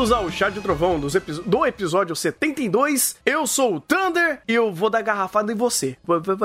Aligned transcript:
bem-vindos 0.00 0.12
ao 0.12 0.30
Chá 0.30 0.48
de 0.48 0.60
Trovão 0.62 0.98
dos 0.98 1.14
epi- 1.14 1.42
do 1.44 1.66
episódio 1.66 2.16
72. 2.16 3.16
Eu 3.24 3.46
sou 3.46 3.74
o 3.74 3.80
Thunder 3.80 4.40
e 4.48 4.54
eu 4.54 4.72
vou 4.72 4.88
dar 4.88 5.02
garrafada 5.02 5.52
em 5.52 5.54
você. 5.54 5.94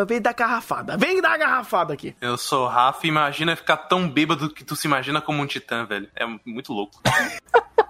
Vem 0.06 0.22
dar 0.22 0.34
garrafada, 0.34 0.98
vem 0.98 1.22
dar 1.22 1.38
garrafada 1.38 1.94
aqui. 1.94 2.14
Eu 2.20 2.38
sou 2.38 2.66
o 2.66 2.68
Rafa 2.68 3.06
e 3.06 3.10
imagina 3.10 3.56
ficar 3.56 3.78
tão 3.78 4.10
bêbado 4.10 4.50
que 4.50 4.64
tu 4.66 4.76
se 4.76 4.88
imagina 4.88 5.22
como 5.22 5.42
um 5.42 5.46
titã, 5.48 5.86
velho. 5.86 6.10
É 6.18 6.26
muito 6.46 6.74
louco. 6.74 7.00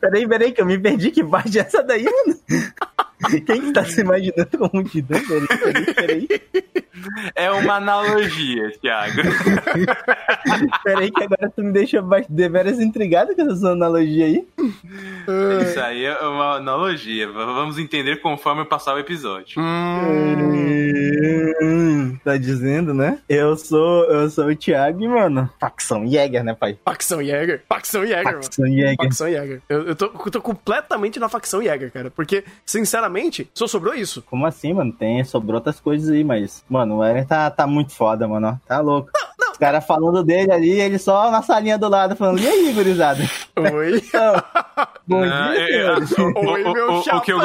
Peraí, 0.00 0.28
peraí, 0.28 0.52
que 0.52 0.60
eu 0.60 0.66
me 0.66 0.78
perdi. 0.78 1.10
Que 1.10 1.24
parte 1.24 1.58
é 1.58 1.62
essa 1.62 1.82
daí, 1.82 2.04
mano? 2.04 2.38
Quem 3.46 3.60
que 3.62 3.72
tá 3.72 3.84
se 3.84 4.00
imaginando 4.00 4.58
como 4.58 4.70
um 4.80 4.84
titã? 4.84 5.14
Peraí, 5.20 5.46
peraí, 5.46 5.94
peraí. 5.94 6.28
É 7.34 7.50
uma 7.50 7.74
analogia, 7.74 8.70
Thiago. 8.80 9.22
Peraí, 10.84 11.10
que 11.10 11.22
agora 11.22 11.50
tu 11.50 11.62
me 11.62 11.72
deixa 11.72 12.04
deveras 12.28 12.78
intrigado 12.78 13.34
com 13.34 13.42
essa 13.42 13.56
sua 13.56 13.72
analogia 13.72 14.26
aí. 14.26 14.46
Isso 15.62 15.80
aí 15.80 16.04
é 16.04 16.18
uma 16.18 16.56
analogia. 16.56 17.30
Vamos 17.30 17.78
entender 17.78 18.16
conforme 18.16 18.64
passar 18.64 18.94
o 18.94 18.98
episódio. 18.98 19.60
Hum, 21.60 22.18
tá 22.24 22.36
dizendo, 22.36 22.92
né? 22.92 23.18
Eu 23.28 23.56
sou, 23.56 24.04
eu 24.04 24.28
sou 24.28 24.46
o 24.46 24.56
Thiago, 24.56 25.02
e, 25.02 25.08
mano. 25.08 25.48
Facção 25.60 26.06
Jäger, 26.06 26.44
né, 26.44 26.54
pai? 26.54 26.78
Facção 26.84 27.22
Jäger. 27.22 27.62
Facção 27.68 28.06
Jäger, 28.06 28.24
mano. 28.24 28.42
Facção 28.42 28.66
Jäger. 28.66 28.96
Facção 29.04 29.30
Jäger. 29.30 29.62
Eu, 29.68 29.88
eu, 29.88 29.96
tô, 29.96 30.06
eu 30.06 30.30
tô 30.30 30.40
completamente 30.40 31.18
na 31.20 31.28
facção 31.28 31.62
Jäger, 31.62 31.92
cara. 31.92 32.10
Porque, 32.10 32.44
sinceramente, 32.64 33.48
só 33.54 33.66
sobrou 33.66 33.94
isso. 33.94 34.22
Como 34.22 34.46
assim, 34.46 34.72
mano? 34.72 34.92
Tem, 34.92 35.22
sobrou 35.24 35.56
outras 35.56 35.78
coisas 35.80 36.10
aí, 36.10 36.22
mas. 36.24 36.64
Mano, 36.68 36.98
o 36.98 37.04
Eren 37.04 37.24
tá, 37.24 37.50
tá 37.50 37.66
muito 37.66 37.92
foda, 37.92 38.26
mano. 38.28 38.48
ó. 38.62 38.66
Tá 38.68 38.80
louco. 38.80 39.10
Os 39.52 39.58
caras 39.58 39.84
falando 39.86 40.24
dele 40.24 40.50
ali, 40.50 40.70
ele 40.80 40.98
só 40.98 41.30
na 41.30 41.42
salinha 41.42 41.76
do 41.78 41.88
lado, 41.88 42.16
falando, 42.16 42.40
e 42.40 42.48
aí, 42.48 42.72
gurizada? 42.72 43.22
Oi. 43.56 43.96
Então, 43.98 44.34
bom 45.06 45.20
Não, 45.24 45.52
dia, 45.52 45.60
é-. 45.60 45.94
Oi, 45.94 46.64
o, 46.64 46.72
meu 46.72 46.90
o- 46.92 46.98
o 46.98 47.02
chapa. 47.02 47.20
que 47.20 47.32
eu, 47.32 47.38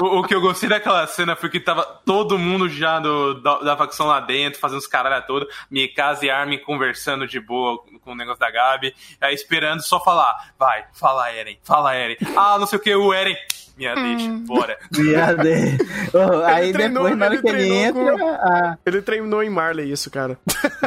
o, 0.00 0.20
o 0.20 0.22
que 0.24 0.34
eu 0.34 0.40
gostei 0.40 0.68
daquela 0.68 1.06
cena 1.06 1.36
foi 1.36 1.50
que 1.50 1.60
tava 1.60 1.82
todo 2.04 2.38
mundo 2.38 2.68
já 2.68 2.98
do, 2.98 3.34
da, 3.34 3.58
da 3.58 3.76
facção 3.76 4.06
lá 4.06 4.20
dentro, 4.20 4.58
fazendo 4.58 4.78
os 4.78 4.86
caralho 4.86 5.24
toda, 5.26 5.46
Mikasa 5.70 6.24
e 6.24 6.30
Armin 6.30 6.58
conversando 6.58 7.26
de 7.26 7.38
boa 7.40 7.82
com 8.00 8.12
o 8.12 8.14
negócio 8.14 8.40
da 8.40 8.50
Gabi, 8.50 8.94
aí 9.20 9.34
esperando 9.34 9.82
só 9.82 10.02
falar, 10.02 10.52
vai, 10.58 10.84
fala 10.94 11.30
Eren, 11.32 11.58
fala 11.62 11.94
Eren. 11.94 12.16
Ah, 12.36 12.58
não 12.58 12.66
sei 12.66 12.78
o 12.78 12.82
que, 12.82 12.94
o 12.94 13.12
Eren, 13.12 13.36
minha 13.76 13.94
deixa, 13.94 14.28
bora. 14.46 14.78
Viado, 14.90 15.46
é. 15.48 15.76
Ô, 16.14 16.42
aí 16.44 16.72
treinou- 16.72 17.04
depois, 17.04 17.18
na 17.18 17.26
hora 17.26 17.34
ele 17.34 17.42
que 17.42 17.48
ele 17.48 17.58
treinou 17.58 17.78
entra, 18.12 18.18
com- 18.18 18.26
ah, 18.30 18.78
Ele 18.86 19.02
treinou 19.02 19.42
em 19.42 19.50
Marley 19.50 19.90
isso, 19.92 20.10
cara. 20.10 20.38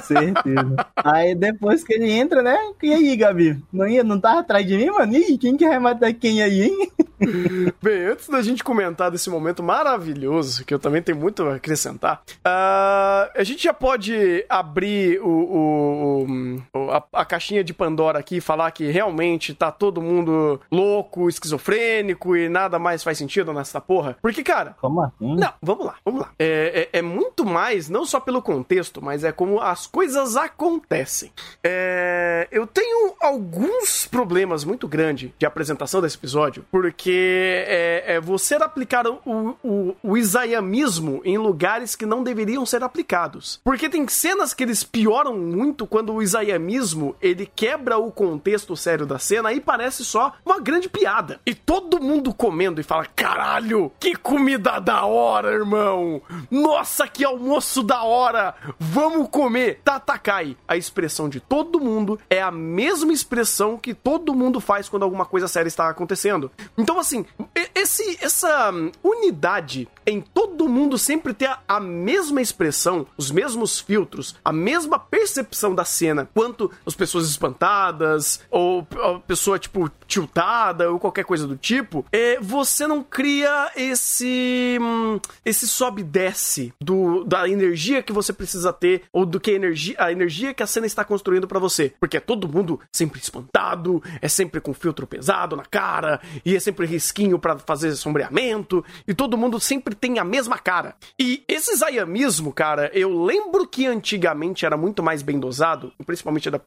certeza. 0.04 0.76
aí 0.98 1.36
depois 1.36 1.84
que 1.84 1.94
ele 1.94 2.12
entra, 2.12 2.42
né? 2.42 2.58
E 2.82 2.94
aí, 2.94 3.16
Gabi? 3.16 3.60
Não, 3.72 3.88
ia, 3.88 4.04
não 4.04 4.20
tava 4.20 4.40
atrás 4.42 4.66
de 4.66 4.78
mim, 4.78 4.88
mano? 4.92 5.16
Ih, 5.16 5.38
quem 5.38 5.58
que 5.58 5.68
vai 5.68 5.80
matar 5.80 6.14
quem 6.14 6.42
aí, 6.42 6.64
hein? 6.64 6.90
Bem, 7.82 8.08
antes 8.08 8.28
da 8.30 8.42
gente 8.42 8.64
comentar 8.64 9.10
desse 9.10 9.30
momento 9.30 9.64
maravilhoso, 9.64 10.66
que 10.66 10.74
eu 10.74 10.80
também 10.80 11.02
tenho 11.02 11.18
muito 11.18 11.44
a 11.44 11.56
acrescentar, 11.56 12.22
ah, 12.44 13.30
a 13.36 13.44
gente 13.44 13.64
já 13.64 13.74
pode 13.74 14.46
abrir 14.50 15.20
o, 15.22 15.28
o- 15.28 16.58
o- 16.76 16.92
a, 16.92 17.04
a 17.14 17.26
caixinha 17.26 17.64
de 17.64 17.74
Pandora 17.74 18.20
aqui 18.20 18.38
e 18.38 18.42
falar 18.42 18.70
que 18.72 18.92
realmente 18.92 19.54
tá 19.54 19.72
todo 19.72 20.02
mundo 20.02 20.60
louco, 20.72 21.30
esquizofrênico 21.30 22.36
e 22.36 22.50
nada 22.50 22.78
mais 22.86 23.04
faz 23.04 23.18
sentido 23.18 23.52
nessa 23.52 23.82
porra? 23.82 24.16
Porque, 24.22 24.44
cara, 24.44 24.76
Como 24.80 25.02
assim? 25.02 25.36
não, 25.36 25.52
vamos 25.60 25.88
lá, 25.88 25.96
vamos 26.06 26.22
lá. 26.22 26.30
É, 26.38 26.90
é- 26.94 27.00
é 27.00 27.02
muito 27.02 27.44
mais, 27.44 27.90
não 27.90 28.06
só 28.06 28.20
pelo 28.20 28.42
contexto, 28.44 29.02
mas 29.02 29.24
é 29.24 29.32
como 29.32 29.60
as 29.60 29.88
coisas 29.88 30.36
acontecem. 30.38 31.32
É, 31.64 32.48
eu 32.52 32.68
tenho 32.68 33.16
alguns 33.20 34.06
problemas 34.06 34.64
muito 34.64 34.88
grandes 34.88 35.32
de 35.40 35.46
apresentação 35.48 36.00
desse 36.00 36.16
episódio, 36.16 36.64
porque 36.72 37.64
é, 37.68 38.16
é 38.16 38.22
você 38.22 38.54
aplicar 38.56 39.08
o, 39.08 39.58
o, 39.64 39.96
o 40.04 40.16
isaiamismo 40.18 41.22
em 41.26 41.38
lugares 41.40 41.96
que 41.96 42.06
não 42.06 42.24
deveriam 42.24 42.66
ser 42.66 42.84
aplicados. 42.84 43.60
Porque 43.64 43.90
tem 43.90 44.08
cenas 44.08 44.54
que 44.54 44.64
eles 44.64 44.84
pioram 44.84 45.36
muito 45.38 45.88
quando 45.88 46.14
o 46.14 46.22
isaiamismo 46.22 47.16
ele 47.22 47.50
quebra 47.56 47.98
o 47.98 48.12
contexto 48.12 48.76
sério 48.78 49.06
da 49.06 49.18
cena 49.18 49.52
e 49.52 49.60
parece 49.60 50.06
só 50.06 50.34
uma 50.46 50.60
grande 50.60 50.88
piada. 50.88 51.40
E 51.46 51.56
todo 51.56 52.00
mundo 52.00 52.34
comendo 52.66 52.82
e 52.82 52.84
fala: 52.84 53.06
caralho, 53.16 53.92
que 54.00 54.16
comida 54.16 54.80
da 54.80 55.06
hora, 55.06 55.52
irmão! 55.52 56.22
Nossa, 56.50 57.08
que 57.08 57.24
almoço 57.24 57.84
da 57.84 58.04
hora! 58.04 58.56
Vamos 58.80 59.30
comer! 59.30 59.82
Tatakai. 59.84 60.58
A 60.68 60.76
expressão 60.76 61.30
de 61.30 61.40
todo 61.40 61.80
mundo 61.80 62.20
é 62.30 62.42
a 62.42 62.52
mesma 62.52 63.14
expressão 63.14 63.78
que 63.78 63.94
todo 63.94 64.34
mundo 64.34 64.60
faz 64.60 64.90
quando 64.90 65.04
alguma 65.04 65.26
coisa 65.26 65.48
séria 65.48 65.68
está 65.68 65.90
acontecendo. 65.90 66.52
Então, 66.78 67.00
assim, 67.00 67.26
esse, 67.74 68.18
essa 68.22 68.72
hum, 68.72 68.92
unidade 69.04 69.88
em 70.06 70.22
todo 70.22 70.70
mundo 70.70 70.98
sempre 70.98 71.34
ter 71.34 71.48
a, 71.48 71.60
a 71.68 71.80
mesma 71.80 72.42
expressão, 72.42 73.08
os 73.18 73.32
mesmos 73.32 73.80
filtros, 73.80 74.36
a 74.44 74.54
mesma 74.54 75.00
percepção 75.00 75.74
da 75.74 75.84
cena, 75.84 76.30
quanto 76.34 76.72
as 76.86 76.96
pessoas 76.96 77.28
espantadas, 77.28 78.42
ou 78.50 78.88
a 79.02 79.20
pessoa, 79.20 79.58
tipo, 79.58 79.90
tiltada, 80.08 80.92
ou 80.92 81.00
qualquer 81.00 81.26
coisa 81.26 81.48
do 81.48 81.58
tipo, 81.58 82.06
é, 82.12 82.40
você 82.56 82.88
não 82.88 83.04
cria 83.04 83.70
esse. 83.76 84.78
hum, 84.82 85.20
esse 85.44 85.68
sobe 85.68 86.02
e 86.02 86.06
desce 86.06 86.74
do, 86.80 87.26
da 87.26 87.50
energia 87.50 88.02
que 88.02 88.14
você 88.14 88.32
precisa 88.32 88.72
ter, 88.72 89.04
ou 89.12 89.26
do 89.26 89.42
que 89.42 89.52
a 89.52 89.56
energia, 89.56 89.96
a 90.00 90.12
energia 90.12 90.54
que 90.54 90.64
a 90.64 90.68
cena 90.68 90.86
está 90.86 91.04
construindo 91.04 91.48
pra 91.48 91.60
você. 91.60 91.94
Porque 92.00 92.16
é 92.16 92.22
todo 92.22 92.48
mundo 92.48 92.80
sempre 92.92 93.20
espantado, 93.20 94.02
é 94.22 94.30
sempre 94.30 94.62
com 94.62 94.74
filtro 94.74 95.06
pesado 95.06 95.56
na 95.56 95.66
cara, 95.66 96.22
e 96.46 96.56
é 96.56 96.60
sempre 96.60 96.86
risquinho 96.86 97.38
pra 97.38 97.58
fazer 97.58 97.94
sombreamento, 97.96 98.84
e 99.06 99.14
todo 99.14 99.38
mundo 99.38 99.60
sempre 99.60 99.94
tem 99.94 100.18
a 100.18 100.24
mesma 100.24 100.58
cara. 100.58 100.96
E 101.20 101.44
esse 101.48 101.76
zayamismo, 101.76 102.54
cara, 102.54 102.90
eu 102.94 103.24
lembro 103.24 103.68
que 103.68 103.86
antigamente 103.86 104.66
era 104.66 104.78
muito 104.78 105.04
mais 105.04 105.22
bem 105.22 105.40
dosado, 105.40 105.92
principalmente 106.06 106.50
da, 106.50 106.62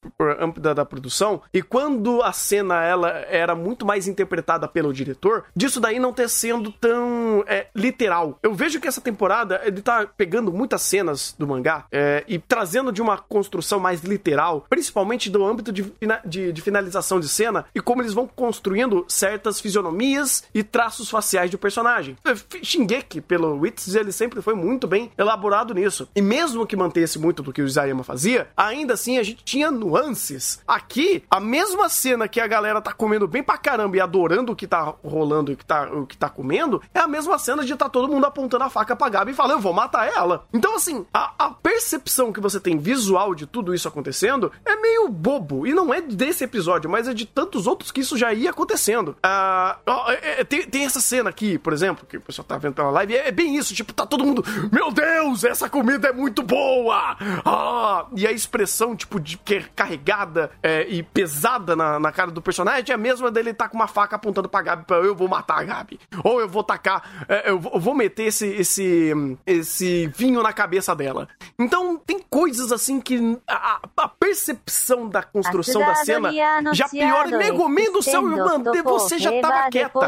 da, 0.61 0.75
da 0.75 0.85
produção, 0.85 1.41
e 1.53 1.63
quando 1.63 2.23
a 2.23 2.33
cena 2.33 2.85
ela 2.85 3.09
era 3.31 3.55
muito 3.55 3.87
mais 3.87 4.07
interpretada 4.07 4.69
pelo 4.69 4.93
diretor, 4.93 5.45
disso 5.57 5.78
daí 5.81 5.99
não 5.99 6.13
ter 6.13 6.29
sendo 6.29 6.73
tão 6.73 7.45
é, 7.47 7.67
literal. 7.75 8.39
Eu 8.43 8.55
vejo 8.55 8.81
que 8.81 8.89
essa 8.89 9.01
temporada 9.01 9.61
ele 9.65 9.81
tá 9.81 10.07
pegando 10.07 10.53
muitas 10.53 10.83
cenas 10.83 11.35
do 11.39 11.47
mangá 11.47 11.87
é, 11.91 12.25
e 12.27 12.39
trazendo 12.39 12.93
de 12.93 13.03
uma 13.03 13.19
construção 13.19 13.81
mais 13.81 14.03
literal, 14.03 14.67
principalmente 14.69 15.31
do 15.31 15.45
âmbito 15.45 15.73
de, 15.73 15.93
de, 16.25 16.53
de 16.53 16.63
finalização 16.63 17.21
de 17.21 17.29
cena 17.29 17.67
e 17.75 17.81
como 17.81 18.03
eles 18.03 18.15
vão 18.15 18.27
construindo 18.27 19.05
certas 19.09 19.61
fisionomias 19.61 20.45
e 20.55 20.63
traços 20.63 21.11
faciais 21.11 21.51
do 21.51 21.59
personagem. 21.59 22.17
É, 22.25 22.35
Shingeki, 22.63 23.21
pelo 23.21 23.59
Wits, 23.59 23.95
ele 23.95 24.13
sempre 24.13 24.43
foi 24.43 24.55
muito 24.55 24.87
bem 24.87 25.11
elaborado 25.17 25.75
nisso. 25.75 26.09
E 26.15 26.23
mesmo 26.23 26.67
que 26.67 26.77
mantesse 26.77 27.19
muito 27.19 27.43
do 27.43 27.53
que 27.53 27.63
o 27.63 27.67
Isayama 27.67 28.05
fazia, 28.05 28.49
ainda 28.57 28.95
assim 28.95 29.19
a 29.19 29.23
gente 29.23 29.45
tinha 29.45 29.71
nuances. 29.71 30.61
Aqui, 30.67 31.23
a 31.31 31.41
mesma 31.41 31.89
cena 31.89 32.29
que 32.29 32.41
a 32.41 32.47
galera 32.47 32.81
tá 32.81 32.93
comendo 32.93 33.27
bem 33.27 33.43
pra 33.43 33.59
caramba 33.59 33.97
e 33.97 34.01
adorando 34.01 34.53
o 34.53 34.57
que 34.57 34.67
tá 34.67 34.95
rolando 35.03 35.53
e 35.53 35.57
tá, 35.69 35.89
o 35.93 36.07
que 36.07 36.17
tá 36.17 36.29
comendo, 36.29 36.83
é 36.95 36.99
a 37.01 37.07
mesma 37.07 37.39
cena 37.39 37.65
de 37.65 37.77
tá 37.77 37.89
todo 37.89 38.09
mundo 38.09 38.25
apontando 38.25 38.65
a 38.65 38.71
faca 38.71 38.97
pra 38.97 39.09
Gabi 39.09 39.31
e 39.33 39.35
falando, 39.35 39.53
eu 39.53 39.61
vou 39.61 39.73
matar 39.73 40.07
ela. 40.09 40.47
Então, 40.53 40.75
assim, 40.75 41.07
a, 41.13 41.33
a 41.39 41.51
percepção 41.51 42.33
que 42.33 42.41
você 42.41 42.59
tem 42.59 42.79
visual 42.79 43.35
de 43.35 43.47
tudo 43.47 43.75
isso 43.75 43.87
acontecendo 43.87 44.51
é 44.65 44.77
meio 44.77 45.09
bobo. 45.09 45.67
E 45.67 45.75
não 45.75 45.93
é 45.93 46.01
desse 46.01 46.45
episódio, 46.45 46.89
mas 46.91 47.07
é 47.07 47.15
de 47.15 47.27
tantos 47.27 47.67
outros 47.67 47.93
que 47.93 48.01
isso 48.01 48.17
já 48.17 48.33
ia 48.33 48.51
acontecendo. 48.51 49.15
Ah, 49.23 49.77
ó, 49.87 50.11
é- 50.11 50.41
é- 50.41 50.45
tem, 50.45 50.63
tem 50.67 50.85
essa 50.87 51.01
cena 51.01 51.29
aqui, 51.31 51.59
por 51.59 51.73
exemplo, 51.73 52.07
que 52.07 52.17
o 52.17 52.21
pessoal 52.21 52.47
tá 52.47 52.57
vendo 52.57 52.75
pela 52.75 52.91
live, 52.91 53.15
é, 53.17 53.29
é 53.29 53.33
bem 53.33 53.57
isso, 53.57 53.75
tipo, 53.75 53.93
tá 53.93 54.07
todo 54.07 54.25
mundo, 54.25 54.43
meu 54.73 54.91
Deus, 54.91 55.45
essa 55.45 55.69
comida 55.69 56.09
é 56.09 56.13
muito 56.13 56.43
boa! 56.43 57.17
Ah, 57.45 58.07
e 58.17 58.27
a 58.27 58.33
expressão, 58.33 58.97
tipo, 58.97 59.21
de 59.21 59.37
que 59.39 59.57
é 59.57 59.63
carregada 59.77 60.51
é, 60.63 60.87
e 60.89 61.03
pesada 61.03 61.77
na, 61.77 61.99
na 62.01 62.11
cara 62.13 62.31
do 62.31 62.41
personagem 62.41 62.85
é 62.91 62.95
a 62.95 62.99
mesma 62.99 63.31
dele 63.31 63.53
tá 63.53 63.69
com 63.69 63.77
uma 63.77 63.87
faca 63.87 64.17
apontando 64.17 64.49
pra 64.49 64.63
Gabi, 64.63 64.85
pra 64.85 64.97
eu 64.99 65.15
vou 65.15 65.29
matar 65.29 65.58
a 65.61 65.65
Gabi. 65.65 65.99
Ou 66.25 66.41
eu 66.41 66.49
vou 66.49 66.63
tacar, 66.63 67.25
é, 67.29 67.51
eu, 67.51 67.59
vou- 67.59 67.95
meter 67.99 68.25
esse, 68.25 68.47
esse, 68.47 69.13
esse 69.47 70.07
vinho 70.09 70.43
na 70.43 70.53
cabeça 70.53 70.95
dela. 70.95 71.27
Então, 71.59 71.97
tem 71.99 72.21
coisas 72.31 72.71
assim 72.71 73.01
que 73.01 73.37
a, 73.49 73.81
a- 73.97 74.09
percepção 74.09 75.09
da 75.09 75.23
construção 75.23 75.81
da 75.81 75.95
cena 76.05 76.29
já 76.75 76.89
piora. 77.09 77.29
Megumin 77.39 77.93
do 77.93 78.03
céu, 78.03 78.23
eu 78.23 78.29
mandei, 78.47 78.83
você 78.83 79.19
já 79.19 79.31
tava 79.41 79.55
quieta. 79.71 79.99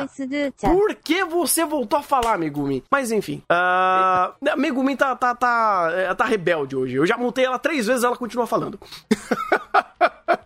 Por 0.72 0.94
que 0.94 1.24
você 1.24 1.64
voltou 1.64 1.98
a 1.98 2.02
falar, 2.02 2.38
Megumi? 2.38 2.84
Mas 2.90 3.10
enfim. 3.10 3.42
ah, 3.48 4.32
a 4.50 4.56
Megumi 4.56 4.96
tá, 4.96 5.16
tá, 5.16 5.34
tá, 5.34 5.90
é, 5.92 6.14
tá 6.14 6.24
rebelde 6.24 6.76
hoje. 6.76 6.94
Eu 6.96 7.06
já 7.06 7.16
montei 7.16 7.44
ela 7.44 7.58
três 7.58 7.86
vezes 7.86 8.04
ela 8.04 8.16
continua 8.16 8.46
falando. 8.46 8.78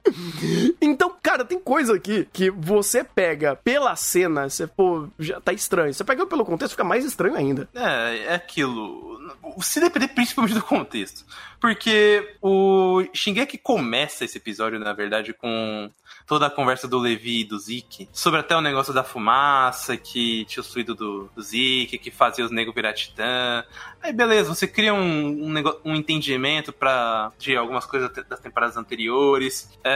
então, 0.80 1.14
cara, 1.22 1.44
tem 1.44 1.58
coisa 1.58 1.94
aqui 1.94 2.28
que 2.32 2.50
você 2.50 3.02
pega 3.02 3.56
pela 3.56 3.96
cena, 3.96 4.48
você, 4.48 4.66
pô, 4.66 5.08
já 5.18 5.40
tá 5.40 5.52
estranho. 5.52 5.94
Você 5.94 6.04
pega 6.04 6.26
pelo 6.26 6.44
contexto, 6.44 6.72
fica 6.72 6.84
mais 6.84 7.04
estranho 7.04 7.36
ainda. 7.36 7.68
É, 7.74 8.26
é 8.26 8.34
aquilo. 8.34 9.18
Se 9.60 9.80
depender 9.80 10.08
principalmente 10.08 10.54
do 10.54 10.62
contexto. 10.62 11.24
Porque 11.60 12.36
o 12.42 13.02
Shingeki 13.14 13.56
começa 13.56 14.24
esse 14.24 14.36
episódio, 14.36 14.78
na 14.78 14.92
verdade, 14.92 15.32
com 15.32 15.90
toda 16.26 16.46
a 16.46 16.50
conversa 16.50 16.86
do 16.86 16.98
Levi 16.98 17.40
e 17.40 17.44
do 17.44 17.58
Zeke, 17.58 18.08
sobre 18.12 18.40
até 18.40 18.56
o 18.56 18.60
negócio 18.60 18.92
da 18.92 19.02
fumaça, 19.02 19.96
que 19.96 20.44
tinha 20.44 20.62
o 20.62 20.66
fluido 20.66 20.94
do, 20.94 21.30
do 21.34 21.42
Zeke, 21.42 21.98
que 21.98 22.10
fazia 22.10 22.44
os 22.44 22.50
negros 22.50 22.74
virar 22.74 22.92
titã. 22.92 23.64
Aí 24.02 24.12
beleza, 24.12 24.54
você 24.54 24.66
cria 24.66 24.92
um, 24.92 25.00
um, 25.00 25.54
um 25.84 25.94
entendimento 25.94 26.72
para 26.72 27.32
de 27.38 27.56
algumas 27.56 27.86
coisas 27.86 28.10
das 28.28 28.40
temporadas 28.40 28.76
anteriores. 28.76 29.70
É, 29.82 29.93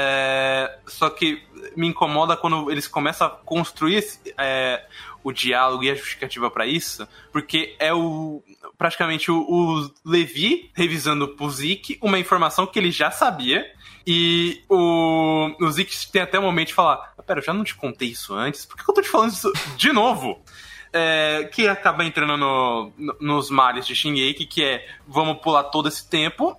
só 0.86 1.10
que 1.10 1.42
me 1.76 1.86
incomoda 1.86 2.36
quando 2.36 2.70
eles 2.70 2.86
começam 2.88 3.26
a 3.26 3.30
construir 3.30 4.04
é, 4.36 4.84
o 5.22 5.32
diálogo 5.32 5.84
e 5.84 5.90
a 5.90 5.94
justificativa 5.94 6.50
para 6.50 6.66
isso, 6.66 7.06
porque 7.32 7.76
é 7.78 7.92
o 7.92 8.42
praticamente 8.76 9.30
o, 9.30 9.40
o 9.40 9.90
Levi 10.04 10.70
revisando 10.74 11.28
pro 11.28 11.50
Zeke 11.50 11.98
uma 12.00 12.18
informação 12.18 12.66
que 12.66 12.78
ele 12.78 12.90
já 12.90 13.10
sabia 13.10 13.66
e 14.06 14.62
o, 14.68 15.54
o 15.60 15.70
Zeke 15.70 15.94
tem 16.10 16.22
até 16.22 16.38
o 16.38 16.42
momento 16.42 16.68
de 16.68 16.74
falar: 16.74 17.14
Pera, 17.26 17.40
eu 17.40 17.44
já 17.44 17.52
não 17.52 17.64
te 17.64 17.74
contei 17.74 18.08
isso 18.08 18.32
antes? 18.34 18.64
Por 18.64 18.76
que 18.76 18.88
eu 18.88 18.94
tô 18.94 19.02
te 19.02 19.08
falando 19.08 19.32
isso 19.32 19.52
de 19.76 19.92
novo? 19.92 20.42
É, 21.00 21.44
que 21.44 21.68
acaba 21.68 22.04
entrando 22.04 22.36
no, 22.36 22.92
no, 22.98 23.16
nos 23.20 23.50
males 23.50 23.86
de 23.86 23.94
Shingeki, 23.94 24.46
que 24.46 24.64
é 24.64 24.84
vamos 25.06 25.38
pular 25.38 25.62
todo 25.64 25.86
esse 25.86 26.08
tempo. 26.08 26.56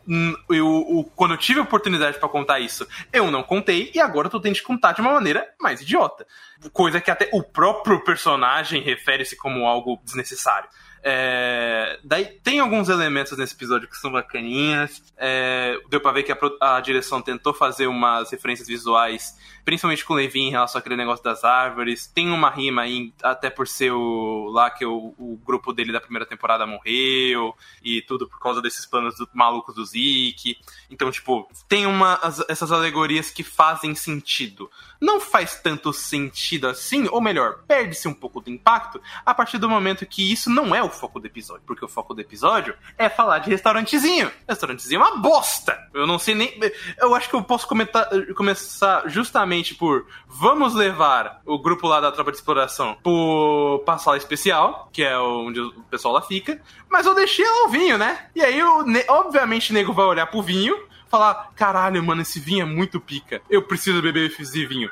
Eu, 0.50 0.86
eu 0.90 1.12
quando 1.16 1.34
eu 1.34 1.38
tive 1.38 1.60
a 1.60 1.64
oportunidade 1.64 2.18
para 2.18 2.30
contar 2.30 2.60
isso, 2.62 2.88
eu 3.12 3.30
não 3.30 3.44
contei, 3.44 3.92
e 3.94 4.00
agora 4.00 4.28
eu 4.28 4.32
tô 4.32 4.40
que 4.40 4.62
contar 4.62 4.94
de 4.94 5.02
uma 5.02 5.14
maneira 5.14 5.46
mais 5.60 5.82
idiota. 5.82 6.26
Coisa 6.74 7.00
que 7.00 7.10
até 7.10 7.30
o 7.32 7.42
próprio 7.42 8.04
personagem 8.04 8.82
refere-se 8.82 9.36
como 9.36 9.66
algo 9.66 10.00
desnecessário. 10.04 10.70
É, 11.02 11.98
daí 12.04 12.26
tem 12.26 12.60
alguns 12.60 12.90
elementos 12.90 13.38
nesse 13.38 13.54
episódio 13.54 13.88
que 13.88 13.96
são 13.96 14.12
bacaninhas. 14.12 15.02
É, 15.18 15.80
deu 15.90 16.02
pra 16.02 16.12
ver 16.12 16.24
que 16.24 16.32
a, 16.32 16.38
a, 16.76 16.82
direção 16.82 17.22
tentou 17.22 17.54
fazer 17.54 17.88
umas 17.88 18.32
referências 18.32 18.68
visuais, 18.68 19.38
principalmente 19.64 20.04
com 20.04 20.14
o 20.14 20.18
Levi 20.18 20.42
em 20.42 20.52
relação 20.52 20.80
àquele 20.80 20.98
negócio 20.98 21.24
das 21.24 21.44
árvores. 21.44 22.08
Tem 22.08 22.30
uma 22.30 22.50
rima 22.50 22.82
aí, 22.82 23.14
até 23.24 23.50
por 23.50 23.68
ser 23.68 23.92
o, 23.92 24.50
lá 24.52 24.70
que 24.70 24.86
o, 24.86 25.14
o 25.18 25.40
grupo 25.46 25.72
dele 25.72 25.94
da 25.94 26.02
primeira 26.02 26.26
temporada 26.26 26.68
morreu 26.68 27.56
e 27.82 28.02
tudo 28.02 28.28
por 28.28 28.40
causa 28.40 28.62
desses 28.62 28.86
planos 28.86 29.18
do, 29.18 29.30
malucos 29.34 29.76
do 29.76 29.86
Zeke. 29.86 30.58
Então, 30.90 31.10
tipo, 31.12 31.50
tem 31.68 31.86
uma, 31.86 32.16
as, 32.16 32.44
essas 32.50 32.72
alegorias 32.72 33.30
que 33.30 33.44
fazem 33.44 33.96
sentido. 33.96 34.70
Não 35.00 35.20
faz 35.22 35.56
tanto 35.62 35.94
sentido 35.94 36.49
assim, 36.70 37.08
ou 37.12 37.22
melhor, 37.22 37.60
perde-se 37.68 38.08
um 38.08 38.14
pouco 38.14 38.42
do 38.42 38.50
impacto 38.50 39.02
a 39.26 39.34
partir 39.34 39.58
do 39.58 39.70
momento 39.70 40.06
que 40.06 40.32
isso 40.32 40.50
não 40.50 40.74
é 40.74 40.82
o 40.82 40.90
foco 40.90 41.20
do 41.20 41.28
episódio. 41.28 41.64
Porque 41.66 41.84
o 41.84 41.88
foco 41.88 42.14
do 42.14 42.22
episódio 42.22 42.76
é 42.98 43.10
falar 43.10 43.40
de 43.40 43.50
restaurantezinho. 43.50 44.32
Restaurantezinho 44.48 45.02
é 45.02 45.06
uma 45.06 45.18
bosta. 45.18 45.78
Eu 45.94 46.08
não 46.08 46.18
sei 46.18 46.36
nem. 46.36 46.60
Eu 46.98 47.14
acho 47.16 47.30
que 47.30 47.36
eu 47.36 47.44
posso 47.44 47.68
comentar, 47.68 48.10
começar 48.36 49.04
justamente 49.08 49.76
por 49.76 50.08
vamos 50.28 50.74
levar 50.74 51.42
o 51.46 51.60
grupo 51.60 51.88
lá 51.88 52.00
da 52.00 52.12
tropa 52.12 52.32
de 52.32 52.38
exploração 52.38 52.98
pro, 53.04 53.82
pra 53.86 53.98
sala 53.98 54.18
especial, 54.18 54.90
que 54.92 55.04
é 55.04 55.18
onde 55.18 55.60
o 55.60 55.72
pessoal 55.90 56.14
lá 56.14 56.22
fica. 56.22 56.62
Mas 56.90 57.06
eu 57.06 57.14
deixei 57.14 57.46
lá 57.46 57.66
o 57.66 57.70
vinho, 57.70 57.98
né? 57.98 58.28
E 58.36 58.42
aí, 58.42 58.58
eu, 58.58 58.86
obviamente, 59.10 59.72
o 59.72 59.74
nego 59.74 59.94
vai 59.94 60.06
olhar 60.06 60.28
pro 60.28 60.42
vinho 60.42 60.90
falar: 61.10 61.52
caralho, 61.56 62.02
mano, 62.04 62.22
esse 62.22 62.40
vinho 62.40 62.62
é 62.62 62.66
muito 62.66 63.00
pica. 63.00 63.42
Eu 63.50 63.64
preciso 63.64 64.02
beber 64.02 64.32
esse 64.32 64.66
vinho. 64.66 64.90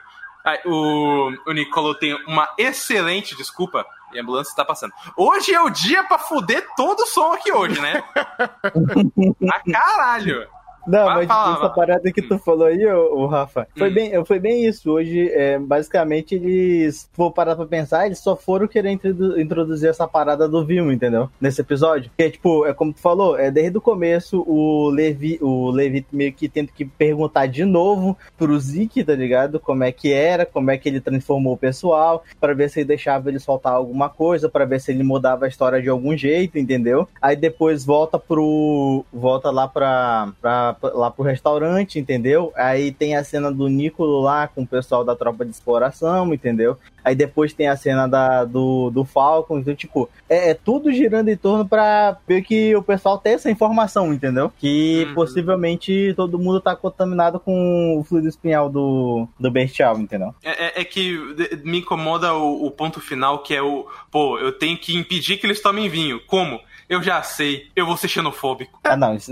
O, 0.66 1.32
o 1.46 1.52
Nicolo 1.52 1.96
tem 1.96 2.14
uma 2.26 2.50
excelente 2.58 3.36
desculpa. 3.36 3.86
E 4.14 4.20
a 4.20 4.22
ambulância 4.22 4.52
está 4.52 4.64
passando. 4.64 4.94
Hoje 5.18 5.54
é 5.54 5.62
o 5.62 5.70
dia 5.70 6.04
pra 6.06 6.18
fuder 6.18 6.66
todo 6.76 7.02
o 7.02 7.08
som 7.08 7.34
aqui 7.34 7.52
hoje, 7.52 7.80
né? 7.82 8.02
ah, 9.52 9.62
caralho! 9.70 10.48
Não, 10.88 11.06
mas 11.06 11.28
falar, 11.28 11.58
essa 11.58 11.70
parada 11.70 12.12
que 12.12 12.22
tu 12.22 12.40
falou 12.40 12.68
aí, 12.68 12.86
o, 12.86 13.26
Rafa, 13.26 13.68
foi, 13.76 13.90
hum. 13.90 13.94
bem, 13.94 14.26
foi 14.26 14.40
bem 14.40 14.66
isso. 14.66 14.92
Hoje, 14.92 15.30
é, 15.30 15.60
basicamente, 15.60 16.36
eles, 16.36 17.10
vou 17.16 17.32
parar 17.32 17.56
pra 17.56 17.66
pensar, 17.66 18.06
eles 18.06 18.20
só 18.20 18.36
foram 18.36 18.68
querer 18.68 18.92
introduzir 19.38 19.90
essa 19.90 20.08
parada 20.08 20.48
do 20.48 20.66
Vilma, 20.66 20.94
entendeu? 20.94 21.30
Nesse 21.40 21.62
episódio. 21.62 22.10
Porque, 22.10 22.32
tipo, 22.32 22.66
é 22.66 22.74
como 22.74 22.94
tu 22.94 23.00
falou, 23.00 23.38
é 23.38 23.52
desde 23.52 23.78
o 23.78 23.82
começo 23.82 24.44
o 24.48 24.90
Levi, 24.90 25.38
o 25.42 25.70
Levi 25.70 26.06
meio 26.12 26.34
que 26.34 26.48
tenta 26.48 26.72
que 26.74 26.86
perguntar 26.86 27.48
de 27.48 27.66
novo 27.66 28.18
pro 28.38 28.60
Zeke, 28.60 29.04
tá 29.04 29.14
ligado? 29.14 29.60
Como 29.60 29.84
é 29.84 29.92
que 29.92 30.12
era, 30.12 30.46
como 30.46 30.72
é 30.72 30.78
que 30.78 30.88
ele 30.88 31.02
transformou 31.02 31.54
o 31.54 31.58
pessoal, 31.58 32.24
para 32.40 32.54
ver 32.54 32.70
se 32.70 32.80
ele 32.80 32.88
deixava 32.88 33.30
ele 33.30 33.40
soltar 33.40 33.74
alguma 33.74 34.10
coisa, 34.10 34.50
para 34.50 34.66
ver 34.66 34.80
se 34.80 34.92
ele 34.92 35.04
mudava 35.04 35.46
a 35.46 35.48
história 35.50 35.82
de 35.82 35.90
algum 35.90 36.16
jeito, 36.16 36.58
entendeu? 36.58 37.08
Aí 37.22 37.36
depois 37.36 37.86
volta 37.86 38.18
pro. 38.18 39.06
volta 39.12 39.52
lá 39.52 39.68
pra, 39.68 40.30
pra 40.42 40.77
lá 40.82 41.12
pro 41.12 41.24
restaurante, 41.24 42.00
entendeu? 42.00 42.52
Aí 42.56 42.92
tem 42.92 43.16
a 43.16 43.24
cena 43.24 43.52
do 43.52 43.68
Nicolo 43.68 44.22
lá 44.22 44.48
com 44.48 44.64
o 44.64 44.68
pessoal 44.68 45.04
da 45.04 45.16
tropa 45.16 45.46
de 45.46 45.52
exploração, 45.52 46.34
entendeu? 46.34 46.78
Aí 47.04 47.16
depois 47.16 47.54
tem 47.54 47.70
a 47.70 47.78
cena 47.78 48.06
da, 48.06 48.44
do, 48.44 48.90
do 48.90 49.06
Falcon, 49.06 49.60
então, 49.60 49.74
tipo, 49.74 50.10
é, 50.28 50.50
é 50.50 50.54
tudo 50.54 50.92
girando 50.92 51.30
em 51.30 51.38
torno 51.38 51.66
pra 51.66 52.18
ver 52.28 52.42
que 52.42 52.76
o 52.76 52.84
pessoal 52.84 53.18
tem 53.18 53.34
essa 53.34 53.50
informação, 53.50 54.14
entendeu? 54.14 54.52
Que 54.58 55.06
uhum. 55.08 55.14
possivelmente 55.14 56.14
todo 56.18 56.38
mundo 56.38 56.60
tá 56.60 56.76
contaminado 56.76 57.40
com 57.40 57.98
o 57.98 58.04
fluido 58.04 58.28
espinhal 58.28 58.70
do, 58.70 59.28
do 59.40 59.50
bestial, 59.50 59.98
entendeu? 59.98 60.36
É, 60.44 60.80
é, 60.80 60.82
é 60.82 60.84
que 60.84 61.18
me 61.64 61.80
incomoda 61.80 62.34
o, 62.34 62.66
o 62.66 62.72
ponto 62.72 63.00
final, 63.00 63.42
que 63.42 63.56
é 63.56 63.62
o, 63.62 63.88
pô, 64.12 64.38
eu 64.40 64.52
tenho 64.52 64.78
que 64.78 64.98
impedir 64.98 65.38
que 65.38 65.46
eles 65.46 65.62
tomem 65.62 65.88
vinho. 65.88 66.20
Como? 66.28 66.60
Eu 66.90 67.04
já 67.04 67.22
sei, 67.22 67.70
eu 67.76 67.86
vou 67.86 67.98
ser 67.98 68.08
xenofóbico. 68.08 68.80
Ah, 68.84 68.96
não, 68.96 69.16
isso, 69.16 69.32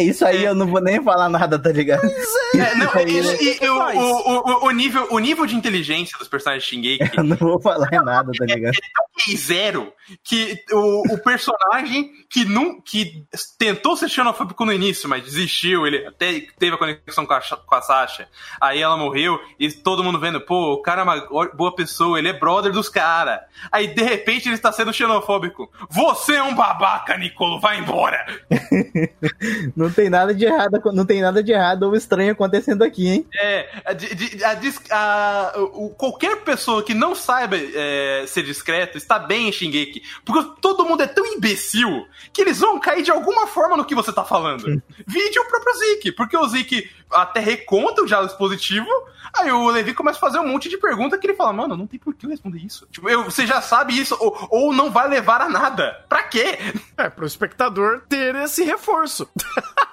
isso 0.00 0.24
aí 0.24 0.44
é. 0.44 0.48
eu 0.48 0.54
não 0.54 0.66
vou 0.66 0.80
nem 0.80 1.02
falar 1.02 1.28
nada, 1.28 1.58
tá 1.58 1.70
ligado? 1.70 2.06
É, 2.54 2.58
é 2.58 2.74
não, 2.76 2.90
aí, 2.94 3.18
e, 3.40 3.64
e, 3.64 3.68
o, 3.68 3.78
o, 3.78 4.66
o, 4.66 4.70
nível, 4.70 5.06
o 5.10 5.18
nível 5.18 5.44
de 5.44 5.56
inteligência 5.56 6.16
dos 6.18 6.28
personagens 6.28 6.64
de 6.64 6.70
Shingeki... 6.70 7.10
Eu 7.18 7.24
não 7.24 7.36
vou 7.36 7.60
falar 7.60 7.90
nada, 7.90 8.30
tá 8.32 8.44
ligado? 8.44 8.74
É, 8.74 9.32
é 9.32 9.36
zero, 9.36 9.92
que 10.22 10.56
o, 10.72 11.14
o 11.14 11.18
personagem 11.18 12.10
que, 12.30 12.44
não, 12.44 12.80
que 12.80 13.24
tentou 13.58 13.96
ser 13.96 14.08
xenofóbico 14.08 14.64
no 14.64 14.72
início, 14.72 15.08
mas 15.08 15.24
desistiu, 15.24 15.86
ele 15.86 16.06
até 16.06 16.42
teve 16.58 16.74
a 16.76 16.78
conexão 16.78 17.26
com 17.26 17.34
a, 17.34 17.40
com 17.40 17.74
a 17.74 17.82
Sasha, 17.82 18.28
aí 18.60 18.80
ela 18.80 18.96
morreu, 18.96 19.40
e 19.58 19.70
todo 19.70 20.04
mundo 20.04 20.20
vendo, 20.20 20.40
pô, 20.40 20.74
o 20.74 20.82
cara 20.82 21.00
é 21.00 21.04
uma 21.04 21.48
boa 21.54 21.74
pessoa, 21.74 22.18
ele 22.18 22.28
é 22.28 22.32
brother 22.32 22.72
dos 22.72 22.88
caras. 22.88 23.40
Aí, 23.72 23.88
de 23.88 24.02
repente, 24.02 24.48
ele 24.48 24.54
está 24.54 24.70
sendo 24.70 24.92
xenofóbico. 24.92 25.70
Você 25.90 26.34
é 26.36 26.42
um 26.42 26.54
babaca, 26.68 27.16
Nicolo, 27.16 27.60
vai 27.60 27.78
embora! 27.78 28.26
não 29.76 29.90
tem 29.90 30.10
nada 30.10 30.34
de 30.34 30.44
errado, 30.44 30.80
não 30.92 31.06
tem 31.06 31.20
nada 31.20 31.42
de 31.42 31.52
errado 31.52 31.84
ou 31.84 31.94
estranho 31.94 32.32
acontecendo 32.32 32.82
aqui, 32.82 33.08
hein? 33.08 33.26
É, 33.34 33.68
a, 33.84 34.96
a, 34.96 35.52
a, 35.54 35.60
o, 35.60 35.90
qualquer 35.90 36.36
pessoa 36.42 36.82
que 36.82 36.94
não 36.94 37.14
saiba 37.14 37.56
é, 37.56 38.24
ser 38.26 38.42
discreto 38.42 38.98
está 38.98 39.18
bem 39.18 39.48
em 39.48 39.52
Shingeki, 39.52 40.02
porque 40.24 40.60
todo 40.60 40.84
mundo 40.84 41.02
é 41.02 41.06
tão 41.06 41.24
imbecil 41.26 42.06
que 42.32 42.42
eles 42.42 42.58
vão 42.58 42.78
cair 42.78 43.02
de 43.02 43.10
alguma 43.10 43.46
forma 43.46 43.76
no 43.76 43.84
que 43.84 43.94
você 43.94 44.12
tá 44.12 44.24
falando. 44.24 44.64
Vide 45.06 45.38
o 45.38 45.48
próprio 45.48 45.74
Zeke, 45.74 46.12
porque 46.12 46.36
o 46.36 46.46
Zeke 46.48 46.90
até 47.10 47.40
reconta 47.40 48.02
o 48.02 48.06
diálogo 48.06 48.36
positivo, 48.36 48.88
aí 49.34 49.50
o 49.50 49.68
Levi 49.68 49.94
começa 49.94 50.18
a 50.18 50.20
fazer 50.20 50.38
um 50.38 50.48
monte 50.48 50.68
de 50.68 50.78
perguntas 50.78 51.18
que 51.18 51.26
ele 51.26 51.34
fala, 51.34 51.52
mano, 51.52 51.76
não 51.76 51.86
tem 51.86 51.98
por 51.98 52.14
que 52.14 52.26
eu 52.26 52.30
responder 52.30 52.58
isso. 52.58 52.86
Tipo, 52.90 53.08
eu, 53.08 53.24
você 53.24 53.46
já 53.46 53.60
sabe 53.60 53.98
isso, 53.98 54.16
ou, 54.20 54.48
ou 54.50 54.72
não 54.72 54.90
vai 54.90 55.08
levar 55.08 55.40
a 55.40 55.48
nada. 55.48 56.04
Pra 56.08 56.22
quê? 56.22 56.58
É, 56.96 57.08
pro 57.08 57.26
espectador 57.26 58.02
ter 58.08 58.34
esse 58.36 58.64
reforço. 58.64 59.28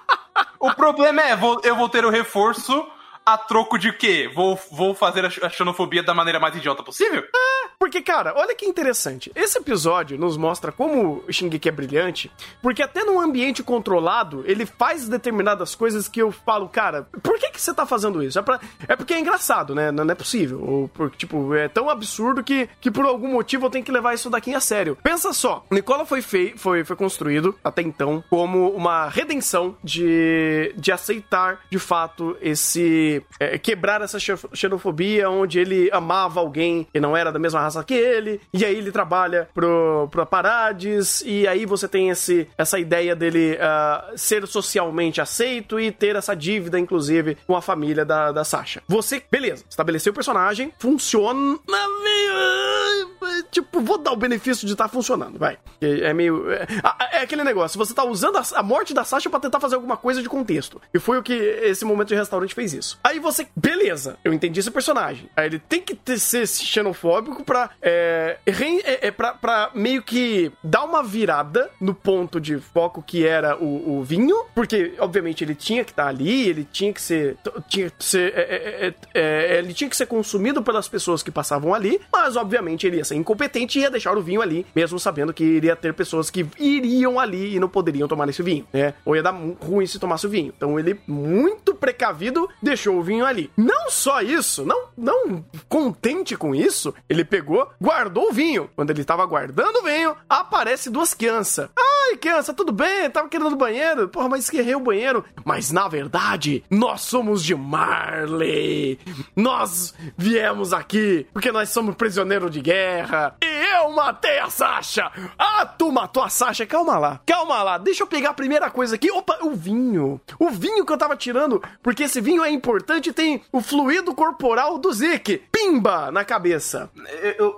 o 0.60 0.74
problema 0.74 1.22
é, 1.22 1.36
vou, 1.36 1.62
eu 1.64 1.76
vou 1.76 1.90
ter 1.90 2.06
o 2.06 2.10
reforço 2.10 2.88
a 3.26 3.38
troco 3.38 3.78
de 3.78 3.92
quê? 3.92 4.30
Vou, 4.34 4.60
vou 4.72 4.94
fazer 4.94 5.26
a 5.26 5.50
xenofobia 5.50 6.04
da 6.04 6.14
maneira 6.14 6.40
mais 6.40 6.56
idiota 6.56 6.84
possível? 6.84 7.24
É, 7.24 7.55
porque, 7.80 8.02
cara, 8.02 8.34
olha 8.36 8.56
que 8.56 8.66
interessante. 8.66 9.32
Esse 9.36 9.58
episódio 9.58 10.18
nos 10.18 10.38
mostra 10.38 10.72
como 10.72 11.24
o 11.28 11.32
Shingeki 11.32 11.70
é 11.70 11.72
brilhante, 11.72 12.32
porque 12.62 12.82
até 12.82 13.04
num 13.04 13.20
ambiente 13.20 13.64
controlado, 13.64 14.44
ele 14.46 14.66
faz 14.66 15.08
determinadas 15.08 15.76
coisas 15.76 16.08
que 16.08 16.22
eu 16.22 16.32
falo, 16.32 16.70
cara, 16.70 17.08
por 17.22 17.38
que, 17.38 17.52
que 17.52 17.62
você 17.62 17.74
tá 17.74 17.86
fazendo 17.86 18.24
isso? 18.24 18.40
É, 18.40 18.42
pra... 18.42 18.60
é 18.88 18.96
porque 18.96 19.14
é 19.14 19.20
engraçado, 19.20 19.76
né? 19.76 19.92
Não 19.92 20.10
é 20.10 20.16
possível. 20.16 20.62
Ou 20.64 20.88
porque, 20.90 21.18
tipo, 21.18 21.54
é 21.54 21.68
tão 21.68 21.90
absurdo 21.90 22.44
que, 22.44 22.70
que 22.80 22.92
por 22.92 23.06
algum 23.06 23.30
motivo 23.32 23.66
eu 23.66 23.70
tenho 23.70 23.86
que 23.86 23.92
levar 23.92 24.14
isso 24.14 24.30
daqui 24.30 24.54
a 24.54 24.60
sério. 24.60 24.98
Pensa 25.04 25.34
só, 25.34 25.66
Nicola 25.72 26.06
foi, 26.06 26.22
fei... 26.22 26.54
foi, 26.58 26.84
foi 26.84 26.96
construído, 26.96 27.56
até 27.64 27.82
então, 27.82 28.24
como 28.30 28.70
uma 28.70 29.10
redenção 29.10 29.76
de, 29.84 30.74
de 30.78 30.92
aceitar, 30.92 31.62
de 31.70 31.80
fato, 31.80 32.38
esse 32.42 33.24
é, 33.40 33.58
quebrar 33.58 34.02
essa 34.02 34.18
xenofobia 34.20 35.30
onde 35.30 35.60
ele 35.60 35.90
amava 35.92 36.40
alguém 36.40 36.88
e 36.94 37.00
não 37.00 37.16
era 37.16 37.32
da 37.32 37.40
mesma 37.40 37.65
raça 37.66 37.84
que 37.84 37.94
ele, 37.94 38.40
e 38.54 38.64
aí 38.64 38.76
ele 38.76 38.92
trabalha 38.92 39.50
pro, 39.54 40.08
pro 40.12 40.26
Parades, 40.26 41.22
e 41.26 41.48
aí 41.48 41.66
você 41.66 41.88
tem 41.88 42.10
esse, 42.10 42.48
essa 42.58 42.80
ideia 42.80 43.16
dele 43.16 43.56
uh, 43.56 44.18
ser 44.18 44.48
socialmente 44.48 45.22
aceito 45.22 45.80
e 45.80 45.92
ter 45.92 46.16
essa 46.16 46.36
dívida, 46.36 46.80
inclusive, 46.80 47.38
com 47.48 47.56
a 47.56 47.62
família 47.62 48.06
da, 48.06 48.32
da 48.32 48.44
Sasha. 48.44 48.82
Você, 48.88 49.24
beleza, 49.30 49.64
estabeleceu 49.70 50.12
o 50.12 50.16
personagem, 50.16 50.74
funciona 50.80 51.58
meio. 52.04 53.44
Tipo, 53.52 53.82
vou 53.82 53.98
dar 53.98 54.12
o 54.12 54.16
benefício 54.16 54.66
de 54.66 54.74
estar 54.74 54.86
tá 54.86 54.90
funcionando, 54.90 55.38
vai. 55.38 55.58
É, 55.82 56.10
é 56.10 56.14
meio. 56.14 56.52
É, 56.52 56.68
é, 57.12 57.22
aquele 57.22 57.44
negócio, 57.44 57.78
você 57.78 57.94
tá 57.94 58.04
usando 58.04 58.38
a, 58.38 58.44
a 58.56 58.64
morte 58.64 58.94
da 58.94 59.04
Sasha 59.04 59.30
para 59.30 59.40
tentar 59.40 59.60
fazer 59.60 59.76
alguma 59.76 59.98
coisa 59.98 60.22
de 60.22 60.30
contexto. 60.30 60.82
E 60.94 61.00
foi 61.00 61.18
o 61.18 61.24
que 61.24 61.34
esse 61.34 61.86
momento 61.86 62.10
de 62.10 62.16
restaurante 62.16 62.54
fez 62.54 62.74
isso. 62.74 63.00
Aí 63.04 63.20
você, 63.20 63.48
beleza, 63.56 64.18
eu 64.24 64.34
entendi 64.34 64.60
esse 64.60 64.72
personagem. 64.72 65.30
Aí 65.36 65.48
ele 65.48 65.60
tem 65.60 65.82
que 65.82 65.96
ter, 65.96 66.20
ser 66.20 66.48
xenofóbico 66.48 67.44
pra, 67.44 67.55
é, 67.82 68.38
re, 68.48 68.82
é, 68.84 69.08
é, 69.08 69.12
pra, 69.12 69.34
pra 69.34 69.72
meio 69.74 70.02
que 70.02 70.52
dar 70.64 70.84
uma 70.84 71.04
virada 71.04 71.70
no 71.80 71.94
ponto 71.94 72.40
de 72.40 72.60
foco 72.60 73.02
que 73.02 73.26
era 73.26 73.58
o, 73.58 74.00
o 74.00 74.04
vinho, 74.04 74.46
porque 74.54 74.94
obviamente 75.00 75.44
ele 75.44 75.56
tinha 75.56 75.84
que 75.84 75.92
estar 75.92 76.04
tá 76.04 76.10
ali, 76.10 76.48
ele 76.48 76.68
tinha 76.72 76.94
que 76.94 77.02
ser. 77.02 77.38
Tinha 77.68 77.90
que 77.90 78.04
ser 78.04 78.34
é, 78.36 78.42
é, 78.88 78.94
é, 79.14 79.58
ele 79.58 79.74
tinha 79.74 79.90
que 79.90 79.96
ser 79.96 80.06
consumido 80.06 80.62
pelas 80.62 80.88
pessoas 80.88 81.22
que 81.24 81.32
passavam 81.32 81.74
ali, 81.74 82.00
mas 82.12 82.36
obviamente 82.36 82.86
ele 82.86 82.98
ia 82.98 83.06
ser 83.06 83.16
incompetente 83.16 83.80
e 83.80 83.82
ia 83.84 83.92
deixar 83.92 84.18
o 84.18 84.22
vinho 84.22 84.42
ali, 84.42 84.66
mesmo 84.76 85.00
sabendo 85.00 85.34
que 85.34 85.44
iria 85.44 85.76
ter 85.76 85.94
pessoas 85.94 86.30
que 86.30 86.46
iriam 86.60 87.20
ali 87.20 87.56
e 87.56 87.60
não 87.60 87.70
poderiam 87.70 88.08
tomar 88.08 88.28
esse 88.30 88.44
vinho, 88.44 88.66
né? 88.74 88.94
Ou 89.06 89.16
ia 89.16 89.24
dar 89.24 89.36
ruim 89.62 89.86
se 89.86 90.00
tomasse 90.00 90.26
o 90.28 90.30
vinho. 90.30 90.54
Então 90.56 90.80
ele, 90.80 91.00
muito 91.08 91.76
precavido, 91.76 92.50
deixou 92.62 92.98
o 92.98 93.04
vinho 93.04 93.26
ali. 93.26 93.52
Não 93.56 93.90
só 93.90 94.22
isso, 94.22 94.66
não, 94.66 94.90
não 94.98 95.46
contente 95.68 96.36
com 96.36 96.56
isso, 96.56 96.94
ele 97.10 97.24
pegou, 97.24 97.45
guardou 97.82 98.30
o 98.30 98.34
vinho. 98.34 98.70
Quando 98.76 98.90
ele 98.90 99.02
estava 99.02 99.26
guardando 99.26 99.78
o 99.78 99.84
vinho, 99.84 100.16
aparece 100.30 100.90
duas 100.90 101.14
crianças. 101.14 101.70
Ai, 101.78 102.18
criança, 102.18 102.54
tudo 102.54 102.72
bem? 102.72 103.10
Tava 103.10 103.30
querendo 103.30 103.56
banheiro. 103.56 104.08
Porra, 104.08 104.30
mas 104.30 104.46
esquerrei 104.46 104.76
o 104.76 104.80
banheiro. 104.80 105.24
Mas 105.44 105.72
na 105.72 105.88
verdade, 105.88 106.64
nós 106.70 107.02
somos 107.02 107.44
de 107.44 107.56
Marley. 107.56 109.00
Nós 109.36 109.94
viemos 110.18 110.74
aqui 110.74 111.28
porque 111.34 111.52
nós 111.52 111.70
somos 111.70 111.96
prisioneiros 111.96 112.52
de 112.52 112.62
guerra. 112.62 113.36
E 113.44 113.76
eu 113.76 113.92
matei 113.92 114.40
a 114.40 114.50
Sasha. 114.50 115.12
Ah, 115.38 115.66
tu 115.66 115.92
matou 115.92 116.24
a 116.24 116.30
Sasha. 116.30 116.66
Calma 116.66 116.98
lá, 116.98 117.20
calma 117.26 117.62
lá. 117.64 117.78
Deixa 117.78 118.04
eu 118.04 118.08
pegar 118.08 118.32
a 118.32 118.34
primeira 118.34 118.70
coisa 118.70 118.96
aqui. 118.96 119.12
Opa, 119.12 119.40
o 119.42 119.52
vinho. 119.52 120.20
O 120.40 120.50
vinho 120.50 120.86
que 120.86 120.94
eu 120.94 120.98
tava 120.98 121.16
tirando, 121.16 121.62
porque 121.82 122.04
esse 122.04 122.22
vinho 122.22 122.44
é 122.44 122.52
importante 122.52 123.14
tem 123.14 123.42
o 123.52 123.62
fluido 123.62 124.14
corporal 124.14 124.78
do 124.78 124.92
Zeke. 124.92 125.44
Pimba 125.52 126.12
na 126.12 126.24
cabeça. 126.24 126.90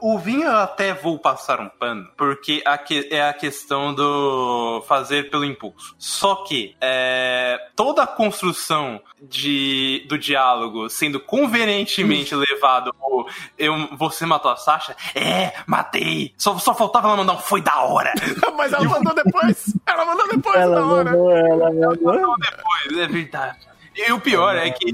O 0.02 0.18
vinho 0.18 0.44
eu 0.44 0.58
até 0.58 0.94
vou 0.94 1.20
passar 1.20 1.60
um 1.60 1.70
pano, 1.70 2.08
porque 2.16 2.64
é 3.10 3.22
a 3.22 3.34
questão 3.34 3.94
do 3.94 4.84
fazer 4.88 5.30
pelo 5.30 5.46
impulso. 5.46 5.96
Só 5.98 6.36
que 6.48 6.76
é, 6.82 7.60
toda 7.76 8.04
a 8.04 8.08
construção 8.08 9.02
de, 9.22 10.06
do 10.08 10.18
diálogo 10.18 10.90
sendo 10.90 11.20
convenientemente 11.20 12.36
levado 12.36 12.94
ao 13.02 13.18
eu, 13.58 13.74
você 13.96 14.26
matou 14.26 14.52
a 14.52 14.56
Sasha? 14.56 14.96
É, 15.16 15.54
matei. 15.66 16.34
Só, 16.38 16.58
só 16.60 16.74
faltava 16.74 17.08
ela 17.08 17.18
mandar 17.18 17.34
um 17.34 17.40
foi 17.40 17.62
da 17.62 17.82
hora. 17.82 18.14
Mas 18.56 18.74
ela 18.74 18.86
mandou 18.86 19.14
depois. 19.14 19.76
Ela 19.86 20.06
mandou 20.06 20.28
depois 20.28 20.56
ela 20.56 20.76
da 20.76 20.86
hora. 20.86 21.12
Mandou, 21.12 21.32
ela 21.32 21.72
mandou. 21.72 22.14
Ela 22.14 22.22
mandou 22.22 22.38
depois, 22.38 22.98
é 22.98 23.08
verdade. 23.08 23.68
E 23.98 24.12
o 24.12 24.20
pior 24.20 24.56
é 24.56 24.70
que 24.70 24.92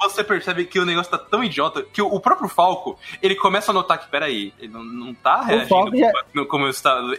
você 0.00 0.24
percebe 0.24 0.64
que 0.64 0.80
o 0.80 0.84
negócio 0.84 1.10
tá 1.10 1.18
tão 1.18 1.44
idiota 1.44 1.82
que 1.82 2.02
o 2.02 2.18
próprio 2.18 2.48
Falco, 2.48 2.98
ele 3.22 3.36
começa 3.36 3.70
a 3.70 3.74
notar 3.74 3.98
que, 3.98 4.08
peraí, 4.08 4.52
ele 4.58 4.72
não, 4.72 4.82
não 4.82 5.14
tá 5.14 5.42
reagindo 5.42 5.96
já... 5.96 6.10
como 6.48 6.64
eu 6.64 6.70
estava. 6.70 7.14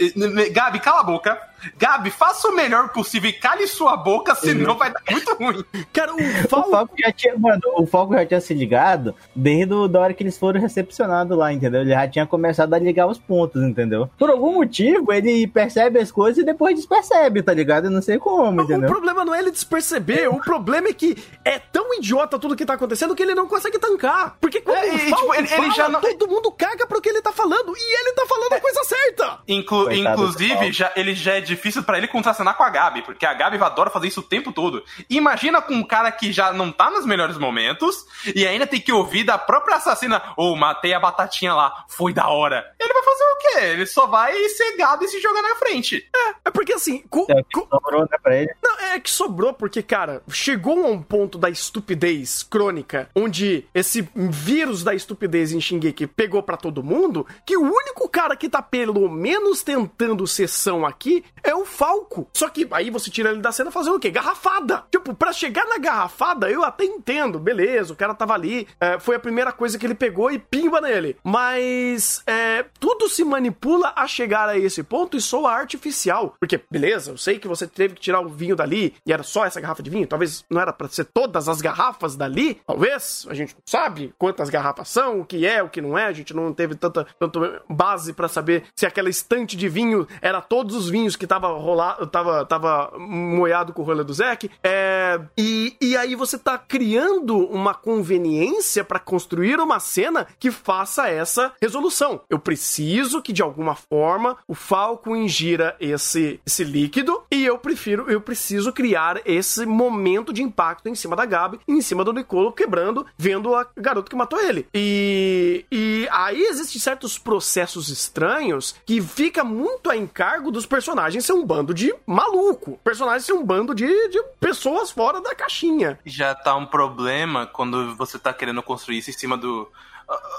Gabi, 0.51 0.79
cala 0.79 0.99
a 0.99 1.03
boca. 1.03 1.50
Gabi, 1.77 2.09
faça 2.11 2.47
o 2.47 2.55
melhor 2.55 2.89
possível 2.89 3.29
e 3.29 3.33
cale 3.33 3.67
sua 3.67 3.97
boca, 3.97 4.35
senão 4.35 4.77
vai 4.77 4.91
dar 4.91 5.01
muito 5.09 5.33
ruim. 5.35 5.63
Cara, 5.93 6.13
o 6.13 6.19
Falco... 6.47 6.69
o 6.69 6.71
Falco, 6.71 6.95
já 6.97 7.11
tinha, 7.11 7.37
mano, 7.37 7.61
o 7.77 7.85
Falco 7.85 8.13
já 8.13 8.25
tinha 8.25 8.41
se 8.41 8.53
ligado 8.53 9.15
desde 9.35 9.73
a 9.73 9.99
hora 9.99 10.13
que 10.13 10.23
eles 10.23 10.37
foram 10.37 10.59
recepcionados 10.59 11.37
lá, 11.37 11.53
entendeu? 11.53 11.81
Ele 11.81 11.91
já 11.91 12.07
tinha 12.07 12.25
começado 12.25 12.73
a 12.73 12.79
ligar 12.79 13.07
os 13.07 13.17
pontos, 13.17 13.61
entendeu? 13.61 14.09
Por 14.17 14.29
algum 14.29 14.55
motivo, 14.55 15.11
ele 15.11 15.47
percebe 15.47 15.99
as 15.99 16.11
coisas 16.11 16.41
e 16.41 16.45
depois 16.45 16.75
despercebe, 16.75 17.41
tá 17.43 17.53
ligado? 17.53 17.85
Eu 17.85 17.91
não 17.91 18.01
sei 18.01 18.17
como, 18.17 18.61
entendeu? 18.61 18.89
O 18.89 18.91
problema 18.91 19.25
não 19.25 19.35
é 19.35 19.39
ele 19.39 19.51
desperceber, 19.51 20.33
o 20.33 20.39
problema 20.39 20.89
é 20.89 20.93
que 20.93 21.17
é 21.43 21.59
tão 21.59 21.93
idiota 21.93 22.39
tudo 22.39 22.55
que 22.55 22.65
tá 22.65 22.73
acontecendo 22.73 23.15
que 23.15 23.23
ele 23.23 23.35
não 23.35 23.47
consegue 23.47 23.79
tancar. 23.79 24.37
Porque 24.39 24.61
quando 24.61 24.77
é, 24.77 24.97
Falco 24.97 25.21
tipo, 25.21 25.35
ele, 25.35 25.47
fala, 25.47 25.65
ele 25.65 25.73
já 25.73 25.89
não... 25.89 26.01
todo 26.01 26.27
mundo 26.27 26.51
caga 26.51 26.87
pro 26.87 27.01
que 27.01 27.09
ele 27.09 27.21
tá 27.21 27.31
falando 27.31 27.73
e 27.75 27.99
ele 27.99 28.13
tá 28.13 28.25
falando 28.27 28.53
a 28.53 28.59
coisa 28.59 28.83
certa. 28.83 29.39
Inclu 29.47 29.91
inclusive, 29.91 30.71
já, 30.71 30.91
ele 30.95 31.13
já 31.13 31.33
é 31.33 31.41
difícil 31.51 31.83
para 31.83 31.97
ele 31.97 32.07
contracenar 32.07 32.55
com 32.55 32.63
a 32.63 32.69
Gabi, 32.69 33.01
porque 33.01 33.25
a 33.25 33.33
Gabi 33.33 33.57
adora 33.57 33.89
fazer 33.89 34.07
isso 34.07 34.21
o 34.21 34.23
tempo 34.23 34.51
todo. 34.51 34.83
Imagina 35.09 35.61
com 35.61 35.73
um 35.73 35.83
cara 35.83 36.11
que 36.11 36.31
já 36.31 36.51
não 36.53 36.71
tá 36.71 36.89
nos 36.89 37.05
melhores 37.05 37.37
momentos 37.37 38.05
e 38.35 38.47
ainda 38.47 38.65
tem 38.65 38.79
que 38.79 38.91
ouvir 38.91 39.23
da 39.23 39.37
própria 39.37 39.77
assassina: 39.77 40.21
Ô, 40.37 40.51
oh, 40.51 40.55
matei 40.55 40.93
a 40.93 40.99
batatinha 40.99 41.53
lá, 41.53 41.85
foi 41.87 42.13
da 42.13 42.27
hora. 42.27 42.73
Ele 42.79 42.93
vai 42.93 43.03
fazer 43.03 43.23
o 43.23 43.37
quê? 43.37 43.65
Ele 43.65 43.85
só 43.85 44.07
vai 44.07 44.33
ser 44.49 44.77
gado 44.77 45.03
e 45.03 45.07
se 45.07 45.19
jogar 45.19 45.41
na 45.41 45.55
frente. 45.55 46.07
É, 46.15 46.29
é 46.45 46.51
porque 46.51 46.73
assim. 46.73 47.03
É 47.29 47.43
que 47.43 47.59
sobrou, 47.59 48.01
né, 48.01 48.17
pra 48.21 48.35
ele? 48.35 48.53
Não, 48.63 48.79
é 48.79 48.99
que 48.99 49.09
sobrou 49.09 49.53
porque, 49.53 49.83
cara, 49.83 50.21
chegou 50.29 50.85
a 50.85 50.89
um 50.89 51.01
ponto 51.01 51.37
da 51.37 51.49
estupidez 51.49 52.43
crônica, 52.43 53.09
onde 53.15 53.65
esse 53.73 54.07
vírus 54.15 54.83
da 54.83 54.93
estupidez 54.93 55.51
em 55.51 55.61
Shingeki 55.61 56.07
pegou 56.07 56.41
para 56.41 56.57
todo 56.57 56.83
mundo, 56.83 57.25
que 57.45 57.57
o 57.57 57.61
único 57.61 58.07
cara 58.09 58.35
que 58.35 58.49
tá 58.49 58.61
pelo 58.61 59.09
menos 59.09 59.63
tentando 59.63 60.27
sessão 60.27 60.85
aqui 60.85 61.23
é 61.43 61.53
o 61.55 61.65
Falco. 61.65 62.27
Só 62.33 62.49
que 62.49 62.67
aí 62.71 62.89
você 62.89 63.09
tira 63.09 63.31
ele 63.31 63.41
da 63.41 63.51
cena 63.51 63.71
fazendo 63.71 63.95
o 63.95 63.99
quê? 63.99 64.09
Garrafada. 64.09 64.83
Tipo, 64.91 65.13
pra 65.13 65.33
chegar 65.33 65.65
na 65.65 65.77
garrafada, 65.77 66.49
eu 66.49 66.63
até 66.63 66.85
entendo. 66.85 67.39
Beleza, 67.39 67.93
o 67.93 67.95
cara 67.95 68.13
tava 68.13 68.33
ali. 68.33 68.67
É, 68.79 68.99
foi 68.99 69.15
a 69.15 69.19
primeira 69.19 69.51
coisa 69.51 69.77
que 69.77 69.85
ele 69.85 69.95
pegou 69.95 70.31
e 70.31 70.39
pimba 70.39 70.81
nele. 70.81 71.17
Mas 71.23 72.23
é, 72.25 72.65
tudo 72.79 73.09
se 73.09 73.23
manipula 73.23 73.93
a 73.95 74.07
chegar 74.07 74.49
a 74.49 74.57
esse 74.57 74.83
ponto 74.83 75.17
e 75.17 75.21
soa 75.21 75.51
artificial. 75.51 76.35
Porque, 76.39 76.61
beleza, 76.69 77.11
eu 77.11 77.17
sei 77.17 77.39
que 77.39 77.47
você 77.47 77.67
teve 77.67 77.95
que 77.95 78.01
tirar 78.01 78.21
o 78.21 78.29
vinho 78.29 78.55
dali 78.55 78.93
e 79.05 79.13
era 79.13 79.23
só 79.23 79.45
essa 79.45 79.59
garrafa 79.59 79.83
de 79.83 79.89
vinho. 79.89 80.07
Talvez 80.07 80.45
não 80.49 80.61
era 80.61 80.73
para 80.73 80.87
ser 80.87 81.05
todas 81.05 81.47
as 81.47 81.61
garrafas 81.61 82.15
dali. 82.15 82.61
Talvez. 82.65 83.25
A 83.29 83.33
gente 83.33 83.53
não 83.53 83.61
sabe 83.65 84.13
quantas 84.17 84.49
garrafas 84.49 84.89
são, 84.89 85.21
o 85.21 85.25
que 85.25 85.45
é, 85.45 85.61
o 85.63 85.69
que 85.69 85.81
não 85.81 85.97
é. 85.97 86.05
A 86.05 86.13
gente 86.13 86.33
não 86.33 86.53
teve 86.53 86.75
tanta, 86.75 87.05
tanta 87.19 87.61
base 87.69 88.13
para 88.13 88.27
saber 88.27 88.63
se 88.75 88.85
aquela 88.85 89.09
estante 89.09 89.55
de 89.55 89.69
vinho 89.69 90.07
era 90.21 90.41
todos 90.41 90.75
os 90.75 90.89
vinhos 90.89 91.15
que 91.15 91.27
tava 91.31 91.47
rolado, 91.47 92.05
tava, 92.07 92.45
tava 92.45 92.91
moiado 92.97 93.71
com 93.71 93.81
o 93.81 93.85
rolê 93.85 94.03
do 94.03 94.13
Zack. 94.13 94.51
É, 94.61 95.17
e, 95.37 95.77
e 95.79 95.95
aí 95.95 96.13
você 96.13 96.37
tá 96.37 96.57
criando 96.57 97.37
uma 97.47 97.73
conveniência 97.73 98.83
para 98.83 98.99
construir 98.99 99.57
uma 99.57 99.79
cena 99.79 100.27
que 100.37 100.51
faça 100.51 101.07
essa 101.07 101.53
resolução. 101.61 102.19
Eu 102.29 102.37
preciso 102.37 103.21
que 103.21 103.31
de 103.31 103.41
alguma 103.41 103.75
forma 103.75 104.35
o 104.45 104.53
Falco 104.53 105.15
ingira 105.15 105.77
esse, 105.79 106.41
esse 106.45 106.65
líquido 106.65 107.23
e 107.31 107.45
eu 107.45 107.57
prefiro, 107.57 108.11
eu 108.11 108.19
preciso 108.19 108.73
criar 108.73 109.21
esse 109.25 109.65
momento 109.65 110.33
de 110.33 110.43
impacto 110.43 110.89
em 110.89 110.95
cima 110.95 111.15
da 111.15 111.25
Gabi, 111.25 111.61
em 111.65 111.79
cima 111.79 112.03
do 112.03 112.11
Nicolo 112.11 112.51
quebrando, 112.51 113.05
vendo 113.17 113.55
a 113.55 113.65
garota 113.77 114.09
que 114.09 114.17
matou 114.17 114.37
ele. 114.37 114.67
E, 114.73 115.65
e 115.71 116.09
aí 116.11 116.41
existem 116.41 116.81
certos 116.81 117.17
processos 117.17 117.87
estranhos 117.87 118.75
que 118.85 119.01
fica 119.01 119.45
muito 119.45 119.89
a 119.89 119.95
encargo 119.95 120.51
dos 120.51 120.65
personagens 120.65 121.10
ser 121.19 121.33
um 121.33 121.45
bando 121.45 121.73
de 121.73 121.93
maluco. 122.05 122.79
Personagens 122.83 123.25
são 123.25 123.39
um 123.39 123.45
bando 123.45 123.75
de, 123.75 123.87
de 124.09 124.23
pessoas 124.39 124.91
fora 124.91 125.19
da 125.19 125.35
caixinha. 125.35 125.99
Já 126.05 126.33
tá 126.33 126.55
um 126.55 126.65
problema 126.65 127.45
quando 127.47 127.95
você 127.95 128.17
tá 128.17 128.31
querendo 128.33 128.63
construir 128.63 128.99
isso 128.99 129.09
em 129.09 129.13
cima 129.13 129.35
do. 129.35 129.69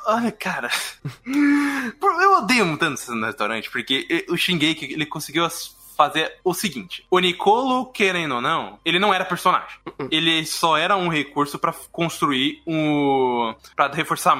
Olha, 0.06 0.32
cara. 0.32 0.70
Eu 2.22 2.38
odeio 2.38 2.76
tanto 2.78 3.14
no 3.14 3.26
restaurante, 3.26 3.70
porque 3.70 4.24
o 4.28 4.36
Shingeki 4.36 4.92
ele 4.92 5.06
conseguiu 5.06 5.44
fazer 5.96 6.38
o 6.42 6.54
seguinte: 6.54 7.06
o 7.10 7.18
Nicolo, 7.18 7.86
querendo 7.86 8.36
ou 8.36 8.40
não, 8.40 8.78
ele 8.84 8.98
não 8.98 9.12
era 9.12 9.24
personagem. 9.24 9.78
Uh-uh. 9.86 10.08
Ele 10.10 10.44
só 10.44 10.76
era 10.76 10.96
um 10.96 11.08
recurso 11.08 11.58
para 11.58 11.72
construir 11.90 12.62
um. 12.66 13.54
para 13.76 13.92
reforçar 13.92 14.36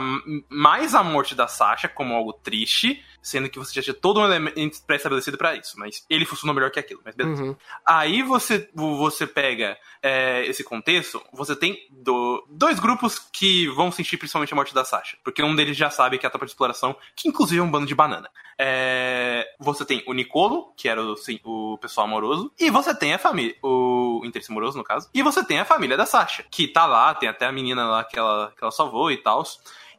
mais 0.48 0.94
a 0.94 1.02
morte 1.02 1.34
da 1.34 1.46
Sasha 1.46 1.88
como 1.88 2.14
algo 2.14 2.32
triste 2.32 3.02
sendo 3.22 3.48
que 3.48 3.58
você 3.58 3.72
já 3.72 3.82
tinha 3.82 3.94
todo 3.94 4.20
um 4.20 4.24
elemento 4.24 4.82
pré-estabelecido 4.82 5.38
para 5.38 5.54
isso, 5.54 5.78
mas 5.78 6.04
ele 6.10 6.26
funcionou 6.26 6.54
melhor 6.54 6.70
que 6.70 6.80
aquilo, 6.80 7.00
mas 7.04 7.14
beleza. 7.14 7.42
Uhum. 7.42 7.56
Aí 7.86 8.22
você, 8.22 8.68
você 8.74 9.26
pega 9.26 9.78
é, 10.02 10.44
esse 10.46 10.64
contexto, 10.64 11.22
você 11.32 11.54
tem 11.54 11.78
do, 11.90 12.44
dois 12.50 12.80
grupos 12.80 13.18
que 13.18 13.68
vão 13.68 13.92
sentir 13.92 14.16
principalmente 14.16 14.52
a 14.52 14.56
morte 14.56 14.74
da 14.74 14.84
Sasha, 14.84 15.16
porque 15.22 15.42
um 15.42 15.54
deles 15.54 15.76
já 15.76 15.88
sabe 15.88 16.18
que 16.18 16.26
é 16.26 16.28
a 16.28 16.30
tropa 16.30 16.44
de 16.44 16.50
exploração, 16.50 16.96
que 17.14 17.28
inclusive 17.28 17.60
é 17.60 17.62
um 17.62 17.70
bando 17.70 17.86
de 17.86 17.94
banana. 17.94 18.28
É, 18.58 19.46
você 19.58 19.84
tem 19.84 20.02
o 20.06 20.12
Nicolo, 20.12 20.72
que 20.76 20.88
era 20.88 21.00
o, 21.00 21.16
sim, 21.16 21.38
o 21.44 21.78
pessoal 21.78 22.06
amoroso, 22.06 22.52
e 22.58 22.70
você 22.70 22.94
tem 22.94 23.14
a 23.14 23.18
família, 23.18 23.54
o 23.62 24.20
interesse 24.24 24.50
amoroso 24.50 24.76
no 24.76 24.84
caso, 24.84 25.08
e 25.14 25.22
você 25.22 25.44
tem 25.44 25.60
a 25.60 25.64
família 25.64 25.96
da 25.96 26.06
Sasha, 26.06 26.44
que 26.50 26.66
tá 26.66 26.86
lá, 26.86 27.14
tem 27.14 27.28
até 27.28 27.46
a 27.46 27.52
menina 27.52 27.86
lá 27.86 28.04
que 28.04 28.18
ela, 28.18 28.52
que 28.56 28.62
ela 28.62 28.72
salvou 28.72 29.10
e 29.10 29.16
tal. 29.16 29.44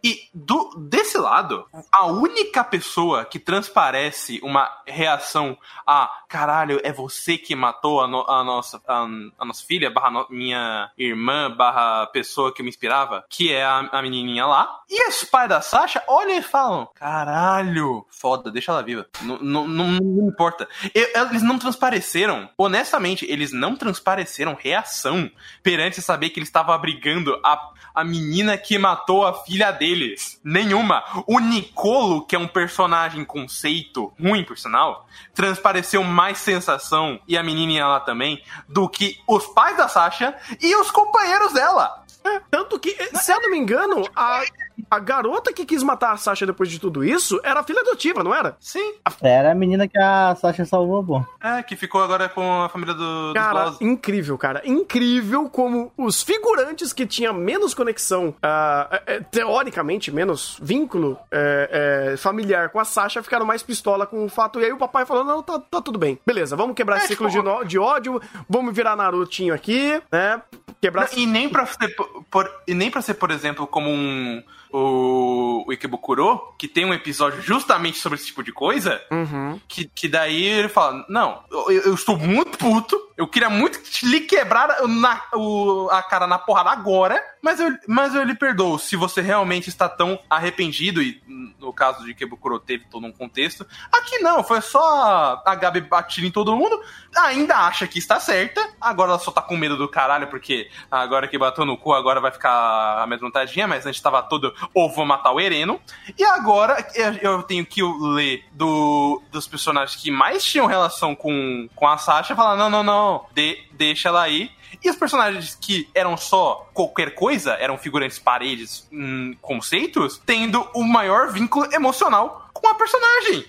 E 0.04 0.30
do, 0.34 0.72
desse 0.90 1.18
lado, 1.18 1.66
a 1.90 2.08
única 2.08 2.62
pessoa 2.64 3.24
que 3.24 3.40
transparece 3.40 4.40
uma 4.44 4.70
reação 4.86 5.58
a 5.88 6.24
caralho, 6.34 6.82
é 6.84 6.92
você 6.92 7.38
que 7.38 7.56
matou 7.56 8.02
a, 8.02 8.08
no, 8.08 8.28
a 8.28 8.44
nossa, 8.44 8.82
a, 8.88 9.06
a, 9.38 9.46
nossa 9.46 9.64
filha, 9.64 9.92
barra 9.92 10.10
no, 10.10 10.28
minha 10.32 10.90
irmã, 10.98 11.56
barra 11.56 12.08
pessoa 12.08 12.52
que 12.52 12.64
me 12.64 12.70
inspirava, 12.70 13.24
que 13.30 13.54
é 13.54 13.64
a, 13.64 13.88
a 13.92 14.02
menininha 14.02 14.48
lá. 14.48 14.80
E 14.90 15.08
os 15.08 15.24
pais 15.26 15.48
da 15.48 15.62
Sasha 15.62 16.04
olham 16.08 16.36
e 16.36 16.42
falam: 16.42 16.90
caralho, 16.96 18.04
foda, 18.10 18.50
deixa 18.50 18.72
ela 18.72 18.82
viva. 18.82 19.06
Não, 19.22 19.38
não, 19.38 19.68
não, 19.68 20.28
importa. 20.28 20.68
Eles 20.96 21.44
não 21.44 21.60
transpareceram, 21.60 22.50
honestamente, 22.58 23.28
eles 23.30 23.52
não 23.52 23.76
transpareceram 23.76 24.58
reação 24.60 25.30
perante 25.62 26.02
saber 26.02 26.32
que 26.32 26.40
ele 26.40 26.48
estava 26.48 26.74
abrigando 26.74 27.40
a, 27.46 27.70
a 27.94 28.04
menina 28.04 28.58
que 28.58 28.80
matou 28.80 29.24
a 29.24 29.36
filha 29.44 29.72
deles. 29.94 30.40
Nenhuma. 30.44 31.04
O 31.28 31.40
Nicolo, 31.40 32.26
que 32.26 32.36
é 32.36 32.40
um 32.40 32.48
personagem 32.48 33.24
conceito 33.24 34.12
ruim, 34.20 34.44
por 34.44 34.58
sinal, 34.58 35.08
transpareceu 35.34 36.04
mais 36.04 36.40
sensação, 36.40 37.20
e 37.28 37.38
a 37.38 37.44
menininha 37.44 37.88
lá 37.88 38.00
também, 38.00 38.44
do 38.68 38.90
que 38.90 39.20
os 39.28 39.46
pais 39.48 39.78
da 39.78 39.88
Sasha 39.88 40.36
e 40.60 40.76
os 40.76 40.90
companheiros 40.92 41.54
dela. 41.54 42.04
Tanto 42.50 42.80
que, 42.80 42.92
se 43.18 43.32
eu 43.32 43.42
não 43.42 43.52
me 43.52 43.58
engano, 43.58 44.04
a, 44.16 44.44
a 44.90 45.00
garota 45.00 45.54
que 45.54 45.66
quis 45.66 45.84
matar 45.84 46.12
a 46.12 46.18
Sasha 46.18 46.46
depois 46.46 46.70
de 46.70 46.80
tudo 46.80 47.04
isso 47.04 47.40
era 47.44 47.60
a 47.60 47.64
filha 47.64 47.82
adotiva, 47.82 48.24
não 48.24 48.34
era? 48.34 48.56
Sim. 48.60 48.94
Era 49.22 49.52
a 49.52 49.56
menina 49.56 49.88
que 49.88 49.98
a 49.98 50.36
Sasha 50.36 50.66
salvou, 50.66 51.04
pô. 51.04 51.26
É, 51.42 51.62
que 51.64 51.76
ficou 51.76 52.02
agora 52.02 52.30
com 52.30 52.64
a 52.64 52.70
família 52.70 52.94
do, 52.94 53.34
cara, 53.34 53.70
dos 53.70 53.82
incrível, 53.82 54.38
cara. 54.38 54.62
Incrível 54.66 55.50
como 55.50 55.92
os 55.98 56.22
figurantes 56.24 56.94
que 56.94 57.06
tinham 57.06 57.34
menos 57.34 57.74
conexão, 57.74 58.30
uh, 58.30 59.24
teoricamente, 59.32 60.12
menos 60.12 60.58
vínculo 60.62 61.12
uh, 61.12 62.14
uh, 62.14 62.18
familiar 62.18 62.70
com 62.70 62.80
a 62.80 62.86
Sasha, 62.86 63.24
ficaram 63.24 63.46
mais 63.46 63.64
pistola 63.64 64.06
com 64.06 64.26
o 64.26 64.30
fato. 64.30 64.60
E 64.60 64.66
aí 64.66 64.72
o 64.72 64.78
papai 64.78 65.06
falou: 65.06 65.24
não, 65.24 65.42
tá, 65.42 65.60
tá 65.60 65.82
tudo 65.82 66.00
bem. 66.00 66.20
Beleza, 66.26 66.56
vamos 66.56 66.76
quebrar 66.76 66.96
é, 66.96 67.00
esse 67.00 67.08
ciclo 67.10 67.30
tipo... 67.30 67.62
de, 67.62 67.68
de 67.68 67.80
ódio, 67.80 68.22
vamos 68.50 68.76
virar 68.76 68.96
Narutinho 68.96 69.54
aqui, 69.54 70.02
né? 70.12 70.42
Quebrar... 70.82 71.10
Não, 71.12 71.18
e 71.18 71.26
nem 71.26 71.50
pra 71.50 71.66
ser, 71.66 71.96
por, 72.30 72.50
e 72.68 72.74
nem 72.74 72.92
pra 72.92 73.02
ser, 73.02 73.14
por 73.16 73.32
exemplo, 73.32 73.66
como 73.66 73.90
um 73.90 74.44
o, 74.74 75.64
o 75.68 75.72
Ikebukuro, 75.72 76.56
que 76.58 76.68
tem 76.68 76.84
um 76.84 76.94
episódio 76.94 77.42
justamente 77.42 78.00
sobre 78.00 78.18
esse 78.18 78.26
tipo 78.26 78.44
de 78.44 78.52
coisa, 78.52 79.00
uhum. 79.12 79.60
que, 79.68 79.88
que 79.88 80.10
daí 80.10 80.44
ele 80.44 80.68
fala, 80.68 81.06
não, 81.08 81.44
eu, 81.52 81.72
eu 81.72 81.94
estou 81.94 82.18
muito 82.18 82.58
puto, 82.58 83.00
eu 83.16 83.28
queria 83.28 83.50
muito 83.50 83.80
lhe 84.04 84.22
quebrar 84.22 84.82
na, 84.88 85.22
o, 85.36 85.88
a 85.92 86.02
cara 86.02 86.26
na 86.26 86.40
porrada 86.40 86.72
agora, 86.72 87.24
mas 87.44 87.60
eu, 87.60 87.78
mas 87.86 88.16
eu 88.16 88.24
lhe 88.24 88.34
perdoo. 88.34 88.80
Se 88.80 88.96
você 88.96 89.22
realmente 89.22 89.68
está 89.68 89.90
tão 89.90 90.18
arrependido, 90.30 91.04
e 91.04 91.22
no 91.60 91.74
caso 91.74 92.06
de 92.06 92.14
Kebukuro 92.14 92.58
teve 92.58 92.86
todo 92.90 93.06
um 93.06 93.12
contexto, 93.12 93.68
aqui 93.92 94.20
não, 94.20 94.42
foi 94.42 94.62
só 94.62 95.44
a 95.46 95.54
Gabi 95.54 95.82
batida 95.82 96.26
em 96.26 96.32
todo 96.32 96.56
mundo, 96.56 96.82
ainda 97.18 97.58
acha 97.58 97.86
que 97.86 98.00
está 98.00 98.18
certa, 98.18 98.66
agora 98.80 99.12
ela 99.12 99.20
só 99.20 99.30
tá 99.30 99.42
com 99.42 99.58
medo 99.58 99.76
do 99.76 99.90
caralho, 99.90 100.28
porque 100.28 100.70
agora 100.90 101.28
que 101.28 101.38
bateu 101.38 101.66
no 101.66 101.78
cu, 101.78 101.92
agora 101.92 102.22
vai 102.22 102.32
ficar 102.32 103.04
amedrontadinha, 103.04 103.68
mas 103.68 103.86
antes 103.86 103.98
estava 103.98 104.24
todo, 104.24 104.56
ou 104.74 104.90
vou 104.90 105.06
matar 105.06 105.34
o 105.34 105.42
Ereno. 105.42 105.82
E 106.18 106.24
agora 106.24 106.88
eu 107.22 107.44
tenho 107.44 107.66
que 107.66 107.82
ler 107.84 108.46
do, 108.54 109.22
dos 109.30 109.46
personagens 109.48 110.02
que 110.02 110.10
mais 110.10 110.46
tinham 110.46 110.66
relação 110.66 111.14
com, 111.14 111.68
com 111.76 111.88
a 111.88 111.98
Sasha, 111.98 112.38
falar, 112.38 112.56
não, 112.56 112.70
não, 112.70 112.84
não, 112.84 112.94
não, 112.94 113.26
de, 113.34 113.62
deixa 113.74 114.08
ela 114.08 114.22
aí. 114.22 114.50
E 114.82 114.90
os 114.90 114.96
personagens 114.96 115.58
que 115.60 115.90
eram 115.94 116.16
só 116.16 116.70
qualquer 116.74 117.16
coisa, 117.16 117.54
eram 117.54 117.78
figurantes 117.78 118.20
paredes, 118.20 118.88
hum, 118.92 119.36
conceitos, 119.42 120.22
tendo 120.26 120.68
o 120.74 120.84
maior 120.84 121.32
vínculo 121.32 121.68
emocional 121.74 122.50
com 122.54 122.68
a 122.68 122.76
personagem. 122.76 123.46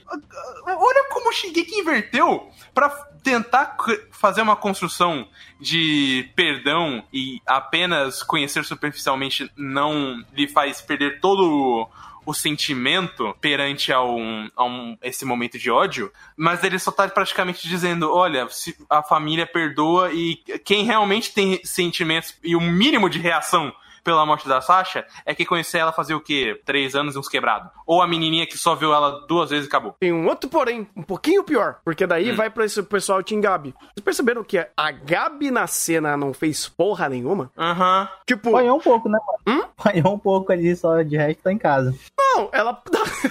Olha 0.66 1.04
como 1.10 1.28
o 1.28 1.32
Shingeki 1.32 1.76
inverteu 1.76 2.48
para 2.74 2.88
tentar 3.22 3.76
fazer 4.10 4.42
uma 4.42 4.54
construção 4.54 5.26
de 5.58 6.28
perdão 6.36 7.02
e 7.12 7.40
apenas 7.46 8.22
conhecer 8.22 8.64
superficialmente 8.64 9.50
não 9.56 10.22
lhe 10.32 10.46
faz 10.46 10.82
perder 10.82 11.20
todo 11.20 11.42
o 11.42 11.88
sentimento 12.32 13.36
perante 13.40 13.92
a 13.92 14.02
um, 14.02 14.48
a 14.56 14.64
um, 14.64 14.96
esse 15.02 15.24
momento 15.24 15.58
de 15.58 15.70
ódio, 15.70 16.10
mas 16.36 16.64
ele 16.64 16.78
só 16.78 16.90
tá 16.90 17.06
praticamente 17.08 17.68
dizendo: 17.68 18.10
olha, 18.10 18.48
a 18.88 19.02
família 19.02 19.46
perdoa 19.46 20.12
e 20.12 20.36
quem 20.64 20.84
realmente 20.84 21.34
tem 21.34 21.60
sentimentos 21.64 22.34
e 22.42 22.56
o 22.56 22.60
um 22.60 22.70
mínimo 22.70 23.10
de 23.10 23.18
reação 23.18 23.74
pela 24.04 24.24
morte 24.26 24.46
da 24.46 24.60
Sasha 24.60 25.06
é 25.24 25.34
que 25.34 25.46
conhecer 25.46 25.78
ela 25.78 25.92
fazia 25.92 26.16
o 26.16 26.20
quê? 26.20 26.60
Três 26.64 26.94
anos 26.94 27.16
e 27.16 27.18
uns 27.18 27.28
quebrados. 27.28 27.70
Ou 27.86 28.02
a 28.02 28.06
menininha 28.06 28.46
que 28.46 28.58
só 28.58 28.74
viu 28.74 28.92
ela 28.92 29.26
duas 29.26 29.50
vezes 29.50 29.64
e 29.64 29.68
acabou. 29.68 29.96
Tem 29.98 30.12
um 30.12 30.26
outro 30.28 30.48
porém, 30.48 30.86
um 30.94 31.02
pouquinho 31.02 31.42
pior, 31.42 31.78
porque 31.84 32.06
daí 32.06 32.32
hum. 32.32 32.36
vai 32.36 32.50
pra 32.50 32.66
esse 32.66 32.82
pessoal 32.82 33.22
Team 33.22 33.40
Gabi. 33.40 33.74
Vocês 33.80 34.04
perceberam 34.04 34.44
que 34.44 34.58
a 34.58 34.90
Gabi 34.90 35.50
na 35.50 35.66
cena 35.66 36.16
não 36.16 36.34
fez 36.34 36.68
porra 36.68 37.08
nenhuma? 37.08 37.50
Aham. 37.56 38.02
Uhum. 38.02 38.08
Tipo... 38.26 38.48
Apanhou 38.50 38.76
um 38.76 38.80
pouco, 38.80 39.08
né? 39.08 39.18
Hum? 39.46 39.62
Apanhou 39.78 40.14
um 40.14 40.18
pouco 40.18 40.52
ali, 40.52 40.76
só 40.76 41.02
de 41.02 41.16
resto 41.16 41.42
tá 41.42 41.52
em 41.52 41.58
casa. 41.58 41.94
Não, 42.18 42.48
ela... 42.52 42.80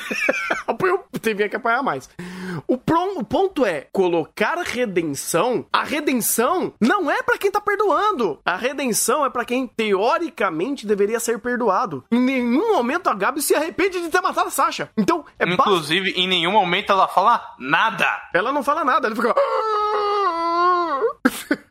apanhou... 0.66 1.04
Teve 1.22 1.48
que 1.48 1.56
apanhar 1.56 1.82
mais. 1.82 2.10
O, 2.68 2.78
pron... 2.78 3.18
o 3.18 3.24
ponto 3.24 3.66
é, 3.66 3.88
colocar 3.92 4.58
redenção... 4.58 5.66
A 5.72 5.84
redenção 5.84 6.74
não 6.82 7.10
é 7.10 7.22
para 7.22 7.38
quem 7.38 7.52
tá 7.52 7.62
perdoando. 7.62 8.40
A 8.44 8.56
redenção 8.56 9.26
é 9.26 9.30
para 9.30 9.46
quem, 9.46 9.68
teoricamente, 9.68 10.63
deveria 10.86 11.20
ser 11.20 11.40
perdoado. 11.40 12.04
Em 12.12 12.20
nenhum 12.20 12.74
momento 12.74 13.10
a 13.10 13.14
Gabi 13.14 13.42
se 13.42 13.56
arrepende 13.56 14.02
de 14.02 14.10
ter 14.10 14.22
matado 14.22 14.48
a 14.48 14.52
Sasha. 14.52 14.90
Então, 14.98 15.26
é 15.38 15.46
Inclusive, 15.46 16.12
em 16.12 16.28
nenhum 16.28 16.52
momento 16.52 16.92
ela 16.92 17.08
fala 17.08 17.42
nada. 17.60 18.08
Ela 18.34 18.52
não 18.52 18.64
fala 18.64 18.84
nada, 18.84 19.08
ela 19.08 19.16
fica. 19.16 19.34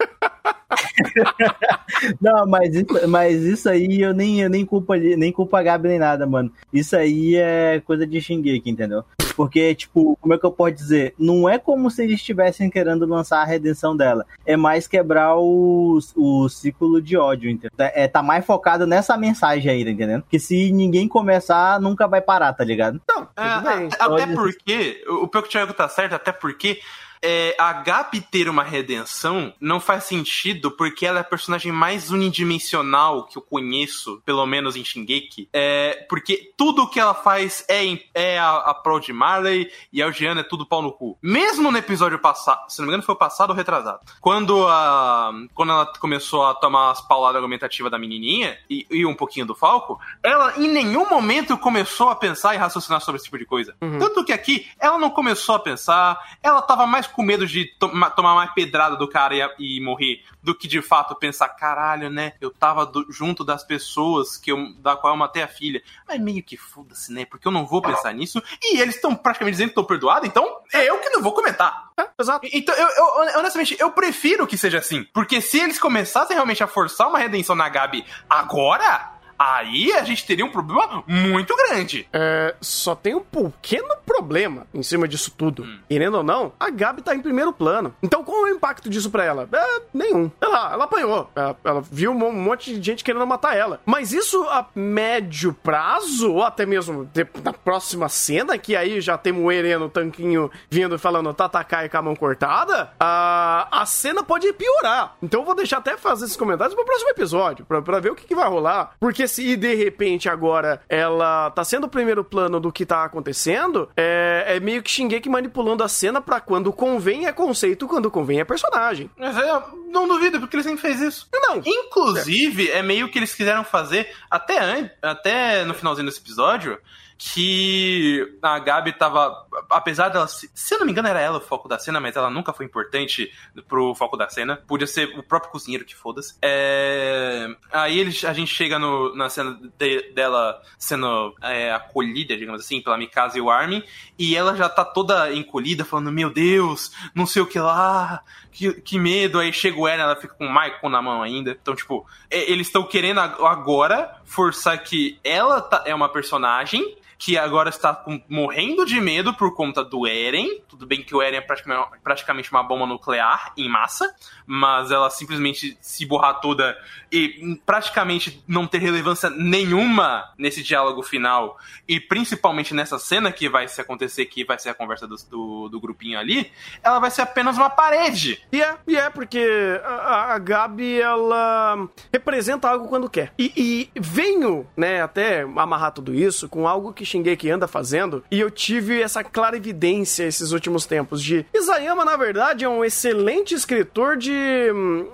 Não, 2.21 2.47
mas 2.47 2.75
isso, 2.75 3.09
mas 3.09 3.43
isso 3.43 3.69
aí 3.69 4.01
eu 4.01 4.13
nem, 4.13 4.41
eu 4.41 4.51
nem 4.51 4.65
culpa 4.65 4.97
nem 4.97 5.33
culpa 5.33 5.61
a 5.61 5.63
Gabi 5.63 5.89
nem 5.89 5.99
nada, 5.99 6.27
mano. 6.27 6.51
Isso 6.73 6.97
aí 6.97 7.37
é 7.37 7.81
coisa 7.85 8.07
de 8.07 8.21
Shingeki, 8.21 8.71
entendeu? 8.71 9.05
Porque, 9.35 9.75
tipo, 9.75 10.17
como 10.21 10.35
é 10.35 10.39
que 10.39 10.45
eu 10.45 10.53
posso 10.53 10.73
dizer? 10.73 11.15
Não 11.19 11.49
é 11.49 11.59
como 11.59 11.91
se 11.91 12.03
eles 12.03 12.17
estivessem 12.17 12.71
querendo 12.71 13.07
lançar 13.07 13.41
a 13.41 13.45
redenção 13.45 13.97
dela. 13.97 14.27
É 14.45 14.57
mais 14.57 14.87
quebrar 14.87 15.37
o, 15.39 15.99
o 16.17 16.49
ciclo 16.49 17.01
de 17.01 17.17
ódio, 17.17 17.51
entendeu? 17.51 17.73
É, 17.79 18.07
tá 18.07 18.23
mais 18.23 18.45
focado 18.45 18.87
nessa 18.87 19.17
mensagem 19.17 19.71
aí, 19.71 19.85
tá 19.85 19.91
entendendo? 19.91 20.25
Que 20.29 20.39
se 20.39 20.71
ninguém 20.73 21.09
começar, 21.09 21.81
nunca 21.81 22.07
vai 22.07 22.21
parar, 22.21 22.53
tá 22.53 22.65
ligado? 22.65 23.01
Não, 23.09 23.23
é, 23.37 23.89
até 23.99 24.27
porque, 24.27 25.03
o 25.09 25.27
Pio 25.27 25.43
Thiago 25.43 25.73
tá 25.73 25.89
certo, 25.89 26.15
até 26.15 26.33
porque 26.33 26.81
é, 27.23 27.55
a 27.59 27.73
Gabi 27.73 28.21
ter 28.21 28.49
uma 28.49 28.65
redenção 28.65 29.55
não 29.61 29.79
faz 29.79 30.05
sentido 30.05 30.71
porque 30.73 31.07
ela 31.07 31.19
é 31.19 31.21
a 31.21 31.25
personagem 31.25 31.71
mais 31.71 32.11
unidimensional 32.11 33.25
que 33.27 33.39
eu 33.39 33.43
conheço, 33.43 34.21
pelo 34.27 34.45
menos 34.45 34.75
em 34.75 34.85
Shingeki. 34.85 35.49
É, 35.53 36.05
porque 36.09 36.53
tudo 36.57 36.89
que 36.89 36.99
ela 36.99 37.15
faz 37.15 37.65
é, 37.69 37.99
é 38.13 38.39
a, 38.39 38.57
a 38.57 38.75
prol 38.75 38.99
de 38.99 39.13
Marley 39.13 39.71
e 39.93 40.03
a 40.03 40.07
Eugênia 40.07 40.41
é 40.41 40.45
tudo 40.45 40.67
pau 40.67 40.83
no 40.83 40.93
cu. 40.93 41.17
Mesmo 41.23 41.71
no 41.71 41.79
episódio 41.79 42.19
passado, 42.19 42.69
se 42.69 42.81
não 42.81 42.87
me 42.87 42.91
engano 42.91 43.05
foi 43.05 43.15
passado 43.15 43.51
ou 43.51 43.57
retrasado, 43.57 44.01
quando, 44.21 44.67
a, 44.67 45.33
quando 45.55 45.73
ela 45.73 45.87
começou 46.01 46.45
a 46.45 46.55
tomar 46.55 46.91
as 46.91 47.01
pauladas 47.01 47.37
argumentativas 47.37 47.91
da 47.91 47.99
menininha 47.99 48.59
e, 48.69 48.87
e, 48.91 49.07
um 49.07 49.15
pouquinho 49.15 49.47
do 49.47 49.55
Falco, 49.55 50.01
ela 50.23 50.59
em 50.59 50.69
nenhum 50.69 51.09
momento 51.09 51.57
começou 51.57 52.09
a 52.09 52.17
pensar 52.17 52.55
e 52.55 52.59
raciocinar 52.59 53.01
sobre 53.01 53.17
esse 53.17 53.27
tipo 53.27 53.39
de 53.39 53.45
coisa. 53.45 53.77
Uhum. 53.81 53.99
Tanto 53.99 54.25
que 54.25 54.33
aqui 54.33 54.67
ela 54.81 54.99
não 54.99 55.11
começou 55.11 55.55
a 55.55 55.59
pensar, 55.61 56.19
ela 56.43 56.63
tava 56.63 56.87
mais 56.87 57.07
com 57.13 57.23
medo 57.23 57.47
de 57.47 57.67
to 57.67 57.91
tomar 58.17 58.35
mais 58.35 58.53
pedrada 58.53 58.97
do 58.97 59.09
cara 59.09 59.35
e, 59.35 59.77
e, 59.77 59.81
morrer 59.81 60.23
do 60.43 60.55
que 60.55 60.67
de 60.67 60.83
fato 60.83 61.15
pensar, 61.15 61.49
caralho, 61.51 62.11
né? 62.11 62.33
Eu 62.41 62.51
tava 62.51 62.85
do, 62.85 63.07
junto 63.11 63.45
das 63.45 63.65
pessoas 63.65 64.37
que 64.37 64.51
eu, 64.51 64.73
da 64.79 64.97
qual 64.97 65.13
eu 65.13 65.17
matei 65.17 65.43
a 65.43 65.49
filha. 65.49 65.83
Mas 66.07 66.21
meio 66.21 66.43
que 66.43 66.57
foda-se, 66.57 67.13
né? 67.13 67.25
Porque 67.25 67.47
eu 67.47 67.53
não 67.53 67.67
vou 67.67 67.81
pensar 67.83 68.13
nisso. 68.13 68.43
E 68.63 68.81
eles 68.81 68.97
estão 68.97 69.15
praticamente 69.15 69.55
dizendo 69.55 69.69
que 69.69 69.73
estão 69.73 69.85
perdoados, 69.85 70.29
então 70.29 70.61
é 70.73 70.89
eu 70.89 70.99
que 70.99 71.11
não 71.11 71.23
vou 71.23 71.33
comentar. 71.33 71.91
É, 71.99 72.09
exato. 72.19 72.49
Então, 72.53 72.75
eu, 72.75 72.89
eu, 72.89 73.39
honestamente, 73.39 73.77
eu 73.79 73.91
prefiro 73.91 74.47
que 74.47 74.57
seja 74.57 74.79
assim. 74.79 75.05
Porque 75.13 75.41
se 75.41 75.59
eles 75.59 75.79
começassem 75.79 76.35
realmente 76.35 76.63
a 76.63 76.67
forçar 76.67 77.09
uma 77.09 77.19
redenção 77.19 77.55
na 77.55 77.69
Gabi 77.69 78.05
agora, 78.29 79.12
aí 79.43 79.93
a 79.93 80.05
gente 80.05 80.25
teria 80.25 80.45
um 80.45 80.51
problema 80.51 81.03
muito 81.07 81.55
grande. 81.57 82.07
É, 82.13 82.55
só 82.61 82.95
tem 82.95 83.15
um 83.15 83.21
pequeno 83.21 83.97
problema 84.07 84.67
em 84.73 84.83
cima 84.83 85.09
disso 85.09 85.33
tudo. 85.37 85.65
Hum. 85.65 85.79
Querendo 85.89 86.19
ou 86.19 86.23
não, 86.23 86.53
a 86.61 86.71
Gabi 86.71 87.03
tá 87.03 87.15
em 87.15 87.21
primeiro 87.21 87.53
plano. 87.53 87.95
Então 88.03 88.23
qual 88.23 88.47
é 88.47 88.53
o 88.53 88.55
impacto 88.55 88.89
disso 88.89 89.11
pra 89.11 89.25
ela? 89.25 89.49
É, 89.53 89.83
nenhum. 89.93 90.31
Ela, 90.41 90.73
ela 90.73 90.85
apanhou. 90.85 91.31
Ela, 91.35 91.57
ela, 91.65 91.81
viu 91.81 92.13
um 92.13 92.33
monte 92.33 92.79
de 92.79 92.91
gente 92.91 93.03
querendo 93.03 93.27
matar 93.27 93.57
ela. 93.57 93.81
Mas 93.85 94.13
isso 94.13 94.43
a 94.45 94.67
médio 94.75 95.53
prazo, 95.53 96.33
ou 96.33 96.45
até 96.45 96.65
mesmo 96.65 97.11
na 97.43 97.53
próxima 97.53 98.09
cena, 98.09 98.57
que 98.57 98.77
aí 98.77 99.01
já 99.01 99.19
temos 99.19 99.45
o 99.45 99.51
Ereno, 99.51 99.87
o 99.87 99.91
tanquinho, 99.91 100.51
vindo 100.71 100.99
falando 100.99 101.35
Tatakai 101.35 101.89
com 101.89 101.97
a 101.97 102.03
mão 102.03 102.15
cortada, 102.15 102.93
a, 103.01 103.69
a 103.71 103.87
cena 103.87 104.23
pode 104.23 104.53
piorar. 104.53 105.17
Então 105.23 105.41
eu 105.41 105.47
vou 105.47 105.55
deixar 105.55 105.79
até 105.79 105.97
fazer 105.97 106.27
esses 106.27 106.37
comentários 106.37 106.75
pro 106.75 106.85
próximo 106.85 107.11
episódio, 107.11 107.65
pra, 107.65 107.83
pra 107.83 107.99
ver 107.99 108.13
o 108.13 108.15
que, 108.15 108.27
que 108.27 108.35
vai 108.35 108.49
rolar. 108.49 108.93
Porque 109.01 109.27
nesse 109.33 109.47
e 109.47 109.57
de 109.57 109.75
repente 109.75 110.29
agora 110.29 110.81
ela 110.89 111.51
tá 111.51 111.65
sendo 111.65 111.85
o 111.85 111.89
primeiro 111.89 112.23
plano 112.23 112.61
do 112.61 112.71
que 112.71 112.85
tá 112.85 113.05
acontecendo, 113.05 113.89
é, 113.97 114.45
é 114.49 114.61
meio 114.61 114.83
que 114.83 114.91
Shingeki 114.91 115.29
manipulando 115.29 115.83
a 115.83 115.89
cena 115.89 116.21
pra 116.21 116.41
quando 116.41 116.73
convém 116.73 117.27
é 117.27 117.33
conceito, 117.33 117.89
quando 117.89 118.11
convém 118.11 118.41
é 118.41 118.45
personagem. 118.45 119.11
Mas 119.17 119.37
é, 119.37 119.63
não 119.91 120.07
duvido, 120.07 120.39
porque 120.39 120.57
ele 120.57 120.63
sempre 120.63 120.81
fez 120.81 121.01
isso. 121.01 121.29
Não. 121.33 121.63
Inclusive, 121.65 122.71
é 122.71 122.83
meio 122.83 123.09
que 123.09 123.19
eles 123.19 123.35
quiseram 123.35 123.65
fazer 123.65 124.09
até, 124.31 124.95
até 125.01 125.65
no 125.65 125.75
finalzinho 125.75 126.07
desse 126.07 126.21
episódio 126.21 126.79
que 127.19 128.39
a 128.43 128.59
Gabi 128.59 128.93
tava. 128.93 129.47
Apesar 129.71 130.09
dela. 130.09 130.27
Se 130.27 130.75
eu 130.75 130.79
não 130.79 130.87
me 130.87 130.93
engano, 130.93 131.09
era 131.09 131.21
ela 131.21 131.39
o 131.39 131.41
foco 131.41 131.69
da 131.69 131.79
cena, 131.79 132.01
mas 132.01 132.17
ela 132.17 132.31
nunca 132.31 132.53
foi 132.53 132.67
importante 132.67 133.33
pro 133.69 133.95
foco 133.95 134.17
da 134.17 134.29
cena. 134.29 134.57
Podia 134.67 134.87
ser 134.87 135.19
o 135.19 135.23
próprio 135.23 135.53
cozinheiro 135.53 135.85
que 135.85 135.95
foda-se. 135.95 136.35
É, 136.43 137.49
aí 137.71 137.99
eles, 137.99 138.25
a 138.25 138.33
gente 138.33 138.53
chega 138.53 138.79
no, 138.79 139.15
na 139.15 139.29
cena 139.29 139.59
de, 139.79 140.13
dela 140.13 140.61
sendo 140.79 141.35
é, 141.43 141.73
acolhida, 141.73 142.37
digamos 142.37 142.61
assim, 142.61 142.81
pela 142.81 142.99
Mikasa 142.99 143.39
e 143.39 143.41
o 143.41 143.51
Armin. 143.51 143.83
E 144.19 144.37
ela 144.37 144.57
já 144.57 144.69
tá 144.69 144.85
toda 144.85 145.33
encolhida, 145.33 145.85
falando: 145.85 146.13
Meu 146.13 146.31
Deus, 146.31 146.93
não 147.15 147.27
sei 147.27 147.43
o 147.43 147.47
que 147.47 147.59
lá, 147.59 148.23
que, 148.51 148.73
que 148.75 148.99
medo. 148.99 149.39
Aí 149.39 149.53
chega 149.53 149.79
o 149.79 149.89
Eren, 149.89 150.03
ela 150.03 150.17
fica 150.17 150.35
com 150.35 150.47
o 150.47 150.53
Michael 150.53 150.89
na 150.91 151.03
mão 151.03 151.23
ainda. 151.23 151.57
Então, 151.61 151.75
tipo, 151.75 152.07
eles 152.31 152.67
estão 152.67 152.83
querendo 152.85 153.21
agora 153.21 154.22
forçar 154.33 154.83
que 154.83 155.19
ela 155.23 155.61
tá, 155.61 155.83
é 155.85 155.95
uma 155.95 156.09
personagem 156.09 156.97
que 157.25 157.39
agora 157.39 157.69
está 157.69 158.05
morrendo 158.29 158.85
de 158.85 159.01
medo 159.01 159.33
por 159.33 159.55
conta 159.55 159.85
do 159.85 160.09
Eren. 160.09 160.61
Tudo 160.67 160.85
bem 160.85 161.05
que 161.05 161.15
o 161.15 161.23
Eren 161.23 161.37
é 161.37 161.41
praticamente, 161.41 161.89
praticamente 162.03 162.51
uma 162.51 162.65
bomba 162.65 162.85
nuclear 162.85 163.53
em 163.57 163.69
massa, 163.69 164.13
mas 164.45 164.91
ela 164.91 165.09
simplesmente 165.09 165.79
se 165.81 166.05
borrar 166.05 166.41
toda 166.41 166.77
e 167.13 167.61
praticamente 167.65 168.43
não 168.49 168.67
ter 168.67 168.79
relevância 168.79 169.31
nenhuma 169.31 170.33
nesse 170.37 170.65
diálogo 170.65 171.01
final 171.01 171.57
e 171.87 172.01
principalmente 172.01 172.75
nessa 172.75 172.99
cena 172.99 173.31
que 173.31 173.49
vai 173.49 173.69
se 173.69 173.81
acontecer, 173.81 174.27
que 174.27 174.45
vai 174.45 174.59
ser 174.59 174.71
a 174.71 174.75
conversa 174.75 175.07
do, 175.07 175.15
do, 175.31 175.69
do 175.69 175.81
grupinho 175.81 176.19
ali, 176.19 176.51
ela 176.83 176.99
vai 176.99 177.11
ser 177.13 177.23
apenas 177.23 177.57
uma 177.57 177.71
parede. 177.71 178.43
E 178.51 178.61
é, 178.61 178.77
e 178.89 178.97
é 178.97 179.09
porque 179.11 179.81
a, 179.85 180.35
a 180.35 180.39
Gabi, 180.39 181.01
ela 181.01 181.89
representa 182.13 182.69
algo 182.69 182.89
quando 182.89 183.09
quer. 183.09 183.33
E, 183.39 183.53
e 183.95 184.01
venho, 184.01 184.67
né, 184.77 185.03
até 185.03 185.43
amarrar 185.43 185.93
tudo 185.93 186.13
isso 186.13 186.49
com 186.49 186.67
algo 186.67 186.93
que 186.93 187.12
Shingeki 187.13 187.51
anda 187.51 187.69
fazendo, 187.69 188.25
e 188.31 188.41
eu 188.41 188.51
tive 188.51 189.01
essa 189.01 189.23
clara 189.23 189.57
evidência 189.57 190.25
esses 190.25 190.53
últimos 190.53 190.87
tempos 190.87 191.23
de 191.23 191.45
Isayama, 191.55 192.05
na 192.05 192.17
verdade, 192.17 192.65
é 192.65 192.69
um 192.69 192.85
excelente 192.85 193.55
escritor 193.55 194.17
de 194.17 194.33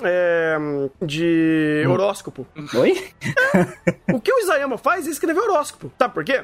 é, 0.02 0.56
de 1.02 1.84
hum. 1.87 1.90
horóscopo. 1.90 2.46
Oi? 2.74 3.12
É. 3.54 4.12
O 4.12 4.20
que 4.20 4.32
o 4.32 4.38
Isayama 4.38 4.78
faz 4.78 5.06
é 5.06 5.11
escrever 5.11 5.40
horóscopo. 5.40 5.92
Sabe 5.98 6.14
por 6.14 6.24
quê? 6.24 6.42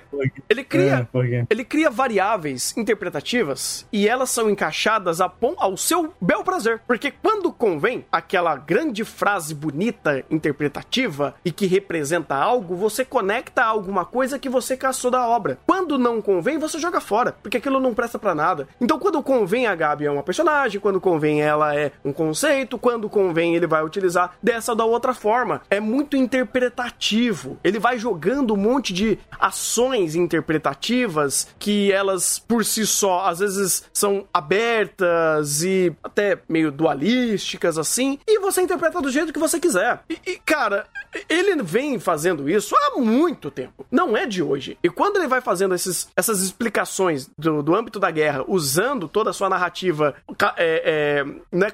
Ele 0.48 0.64
cria, 0.64 0.94
é, 0.94 1.04
por 1.04 1.26
quê? 1.26 1.44
ele 1.48 1.64
cria 1.64 1.90
variáveis 1.90 2.76
interpretativas 2.76 3.86
e 3.92 4.08
elas 4.08 4.30
são 4.30 4.50
encaixadas 4.50 5.20
ao 5.20 5.76
seu 5.76 6.12
bel 6.20 6.42
prazer. 6.44 6.80
Porque 6.86 7.10
quando 7.10 7.52
convém 7.52 8.04
aquela 8.10 8.56
grande 8.56 9.04
frase 9.04 9.54
bonita, 9.54 10.24
interpretativa 10.30 11.34
e 11.44 11.50
que 11.50 11.66
representa 11.66 12.34
algo, 12.34 12.76
você 12.76 13.04
conecta 13.04 13.62
a 13.62 13.66
alguma 13.66 14.04
coisa 14.04 14.38
que 14.38 14.48
você 14.48 14.76
caçou 14.76 15.10
da 15.10 15.26
obra 15.26 15.43
Quando 15.66 15.98
não 15.98 16.20
convém, 16.20 16.59
você 16.59 16.78
joga 16.78 17.00
fora, 17.00 17.35
porque 17.42 17.57
aquilo 17.57 17.80
não 17.80 17.94
presta 17.94 18.18
para 18.18 18.35
nada. 18.35 18.68
Então, 18.80 18.98
quando 18.98 19.22
convém 19.22 19.66
a 19.66 19.74
Gabi 19.74 20.07
é 20.07 20.11
uma 20.11 20.22
personagem, 20.22 20.80
quando 20.80 21.00
convém 21.00 21.42
ela 21.42 21.74
é 21.74 21.92
um 22.04 22.12
conceito, 22.12 22.78
quando 22.78 23.09
convém 23.09 23.54
ele 23.54 23.66
vai 23.66 23.85
utilizar 23.85 24.37
dessa 24.42 24.72
ou 24.72 24.76
da 24.76 24.85
outra 24.85 25.14
forma. 25.14 25.62
É 25.70 25.80
muito 25.80 26.16
interpretativo. 26.16 27.59
Ele 27.62 27.78
vai 27.78 27.98
jogando 27.98 28.54
um 28.54 28.57
monte 28.57 28.92
de 28.92 29.18
ações 29.38 30.14
interpretativas 30.14 31.48
que 31.59 31.92
elas 31.92 32.38
por 32.38 32.64
si 32.64 32.87
só 32.87 33.26
às 33.26 33.38
vezes 33.38 33.85
são 33.92 34.26
abertas 34.33 35.62
e 35.62 35.94
até 36.02 36.38
meio 36.48 36.70
dualísticas 36.70 37.78
assim, 37.78 38.18
e 38.26 38.38
você 38.38 38.62
interpreta 38.62 39.00
do 39.00 39.11
jeito 39.11 39.33
que 39.33 39.38
você 39.38 39.59
quiser. 39.59 40.00
E, 40.09 40.18
e 40.26 40.38
cara, 40.44 40.87
ele 41.28 41.62
vem 41.62 41.98
fazendo 41.98 42.48
isso 42.48 42.74
há 42.76 42.98
muito 42.98 43.50
tempo. 43.50 43.87
Não 43.90 44.16
é 44.16 44.26
de 44.26 44.42
hoje. 44.42 44.78
E 44.83 44.90
quando 44.90 45.16
ele 45.16 45.23
vai 45.26 45.40
fazendo 45.40 45.74
esses, 45.74 46.08
essas 46.16 46.40
explicações 46.40 47.30
do, 47.38 47.62
do 47.62 47.74
âmbito 47.74 47.98
da 47.98 48.10
guerra, 48.10 48.44
usando 48.46 49.08
toda 49.08 49.30
a 49.30 49.32
sua 49.32 49.48
narrativa, 49.48 50.14
é, 50.56 51.24
é, 51.24 51.24
não 51.50 51.66
é 51.66 51.70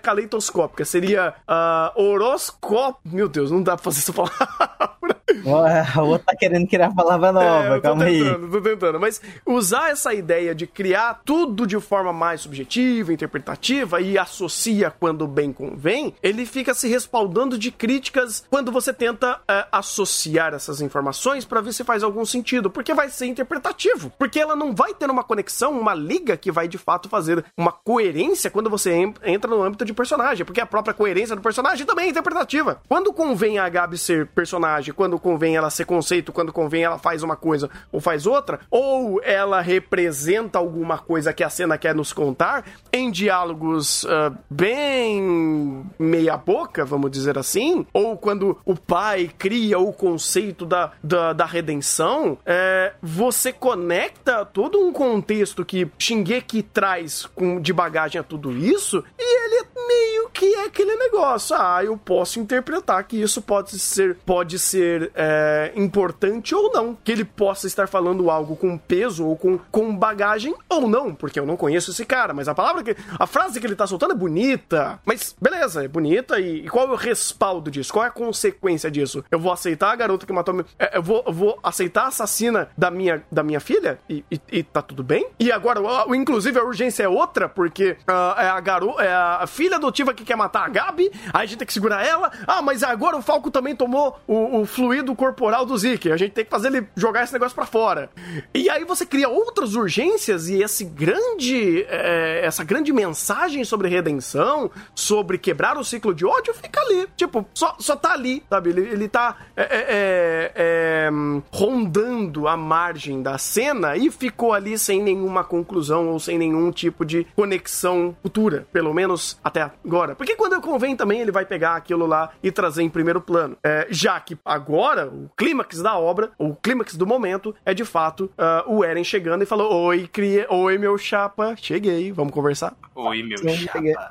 seria 0.85 1.35
uh, 1.49 2.03
horoscópio. 2.03 3.01
Meu 3.05 3.29
Deus, 3.29 3.51
não 3.51 3.63
dá 3.63 3.77
pra 3.77 3.85
fazer 3.85 4.01
essa 4.01 4.13
palavra. 4.13 5.17
O 5.45 6.07
outro 6.07 6.27
tá 6.27 6.37
querendo 6.37 6.67
criar 6.67 6.87
a 6.87 6.95
palavra 6.95 7.33
nova, 7.33 7.77
é, 7.77 7.81
calma 7.81 8.05
tentando, 8.05 8.45
aí. 8.45 8.51
Tô 8.51 8.61
tentando, 8.61 9.01
mas 9.01 9.21
usar 9.47 9.91
essa 9.91 10.13
ideia 10.13 10.55
de 10.55 10.67
criar 10.67 11.21
tudo 11.25 11.67
de 11.67 11.79
forma 11.81 12.13
mais 12.13 12.43
subjetiva, 12.43 13.13
interpretativa 13.13 14.01
e 14.01 14.19
associa 14.19 14.91
quando 14.91 15.27
bem 15.27 15.53
convém, 15.53 16.15
ele 16.23 16.45
fica 16.45 16.75
se 16.75 16.89
respaldando 16.89 17.59
de 17.59 17.71
críticas 17.71 18.45
quando 18.51 18.73
você 18.73 18.93
tenta 18.93 19.41
é, 19.49 19.67
associar 19.71 20.55
essas 20.55 20.81
informações 20.81 21.45
para 21.45 21.61
ver 21.61 21.73
se 21.73 21.85
faz 21.85 22.03
algum 22.03 22.25
sentido, 22.25 22.71
porque 22.71 22.95
vai 22.95 23.09
ser 23.09 23.27
interpretativo, 23.27 24.13
porque 24.19 24.41
ela 24.41 24.57
não 24.57 24.75
vai 24.75 24.95
ter 24.95 25.11
uma 25.11 25.25
conexão, 25.25 25.79
uma 25.79 25.95
liga 25.95 26.37
que 26.37 26.51
vai 26.51 26.67
de 26.67 26.79
fato 26.79 27.09
fazer 27.09 27.45
uma 27.57 27.73
coerência 27.73 28.51
quando 28.51 28.71
você 28.71 28.93
entra 29.25 29.51
no 29.51 29.63
âmbito 29.63 29.85
de 29.85 29.93
personagem, 29.93 30.45
porque 30.45 30.61
a 30.61 30.67
própria 30.67 30.95
coerência 30.95 31.37
do 31.37 31.43
personagem 31.43 31.87
também 31.87 32.07
é 32.07 32.09
interpretativa. 32.11 32.81
Quando 32.89 33.13
convém 33.13 33.59
a 33.59 33.69
Gabi 33.69 33.99
ser 33.99 34.27
personagem, 34.29 34.95
quando 34.95 35.20
convém 35.21 35.57
ela 35.57 35.71
ser 35.71 35.85
conceito, 35.85 36.33
quando 36.33 36.53
convém 36.53 36.85
ela 36.85 36.99
faz 36.99 37.23
uma 37.23 37.37
coisa 37.37 37.71
ou 37.93 38.01
faz 38.01 38.27
outra, 38.27 38.61
ou 38.71 39.21
ela 39.23 39.61
representa 39.61 40.59
alguma 40.59 40.99
coisa 40.99 41.33
que 41.33 41.45
a 41.45 41.51
cena 41.51 41.79
quer 41.79 41.95
nos 41.95 42.13
contar 42.13 42.65
em 42.93 43.11
diálogos 43.11 44.05
uh, 44.05 44.37
bem 44.49 45.85
meia 45.99 46.37
boca, 46.37 46.85
vamos 46.85 47.11
dizer 47.11 47.39
assim, 47.39 47.87
ou 47.93 48.17
quando 48.17 48.59
o 48.65 48.75
pai 48.75 49.31
cria 49.39 49.79
o 49.79 49.93
conceito 49.93 50.65
da, 50.67 50.93
da, 51.03 51.33
da 51.33 51.45
redenção, 51.45 52.39
é, 52.45 52.93
você 53.03 53.53
conecta 53.53 54.45
todo 54.45 54.81
um 54.81 54.93
contexto 54.93 55.65
que 55.65 55.91
Shingeki 55.99 56.63
traz 56.63 57.27
com, 57.27 57.61
de 57.61 57.73
bagagem 57.73 58.21
a 58.21 58.25
tudo 58.25 58.53
isso, 58.53 59.05
e 59.19 59.45
ele 59.45 59.67
meio 59.87 60.31
que 60.31 60.55
é 60.55 60.65
aquele 60.65 60.95
negócio. 60.97 61.57
Ah, 61.57 61.83
eu 61.85 61.97
posso 61.97 62.39
interpretar 62.39 63.05
que 63.05 63.21
isso 63.21 63.43
pode 63.43 63.79
ser, 63.79 64.17
pode 64.25 64.59
ser 64.59 65.10
é, 65.15 65.73
importante 65.77 66.55
ou 66.55 66.73
não. 66.73 66.97
Que 67.03 67.13
ele 67.13 67.25
possa 67.25 67.67
estar 67.67 67.89
falando 67.89 68.31
algo 68.31 68.57
com 68.57 68.77
peso 68.77 69.27
ou 69.27 69.37
com, 69.37 69.59
com 69.71 69.95
bagagem 69.95 70.55
ou 70.69 70.89
não, 70.89 71.15
porque 71.15 71.39
eu 71.39 71.47
não 71.47 71.57
conheço 71.57 71.91
esse 71.91 72.05
cara, 72.05 72.33
mas 72.35 72.49
a 72.49 72.55
palavra 72.55 72.83
que. 72.83 72.97
A 73.19 73.27
frase 73.27 73.61
que 73.61 73.67
ele 73.67 73.77
tá 73.77 73.87
soltando 73.87 74.13
é 74.13 74.17
bonita. 74.17 75.01
Mas 75.05 75.35
beleza, 75.41 75.85
é 75.85 75.89
bonita. 75.89 76.39
E, 76.39 76.67
e 76.67 76.69
qual 76.69 76.89
é 76.89 76.91
o 76.91 76.97
respaldo 76.97 77.71
disso? 77.71 77.93
Qual 77.93 78.05
é 78.05 78.09
a 78.09 78.13
consequência 78.13 78.91
disso? 78.91 79.25
Eu 79.31 79.39
vou 79.39 79.53
aceitar 79.53 79.93
a 79.93 79.97
garota 79.97 80.27
que 80.27 80.33
matou. 80.33 80.65
É, 80.79 80.99
eu, 80.99 81.03
vou, 81.03 81.23
eu 81.27 81.33
vou 81.33 81.59
aceitar 81.63 82.05
a 82.05 82.09
assassina 82.09 82.69
da 82.77 82.91
minha, 82.91 83.23
da 83.31 83.43
minha 83.43 83.61
filha? 83.61 83.99
E, 84.09 84.25
e, 84.31 84.41
e 84.51 84.63
tá 84.63 84.83
tudo 84.83 85.03
bem? 85.03 85.29
E 85.39 85.51
agora, 85.51 85.81
inclusive, 86.15 86.59
a 86.59 86.65
urgência 86.65 87.03
é 87.03 87.09
outra, 87.09 87.49
porque 87.49 87.97
uh, 88.09 88.41
é 88.41 88.49
a 88.49 88.61
garota. 88.61 89.03
É 89.03 89.15
a 89.15 89.47
filha 89.47 89.77
adotiva 89.77 90.13
que 90.13 90.25
quer 90.25 90.37
matar 90.37 90.65
a 90.65 90.69
Gabi, 90.69 91.11
aí 91.33 91.43
a 91.43 91.47
gente 91.47 91.59
tem 91.59 91.67
que 91.67 91.73
segurar 91.73 92.07
ela. 92.07 92.31
Ah, 92.47 92.63
mas 92.63 92.83
agora 92.83 93.17
o 93.17 93.23
Falco 93.23 93.51
também 93.51 93.75
tomou 93.75 94.19
o, 94.27 94.61
o 94.61 94.67
fluido 94.67 94.90
corporal 95.15 95.67
do 95.67 95.77
Zeke. 95.77 96.11
A 96.11 96.17
gente 96.17 96.33
tem 96.33 96.45
que 96.45 96.51
fazer 96.51 96.69
ele 96.69 96.87
jogar 96.97 97.25
esse 97.25 97.33
negócio 97.33 97.55
para 97.55 97.67
fora. 97.67 98.11
E 98.55 98.69
aí 98.71 98.85
você 98.85 99.05
cria 99.05 99.29
outras 99.29 99.75
urgências 99.75 100.49
e 100.49 100.63
esse 100.63 100.85
grande, 100.85 101.85
é, 101.89 102.41
essa 102.45 102.65
grande 102.65 102.93
mensagem 102.93 103.65
sobre 103.65 103.89
redenção, 103.89 104.71
sobre 104.95 105.39
quebrar 105.39 105.77
o 105.77 105.85
ciclo 105.85 106.15
de 106.15 106.25
ódio, 106.25 106.55
fica 106.55 106.81
ali. 106.81 107.07
Tipo, 107.17 107.47
só, 107.55 107.77
só 107.79 107.97
tá 107.97 108.13
ali, 108.13 108.43
sabe? 108.49 108.71
Ele, 108.71 108.81
ele 108.83 109.09
tá 109.09 109.37
é, 109.57 110.53
é, 110.55 111.11
rondando 111.51 112.49
a 112.49 112.57
margem 112.57 113.23
da 113.23 113.39
cena 113.39 113.97
e 113.97 114.11
ficou 114.11 114.53
ali 114.53 114.79
sem 114.79 115.03
nenhuma 115.03 115.45
conclusão 115.45 116.09
ou 116.09 116.19
sem 116.19 116.39
nenhum 116.39 116.71
tipo 116.71 117.05
de 117.05 117.27
conexão 117.37 118.17
futura. 118.23 118.67
Pelo 118.73 118.93
menos 118.95 119.39
até 119.43 119.71
agora. 119.85 120.15
Porque 120.15 120.37
quando 120.37 120.61
convém 120.61 120.97
também 120.97 121.21
ele 121.21 121.33
vai 121.33 121.45
pegar 121.45 121.77
aquilo 121.77 122.07
lá 122.07 122.31
e 122.43 122.51
trazer 122.51 122.83
em 122.83 122.89
primeiro 122.89 123.21
plano. 123.21 123.57
Já 123.89 124.21
que 124.21 124.37
agora, 124.45 124.80
o 124.81 125.29
clímax 125.37 125.83
da 125.83 125.99
obra, 125.99 126.31
o 126.39 126.55
clímax 126.55 126.97
do 126.97 127.07
momento, 127.07 127.55
é 127.65 127.75
de 127.75 127.85
fato 127.85 128.31
uh, 128.39 128.73
o 128.73 128.85
Eren 128.85 129.05
chegando 129.05 129.43
e 129.43 129.47
falou: 129.47 129.73
Oi, 129.87 130.09
cria... 130.11 130.47
Oi, 130.49 130.79
meu 130.79 130.97
chapa, 130.97 131.55
cheguei, 131.57 132.13
vamos 132.13 132.33
conversar? 132.33 132.75
Oi, 132.95 133.23
meu 133.23 133.39
Sim, 133.39 133.57
chapa. 133.57 134.11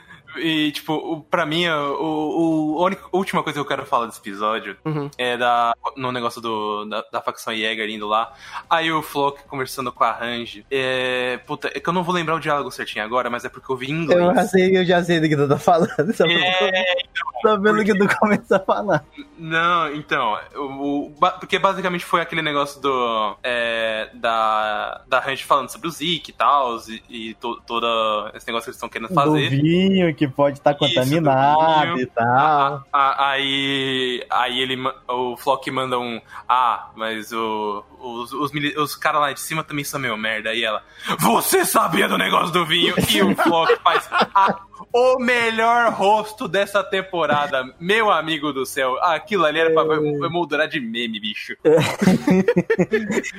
E, 0.50 0.72
tipo, 0.72 1.24
pra 1.30 1.46
mim, 1.46 1.68
o, 1.68 2.74
o, 2.74 2.78
a 2.80 2.86
única, 2.86 3.02
a 3.12 3.16
última 3.16 3.42
coisa 3.42 3.56
que 3.56 3.60
eu 3.60 3.68
quero 3.68 3.86
falar 3.86 4.06
desse 4.06 4.18
episódio 4.18 4.76
uhum. 4.84 5.08
é 5.16 5.36
da, 5.36 5.72
no 5.96 6.10
negócio 6.10 6.40
do, 6.40 6.84
da, 6.86 7.04
da 7.12 7.20
facção 7.20 7.54
Jäger 7.54 7.88
indo 7.88 8.08
lá. 8.08 8.32
Aí 8.68 8.90
o 8.90 9.00
Flock 9.00 9.44
conversando 9.44 9.92
com 9.92 10.02
a 10.02 10.10
Range. 10.12 10.66
É, 10.70 11.38
puta, 11.46 11.68
é 11.68 11.78
que 11.78 11.88
eu 11.88 11.92
não 11.92 12.02
vou 12.02 12.14
lembrar 12.14 12.34
o 12.34 12.40
diálogo 12.40 12.70
certinho 12.70 13.04
agora, 13.04 13.30
mas 13.30 13.44
é 13.44 13.48
porque 13.48 13.70
eu 13.70 13.76
vi 13.76 13.90
em 13.90 14.02
inglês. 14.02 14.20
Eu 14.20 14.34
já 14.34 14.46
sei, 14.46 14.76
eu 14.76 14.84
já 14.84 15.04
sei 15.04 15.20
do 15.20 15.28
que 15.28 15.36
tu 15.36 15.48
tá 15.48 15.58
falando. 15.58 16.12
Só 16.12 16.26
é, 16.26 16.82
então, 17.38 17.60
vendo 17.60 17.76
porque... 17.76 17.92
que 17.92 17.98
tu 17.98 18.18
começa 18.18 18.56
a 18.56 18.60
falar. 18.60 19.04
Não, 19.38 19.94
então, 19.94 20.38
o, 20.54 21.06
o, 21.06 21.14
porque 21.38 21.58
basicamente 21.58 22.04
foi 22.04 22.20
aquele 22.20 22.42
negócio 22.42 22.80
do. 22.80 23.36
É, 23.42 24.10
da, 24.14 25.02
da 25.08 25.20
Range 25.20 25.44
falando 25.44 25.70
sobre 25.70 25.88
o 25.88 25.90
Zeke 25.90 26.30
e 26.30 26.32
tal, 26.32 26.78
e, 26.88 27.30
e 27.30 27.34
to, 27.34 27.60
todo 27.66 27.86
esse 28.34 28.46
negócio 28.46 28.64
que 28.64 28.70
eles 28.70 28.76
estão 28.76 28.88
querendo 28.88 29.12
fazer. 29.14 29.50
Do 29.50 29.62
vinho 29.62 30.14
que 30.14 30.28
pode 30.40 30.58
estar 30.58 30.72
tá 30.72 30.78
contaminado 30.78 32.00
e 32.00 32.06
tal. 32.06 32.82
aí, 32.92 34.24
aí 34.30 34.58
ele, 34.58 34.76
o 35.06 35.36
Flock 35.36 35.70
manda 35.70 35.98
um. 35.98 36.18
Ah, 36.48 36.88
mas 36.96 37.30
o, 37.30 37.84
os, 37.98 38.32
os, 38.32 38.50
os 38.78 38.96
caras 38.96 39.20
lá 39.20 39.32
de 39.32 39.40
cima 39.40 39.62
também 39.62 39.84
são 39.84 40.00
meio 40.00 40.16
merda. 40.16 40.48
Aí 40.48 40.64
ela, 40.64 40.82
você 41.18 41.66
sabia 41.66 42.08
do 42.08 42.16
negócio 42.16 42.52
do 42.52 42.64
vinho? 42.64 42.94
E 43.10 43.22
o 43.22 43.36
Flock 43.36 43.76
faz 43.84 44.08
a, 44.10 44.60
o 44.92 45.18
melhor 45.18 45.92
rosto 45.92 46.48
dessa 46.48 46.82
temporada. 46.82 47.64
Meu 47.78 48.10
amigo 48.10 48.52
do 48.52 48.64
céu, 48.64 48.96
aquilo 49.02 49.44
ali 49.44 49.58
era 49.58 49.70
pra 49.70 49.82
é. 49.94 50.28
moldurar 50.30 50.68
de 50.68 50.80
meme, 50.80 51.20
bicho. 51.20 51.54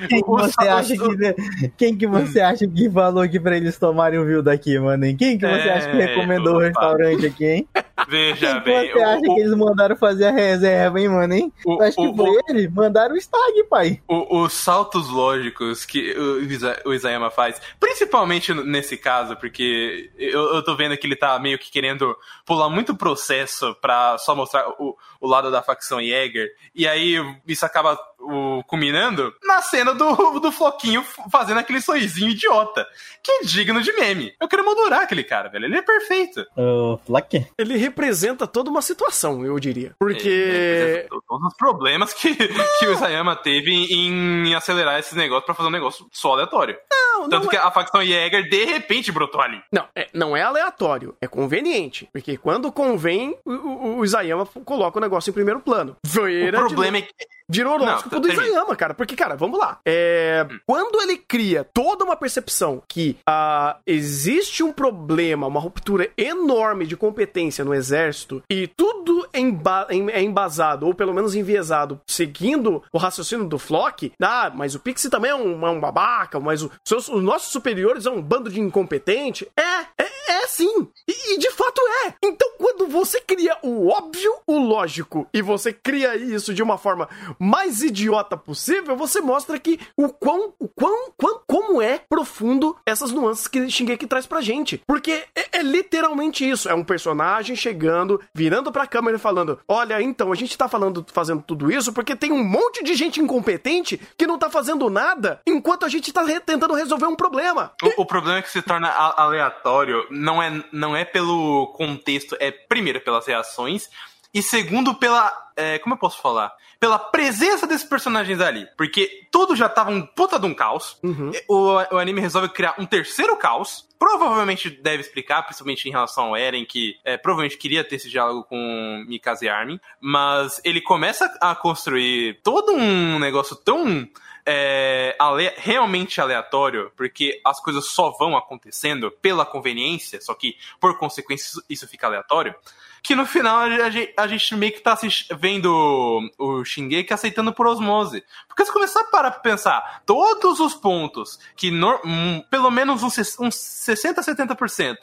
Quem 0.08 0.22
que, 0.22 0.28
você 0.28 0.68
acha 0.68 0.94
que, 0.94 1.72
quem 1.76 1.96
que 1.96 2.06
você 2.06 2.40
acha 2.40 2.66
que 2.66 2.90
falou 2.90 3.22
aqui 3.22 3.40
pra 3.40 3.56
eles 3.56 3.78
tomarem 3.78 4.18
o 4.18 4.26
vinho 4.26 4.42
daqui, 4.42 4.78
mano? 4.78 5.04
Quem 5.16 5.38
que 5.38 5.46
você 5.46 5.68
acha 5.68 5.90
que 5.90 5.96
é, 6.00 6.06
recomendou 6.06 6.56
o 6.56 6.58
restaurante 6.82 7.26
aqui, 7.26 7.46
hein? 7.46 7.68
Veja 8.08 8.60
Quem 8.60 8.60
bem. 8.62 8.92
você 8.92 8.98
o, 8.98 9.06
acha 9.06 9.18
o, 9.18 9.34
que 9.34 9.40
eles 9.40 9.54
mandaram 9.54 9.96
fazer 9.96 10.26
a 10.26 10.30
reserva, 10.30 11.00
hein, 11.00 11.08
mano, 11.08 11.34
hein? 11.34 11.52
O, 11.64 11.82
acho 11.82 11.96
que 11.96 12.16
foi 12.16 12.38
ele. 12.48 12.68
Mandaram 12.68 13.14
o 13.14 13.18
stag, 13.18 13.64
pai. 13.68 14.00
os 14.08 14.52
saltos 14.52 15.08
lógicos 15.08 15.84
que 15.84 16.12
o, 16.12 16.88
o 16.88 16.94
Isayama 16.94 17.30
faz, 17.30 17.60
principalmente 17.78 18.52
nesse 18.54 18.96
caso, 18.96 19.36
porque 19.36 20.10
eu, 20.18 20.54
eu 20.54 20.64
tô 20.64 20.76
vendo 20.76 20.96
que 20.96 21.06
ele 21.06 21.16
tá 21.16 21.38
meio 21.38 21.58
que 21.58 21.70
querendo 21.70 22.16
pular 22.44 22.68
muito 22.68 22.94
processo 22.94 23.74
pra 23.80 24.18
só 24.18 24.34
mostrar 24.34 24.68
o, 24.78 24.96
o 25.20 25.26
lado 25.26 25.50
da 25.50 25.62
facção 25.62 26.00
Jäger. 26.00 26.50
E 26.74 26.86
aí 26.86 27.16
isso 27.46 27.64
acaba 27.64 27.98
o, 28.18 28.62
culminando 28.64 29.34
na 29.42 29.60
cena 29.62 29.94
do, 29.94 30.40
do 30.40 30.52
Floquinho 30.52 31.04
fazendo 31.30 31.58
aquele 31.58 31.80
sorrisinho 31.80 32.30
idiota. 32.30 32.86
Que 33.22 33.32
é 33.32 33.44
digno 33.44 33.80
de 33.82 33.92
meme. 33.92 34.34
Eu 34.40 34.48
quero 34.48 34.64
moldurar 34.64 35.02
aquele 35.02 35.24
cara, 35.24 35.48
velho. 35.48 35.66
Ele 35.66 35.78
é 35.78 35.82
perfeito. 35.82 36.44
O 36.56 36.98
Flock? 37.04 37.46
Ele 37.58 37.76
representa 37.92 38.46
toda 38.46 38.70
uma 38.70 38.80
situação, 38.80 39.44
eu 39.44 39.58
diria. 39.60 39.94
Porque. 39.98 41.06
todos 41.28 41.46
os 41.46 41.56
problemas 41.56 42.14
que, 42.14 42.34
que 42.78 42.86
o 42.86 42.92
Isayama 42.92 43.36
teve 43.36 43.70
em 43.70 44.54
acelerar 44.54 44.98
esse 44.98 45.14
negócio 45.14 45.44
pra 45.44 45.54
fazer 45.54 45.68
um 45.68 45.72
negócio 45.72 46.06
só 46.10 46.32
aleatório. 46.32 46.76
Não, 46.90 47.28
Tanto 47.28 47.44
não 47.44 47.50
que 47.50 47.56
é... 47.56 47.60
a 47.60 47.70
facção 47.70 48.02
Jäger 48.02 48.48
de 48.48 48.64
repente 48.64 49.12
brotou 49.12 49.40
ali. 49.40 49.60
Não, 49.70 49.86
é, 49.94 50.08
não 50.12 50.36
é 50.36 50.42
aleatório, 50.42 51.14
é 51.20 51.28
conveniente. 51.28 52.08
Porque 52.12 52.36
quando 52.36 52.72
convém, 52.72 53.36
o, 53.44 53.52
o, 53.52 53.96
o 53.98 54.04
Isayama 54.04 54.46
coloca 54.64 54.98
o 54.98 55.00
negócio 55.00 55.30
em 55.30 55.34
primeiro 55.34 55.60
plano. 55.60 55.96
o 56.04 56.50
problema 56.50 56.98
é 56.98 57.02
que 57.02 57.12
Virou 57.52 57.74
horóscopo 57.74 58.20
do 58.20 58.32
Isayama, 58.32 58.74
cara. 58.76 58.94
Porque, 58.94 59.14
cara, 59.14 59.36
vamos 59.36 59.58
lá. 59.58 59.78
É, 59.84 60.46
hum. 60.50 60.58
Quando 60.66 61.00
ele 61.02 61.16
cria 61.16 61.64
toda 61.64 62.04
uma 62.04 62.16
percepção 62.16 62.82
que 62.88 63.16
uh, 63.28 63.78
existe 63.86 64.62
um 64.62 64.72
problema, 64.72 65.46
uma 65.46 65.60
ruptura 65.60 66.10
enorme 66.16 66.86
de 66.86 66.96
competência 66.96 67.64
no 67.64 67.74
exército 67.74 68.42
e 68.48 68.66
tudo 68.66 69.28
emba 69.34 69.86
é 69.90 70.22
embasado, 70.22 70.86
ou 70.86 70.94
pelo 70.94 71.12
menos 71.12 71.34
enviesado, 71.34 72.00
seguindo 72.06 72.82
o 72.92 72.98
raciocínio 72.98 73.46
do 73.46 73.58
Flock, 73.58 74.12
ah, 74.20 74.50
mas 74.54 74.74
o 74.74 74.80
Pixie 74.80 75.10
também 75.10 75.30
é 75.30 75.34
um, 75.34 75.66
é 75.66 75.70
um 75.70 75.80
babaca, 75.80 76.40
mas 76.40 76.62
o, 76.62 76.70
seus, 76.84 77.08
os 77.08 77.22
nossos 77.22 77.52
superiores 77.52 78.06
é 78.06 78.10
um 78.10 78.22
bando 78.22 78.50
de 78.50 78.60
incompetente. 78.60 79.48
É, 79.56 80.02
é, 80.02 80.11
é 80.28 80.46
sim. 80.46 80.88
E, 81.08 81.34
e 81.34 81.38
de 81.38 81.50
fato 81.50 81.80
é. 82.06 82.14
Então, 82.22 82.48
quando 82.58 82.86
você 82.86 83.20
cria 83.20 83.56
o 83.62 83.88
óbvio, 83.88 84.34
o 84.46 84.58
lógico, 84.58 85.26
e 85.32 85.42
você 85.42 85.72
cria 85.72 86.16
isso 86.16 86.54
de 86.54 86.62
uma 86.62 86.78
forma 86.78 87.08
mais 87.38 87.82
idiota 87.82 88.36
possível, 88.36 88.96
você 88.96 89.20
mostra 89.20 89.58
que 89.58 89.78
o 89.96 90.08
quão, 90.08 90.52
o 90.58 90.68
quão, 90.68 91.12
quão 91.16 91.40
como 91.46 91.82
é 91.82 92.00
profundo 92.08 92.76
essas 92.84 93.12
nuances 93.12 93.48
que 93.48 93.68
Shingeki 93.70 94.06
traz 94.06 94.26
pra 94.26 94.40
gente. 94.40 94.80
Porque 94.86 95.24
é, 95.34 95.58
é 95.58 95.62
literalmente 95.62 96.48
isso. 96.48 96.68
É 96.68 96.74
um 96.74 96.84
personagem 96.84 97.56
chegando, 97.56 98.20
virando 98.34 98.72
pra 98.72 98.86
câmera 98.86 99.16
e 99.16 99.20
falando: 99.20 99.58
Olha, 99.66 100.00
então, 100.02 100.32
a 100.32 100.34
gente 100.34 100.56
tá 100.56 100.68
falando, 100.68 101.04
fazendo 101.12 101.42
tudo 101.42 101.70
isso 101.70 101.92
porque 101.92 102.16
tem 102.16 102.32
um 102.32 102.44
monte 102.44 102.82
de 102.82 102.94
gente 102.94 103.20
incompetente 103.20 104.00
que 104.16 104.26
não 104.26 104.38
tá 104.38 104.50
fazendo 104.50 104.88
nada 104.90 105.40
enquanto 105.46 105.84
a 105.84 105.88
gente 105.88 106.12
tá 106.12 106.22
re 106.22 106.40
tentando 106.40 106.74
resolver 106.74 107.06
um 107.06 107.16
problema. 107.16 107.72
O, 107.82 108.02
o, 108.02 108.06
problema 108.06 108.38
é 108.38 108.42
que 108.42 108.50
se 108.50 108.62
torna 108.62 108.88
aleatório 108.88 110.06
não 110.12 110.42
é, 110.42 110.64
não 110.72 110.96
é 110.96 111.04
pelo 111.04 111.68
contexto, 111.68 112.36
é 112.38 112.50
primeiro 112.50 113.00
pelas 113.00 113.26
reações 113.26 113.88
e 114.32 114.42
segundo 114.42 114.94
pela. 114.94 115.32
É, 115.56 115.78
como 115.78 115.94
eu 115.94 115.98
posso 115.98 116.20
falar? 116.20 116.54
pela 116.82 116.98
presença 116.98 117.64
desses 117.64 117.86
personagens 117.88 118.40
ali. 118.40 118.66
Porque 118.76 119.28
tudo 119.30 119.54
já 119.54 119.68
tava 119.68 119.92
um 119.92 120.04
puta 120.04 120.36
de 120.36 120.46
um 120.46 120.52
caos. 120.52 120.98
Uhum. 121.00 121.30
O, 121.46 121.74
o 121.94 121.96
anime 121.96 122.20
resolve 122.20 122.48
criar 122.48 122.74
um 122.76 122.84
terceiro 122.84 123.36
caos. 123.36 123.86
Provavelmente 124.00 124.68
deve 124.68 125.00
explicar, 125.00 125.44
principalmente 125.44 125.88
em 125.88 125.92
relação 125.92 126.24
ao 126.24 126.36
Eren, 126.36 126.64
que 126.64 126.96
é, 127.04 127.16
provavelmente 127.16 127.56
queria 127.56 127.84
ter 127.84 127.94
esse 127.94 128.10
diálogo 128.10 128.42
com 128.42 129.04
Mikasa 129.06 129.44
e 129.44 129.48
Armin. 129.48 129.78
Mas 130.00 130.60
ele 130.64 130.80
começa 130.80 131.32
a 131.40 131.54
construir 131.54 132.40
todo 132.42 132.72
um 132.72 133.20
negócio 133.20 133.54
tão 133.54 134.04
é, 134.46 135.16
ale 135.18 135.52
realmente 135.56 136.20
aleatório, 136.20 136.92
porque 136.96 137.40
as 137.44 137.60
coisas 137.60 137.86
só 137.86 138.10
vão 138.10 138.36
acontecendo 138.36 139.10
pela 139.10 139.46
conveniência, 139.46 140.20
só 140.20 140.34
que 140.34 140.56
por 140.80 140.98
consequência 140.98 141.62
isso 141.68 141.86
fica 141.88 142.06
aleatório 142.06 142.54
que 143.02 143.16
no 143.16 143.26
final 143.26 143.58
a 143.58 143.90
gente, 143.90 144.14
a 144.16 144.26
gente 144.26 144.54
meio 144.54 144.72
que 144.72 144.80
tá 144.80 144.96
vendo 145.36 146.30
o 146.38 146.64
Shingeki 146.64 147.12
aceitando 147.12 147.52
por 147.52 147.66
osmose. 147.66 148.24
Porque 148.46 148.64
se 148.64 148.72
começar 148.72 149.00
a 149.00 149.04
parar 149.04 149.32
pra 149.32 149.40
pensar, 149.40 150.02
todos 150.06 150.60
os 150.60 150.74
pontos 150.74 151.38
que 151.56 151.70
no, 151.70 152.00
um, 152.04 152.40
pelo 152.48 152.70
menos 152.70 153.02
uns, 153.02 153.18
uns 153.40 153.56
60, 153.56 154.22
70% 154.22 154.96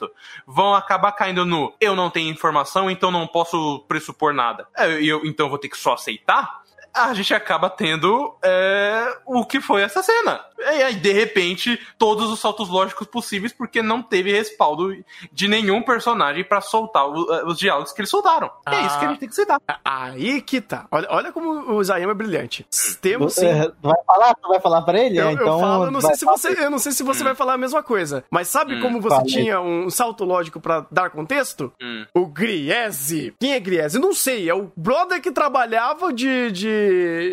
vão 0.46 0.74
acabar 0.74 1.12
caindo 1.12 1.44
no 1.44 1.74
eu 1.78 1.94
não 1.94 2.08
tenho 2.08 2.30
informação, 2.30 2.90
então 2.90 3.10
não 3.10 3.26
posso 3.26 3.84
pressupor 3.86 4.32
nada. 4.32 4.66
É, 4.76 5.02
eu, 5.02 5.20
então 5.26 5.50
vou 5.50 5.58
ter 5.58 5.68
que 5.68 5.76
só 5.76 5.92
aceitar 5.92 6.59
a 6.94 7.14
gente 7.14 7.32
acaba 7.32 7.70
tendo 7.70 8.34
é, 8.42 9.16
o 9.26 9.44
que 9.44 9.60
foi 9.60 9.82
essa 9.82 10.02
cena. 10.02 10.40
E 10.58 10.82
aí, 10.82 10.94
de 10.94 11.12
repente, 11.12 11.80
todos 11.96 12.30
os 12.30 12.38
saltos 12.38 12.68
lógicos 12.68 13.06
possíveis, 13.06 13.52
porque 13.52 13.82
não 13.82 14.02
teve 14.02 14.30
respaldo 14.30 14.94
de 15.32 15.48
nenhum 15.48 15.82
personagem 15.82 16.44
para 16.44 16.60
soltar 16.60 17.08
o, 17.08 17.32
é, 17.32 17.44
os 17.44 17.58
diálogos 17.58 17.92
que 17.92 18.00
eles 18.00 18.10
soltaram. 18.10 18.50
Ah, 18.66 18.74
é 18.76 18.86
isso 18.86 18.98
que 18.98 19.04
a 19.04 19.08
gente 19.08 19.20
tem 19.20 19.28
que 19.28 19.34
citar. 19.34 19.60
Aí 19.84 20.42
que 20.42 20.60
tá. 20.60 20.86
Olha, 20.90 21.06
olha 21.10 21.32
como 21.32 21.72
o 21.72 21.82
Zayama 21.82 22.12
é 22.12 22.14
brilhante. 22.14 22.66
Temos 23.00 23.34
sim. 23.34 23.46
Vai 23.80 23.96
falar? 24.06 24.34
Tu 24.34 24.48
vai 24.48 24.60
falar 24.60 24.82
pra 24.82 24.98
ele? 24.98 25.18
Eu, 25.18 25.28
é, 25.28 25.32
então, 25.32 25.46
eu 25.46 25.60
falo, 25.60 25.84
eu 25.84 25.90
não 25.90 26.00
sei 26.00 26.14
se 26.14 26.24
você, 26.24 26.64
eu 26.64 26.70
não 26.70 26.78
sei 26.78 26.92
se 26.92 27.02
você 27.02 27.22
hum. 27.22 27.24
vai 27.24 27.34
falar 27.34 27.54
a 27.54 27.58
mesma 27.58 27.82
coisa. 27.82 28.24
Mas 28.30 28.48
sabe 28.48 28.74
hum, 28.74 28.80
como 28.80 29.00
você 29.00 29.16
fala. 29.16 29.26
tinha 29.26 29.60
um 29.60 29.88
salto 29.88 30.24
lógico 30.24 30.60
para 30.60 30.86
dar 30.90 31.10
contexto? 31.10 31.72
Hum. 31.80 32.04
O 32.14 32.26
Griese. 32.26 33.34
Quem 33.40 33.54
é 33.54 33.60
Griese? 33.60 33.98
Não 33.98 34.12
sei. 34.12 34.48
É 34.48 34.54
o 34.54 34.70
brother 34.76 35.22
que 35.22 35.30
trabalhava 35.30 36.12
de, 36.12 36.50
de 36.52 36.79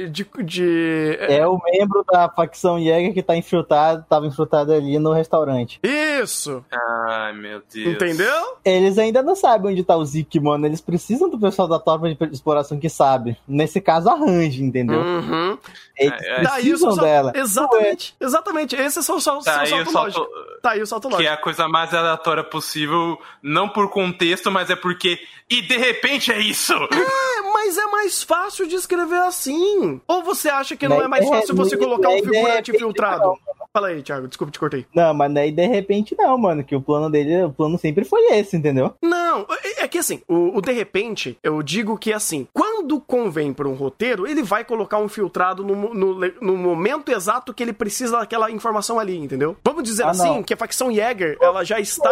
de, 0.10 0.25
de, 0.43 1.17
É 1.21 1.45
o 1.47 1.60
membro 1.63 2.03
da 2.12 2.29
facção 2.29 2.79
Jäger 2.79 3.13
que 3.13 3.23
tá 3.23 3.36
infiltrado, 3.36 4.05
tava 4.10 4.27
infiltrado 4.27 4.73
ali 4.73 4.99
no 4.99 5.13
restaurante. 5.13 5.79
Isso! 5.83 6.63
Ai, 6.71 7.33
meu 7.33 7.62
Deus. 7.71 7.95
Entendeu? 7.95 8.57
Eles 8.63 8.97
ainda 8.97 9.21
não 9.21 9.36
sabem 9.36 9.71
onde 9.71 9.83
tá 9.83 9.95
o 9.95 10.05
Zik, 10.05 10.39
mano. 10.39 10.65
Eles 10.65 10.81
precisam 10.81 11.29
do 11.29 11.39
pessoal 11.39 11.67
da 11.67 11.79
tropa 11.79 12.10
de 12.10 12.17
exploração 12.31 12.79
que 12.79 12.89
sabe. 12.89 13.38
Nesse 13.47 13.79
caso, 13.81 14.10
arranje, 14.10 14.63
entendeu? 14.63 14.99
Uhum. 14.99 15.57
Eles 15.97 16.21
é, 16.21 16.31
é. 16.31 16.39
precisam 16.39 16.95
tá 16.95 17.01
dela. 17.01 17.33
Exatamente, 17.36 18.15
exatamente. 18.19 18.75
Esses 18.75 19.05
são 19.05 19.19
só 19.19 19.39
tá 19.39 19.63
o 19.63 19.65
salto 19.65 19.91
lógico. 19.91 20.27
Tá 20.62 20.71
aí 20.71 20.81
o 20.81 20.88
salto 20.88 21.05
lógico. 21.05 21.21
Que 21.21 21.27
é 21.27 21.31
a 21.31 21.38
coisa 21.38 21.67
mais 21.67 21.93
aleatória 21.93 22.43
possível, 22.43 23.19
não 23.41 23.67
por 23.67 23.89
contexto, 23.89 24.51
mas 24.51 24.69
é 24.69 24.75
porque. 24.75 25.19
E 25.49 25.62
de 25.62 25.77
repente 25.77 26.31
é 26.31 26.39
isso! 26.39 26.73
É, 26.73 27.41
mas 27.53 27.77
é 27.77 27.86
mais 27.86 28.21
fácil 28.21 28.67
de 28.67 28.75
escrever 28.75 29.21
assim. 29.21 30.01
Ou 30.05 30.21
você 30.21 30.49
acha 30.49 30.75
que 30.75 30.88
não 30.88 31.01
é 31.01 31.07
mais 31.07 31.27
fácil 31.27 31.55
você 31.55 31.77
colocar 31.77 32.10
um 32.10 32.21
figurante 32.21 32.71
infiltrado? 32.71 33.38
Fala 33.77 33.89
aí, 33.89 34.01
Thiago, 34.01 34.27
desculpa, 34.27 34.51
te 34.51 34.60
cortei. 34.60 34.86
Não, 34.93 35.13
mas 35.13 35.31
daí 35.33 35.51
de 35.51 35.67
repente 35.67 36.15
não, 36.17 36.38
mano, 36.38 36.63
que 36.63 36.75
o 36.75 36.81
plano 36.81 37.10
dele, 37.10 37.43
o 37.43 37.51
plano 37.51 37.77
sempre 37.77 38.03
foi 38.03 38.21
esse, 38.31 38.57
entendeu? 38.57 38.93
Não, 39.01 39.45
é, 39.63 39.83
é 39.83 39.88
que 39.88 39.99
assim, 39.99 40.21
o, 40.27 40.57
o 40.57 40.62
de 40.62 40.71
repente, 40.71 41.38
eu 41.43 41.62
digo 41.62 41.97
que 41.97 42.12
assim, 42.12 42.47
quando 42.51 42.76
quando 42.88 43.02
convém 43.02 43.54
para 43.54 43.67
um 43.67 43.73
roteiro, 43.73 44.26
ele 44.26 44.41
vai 44.41 44.63
colocar 44.63 44.97
um 44.97 45.10
filtrado 45.10 45.62
no, 45.62 45.93
no, 45.93 46.19
no, 46.41 46.56
momento 46.56 47.12
exato 47.12 47.54
que 47.54 47.62
ele 47.62 47.73
precisa 47.73 48.19
daquela 48.19 48.50
informação 48.50 48.97
ali, 48.97 49.17
entendeu? 49.17 49.58
Vamos 49.63 49.84
dizer 49.84 50.04
ah, 50.04 50.12
assim 50.12 50.28
não. 50.28 50.43
que 50.43 50.54
a 50.54 50.58
facção 50.58 50.89
Jäger, 50.93 51.38
ela 51.41 51.65
já 51.65 51.80
está. 51.80 52.10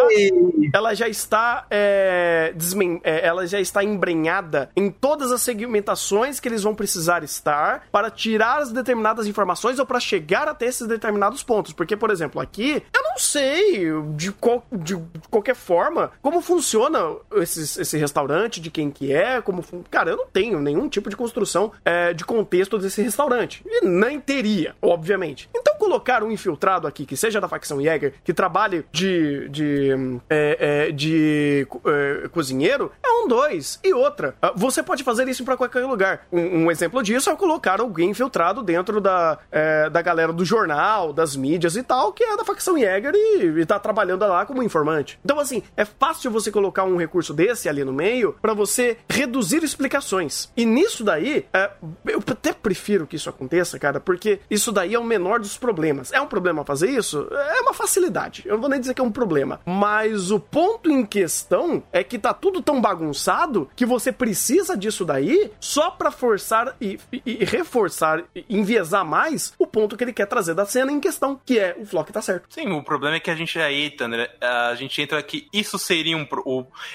Ela 0.74 0.94
já 0.94 1.08
está. 1.08 1.66
É, 1.70 2.52
desmen, 2.54 3.00
é, 3.02 3.26
ela 3.26 3.46
já 3.46 3.58
está 3.58 3.82
embrenhada 3.82 4.70
em 4.76 4.90
todas 4.90 5.32
as 5.32 5.40
segmentações 5.40 6.38
que 6.38 6.48
eles 6.48 6.62
vão 6.62 6.74
precisar 6.74 7.24
estar 7.24 7.86
para 7.90 8.10
tirar 8.10 8.58
as 8.58 8.70
determinadas 8.70 9.26
informações 9.26 9.78
ou 9.78 9.86
para 9.86 9.98
chegar 9.98 10.46
até 10.46 10.66
esses 10.66 10.86
determinados 10.86 11.42
pontos. 11.42 11.72
Porque, 11.72 11.96
por 11.96 12.10
exemplo, 12.10 12.40
aqui, 12.40 12.82
eu 12.92 13.02
não 13.02 13.16
sei 13.16 13.90
de, 14.14 14.30
qual, 14.32 14.62
de 14.70 15.00
qualquer 15.30 15.56
forma 15.56 16.12
como 16.20 16.42
funciona 16.42 16.98
esse, 17.36 17.80
esse 17.80 17.96
restaurante, 17.96 18.60
de 18.60 18.70
quem 18.70 18.90
que 18.90 19.12
é, 19.12 19.40
como. 19.40 19.64
Cara, 19.90 20.10
eu 20.10 20.16
não 20.18 20.26
tenho 20.26 20.65
nenhum 20.66 20.88
tipo 20.88 21.08
de 21.08 21.16
construção 21.16 21.72
é, 21.84 22.12
de 22.12 22.24
contexto 22.24 22.78
desse 22.78 23.00
restaurante. 23.00 23.62
E 23.66 23.86
nem 23.86 24.20
teria, 24.20 24.74
obviamente. 24.82 25.48
Então, 25.54 25.76
colocar 25.78 26.22
um 26.22 26.30
infiltrado 26.30 26.86
aqui, 26.86 27.06
que 27.06 27.16
seja 27.16 27.40
da 27.40 27.48
facção 27.48 27.80
Jäger, 27.80 28.14
que 28.24 28.34
trabalhe 28.34 28.84
de. 28.92 29.48
de. 29.48 30.18
É, 30.28 30.88
é, 30.88 30.92
de 30.92 31.66
é, 31.86 32.28
cozinheiro, 32.28 32.90
é 33.02 33.08
um 33.08 33.28
dois. 33.28 33.78
E 33.84 33.92
outra, 33.94 34.34
ah, 34.42 34.52
você 34.54 34.82
pode 34.82 35.04
fazer 35.04 35.28
isso 35.28 35.44
para 35.44 35.56
qualquer 35.56 35.84
lugar. 35.86 36.26
Um, 36.32 36.64
um, 36.64 36.70
exemplo 36.70 37.02
disso 37.02 37.30
é 37.30 37.36
colocar 37.36 37.80
alguém 37.80 38.10
infiltrado 38.10 38.62
dentro 38.62 39.00
da, 39.00 39.38
é, 39.50 39.88
da 39.88 40.02
galera 40.02 40.32
do 40.32 40.44
jornal, 40.44 41.12
das 41.12 41.36
mídias 41.36 41.76
e 41.76 41.82
tal, 41.82 42.12
que 42.12 42.24
é 42.24 42.36
da 42.36 42.44
facção 42.44 42.76
Jäger 42.78 43.12
e, 43.14 43.60
e 43.60 43.66
tá 43.66 43.78
trabalhando 43.78 44.26
lá 44.26 44.44
como 44.44 44.62
informante. 44.62 45.18
Então, 45.24 45.38
assim, 45.38 45.62
é 45.76 45.84
fácil 45.84 46.30
você 46.30 46.50
colocar 46.50 46.84
um 46.84 46.96
recurso 46.96 47.32
desse 47.32 47.68
ali 47.68 47.84
no 47.84 47.92
meio 47.92 48.36
para 48.42 48.54
você 48.54 48.98
reduzir 49.08 49.62
explicações. 49.62 50.45
E 50.56 50.64
nisso 50.64 51.04
daí, 51.04 51.46
é, 51.52 51.70
eu 52.06 52.22
até 52.26 52.52
prefiro 52.52 53.06
que 53.06 53.16
isso 53.16 53.28
aconteça, 53.30 53.78
cara, 53.78 54.00
porque 54.00 54.40
isso 54.50 54.72
daí 54.72 54.94
é 54.94 54.98
o 54.98 55.04
menor 55.04 55.40
dos 55.40 55.56
problemas. 55.56 56.12
É 56.12 56.20
um 56.20 56.26
problema 56.26 56.64
fazer 56.64 56.90
isso? 56.90 57.28
É 57.32 57.60
uma 57.60 57.74
facilidade. 57.74 58.42
Eu 58.44 58.54
não 58.54 58.60
vou 58.60 58.70
nem 58.70 58.80
dizer 58.80 58.94
que 58.94 59.00
é 59.00 59.04
um 59.04 59.12
problema. 59.12 59.60
Mas 59.64 60.30
o 60.30 60.40
ponto 60.40 60.90
em 60.90 61.04
questão 61.04 61.82
é 61.92 62.02
que 62.02 62.18
tá 62.18 62.34
tudo 62.34 62.62
tão 62.62 62.80
bagunçado 62.80 63.70
que 63.74 63.86
você 63.86 64.12
precisa 64.12 64.76
disso 64.76 65.04
daí 65.04 65.50
só 65.60 65.90
para 65.90 66.10
forçar 66.10 66.76
e, 66.80 66.98
e, 67.12 67.22
e, 67.24 67.44
reforçar, 67.44 68.24
e 68.34 68.44
enviesar 68.48 69.04
mais 69.04 69.52
o 69.58 69.66
ponto 69.66 69.96
que 69.96 70.04
ele 70.04 70.12
quer 70.12 70.26
trazer 70.26 70.54
da 70.54 70.66
cena 70.66 70.92
em 70.92 71.00
questão, 71.00 71.40
que 71.44 71.58
é 71.58 71.76
o 71.78 71.84
Flock 71.84 72.12
tá 72.12 72.22
certo. 72.22 72.46
Sim, 72.48 72.72
o 72.72 72.82
problema 72.82 73.16
é 73.16 73.20
que 73.20 73.30
a 73.30 73.34
gente 73.34 73.58
aí, 73.58 73.90
Thunder, 73.90 74.30
a 74.40 74.74
gente 74.74 75.00
entra 75.00 75.22
que 75.22 75.48
isso 75.52 75.78
seria 75.78 76.16
um. 76.16 76.26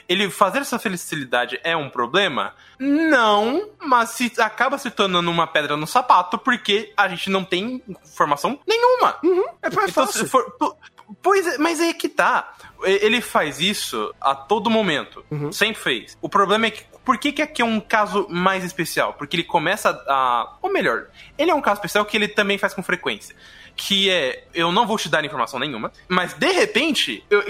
Ele 0.08 0.30
fazer 0.30 0.60
essa 0.60 0.80
felicidade 0.80 1.60
é 1.64 1.76
um 1.76 1.90
problema? 1.90 2.54
Não, 2.80 3.41
mas 3.80 4.12
se 4.12 4.32
acaba 4.40 4.78
se 4.78 4.90
tornando 4.90 5.30
uma 5.30 5.48
pedra 5.48 5.76
no 5.78 5.88
sapato 5.88 6.38
porque 6.38 6.94
a 6.96 7.08
gente 7.08 7.30
não 7.30 7.44
tem 7.44 7.82
informação 8.04 8.60
nenhuma. 8.68 9.18
Uhum, 9.24 9.46
é 9.62 9.68
então, 9.68 9.90
fácil. 9.90 10.28
For, 10.28 10.56
pois 11.22 11.46
é, 11.48 11.58
mas 11.58 11.80
é 11.80 11.94
que 11.94 12.10
tá. 12.10 12.54
Ele 12.84 13.22
faz 13.22 13.60
isso 13.60 14.14
a 14.20 14.34
todo 14.34 14.70
momento. 14.70 15.24
Uhum. 15.30 15.52
Sempre 15.52 15.82
fez. 15.82 16.18
O 16.22 16.28
problema 16.28 16.68
é 16.68 16.72
que 16.72 16.84
por 17.04 17.18
que, 17.18 17.32
que 17.32 17.42
aqui 17.42 17.62
é 17.62 17.66
um 17.66 17.80
caso 17.80 18.28
mais 18.30 18.64
especial? 18.64 19.14
Porque 19.14 19.36
ele 19.36 19.44
começa 19.44 19.90
a. 20.08 20.58
Ou 20.62 20.72
melhor, 20.72 21.08
ele 21.38 21.52
é 21.52 21.56
um 21.56 21.62
caso 21.62 21.80
especial 21.80 22.06
que 22.06 22.16
ele 22.16 22.28
também 22.28 22.58
faz 22.58 22.74
com 22.74 22.84
frequência 22.84 23.36
que 23.76 24.10
é 24.10 24.46
eu 24.54 24.72
não 24.72 24.86
vou 24.86 24.98
te 24.98 25.10
dar 25.10 25.24
informação 25.24 25.60
nenhuma, 25.60 25.92
mas 26.08 26.34
de 26.34 26.52
repente, 26.52 27.24
eu, 27.30 27.44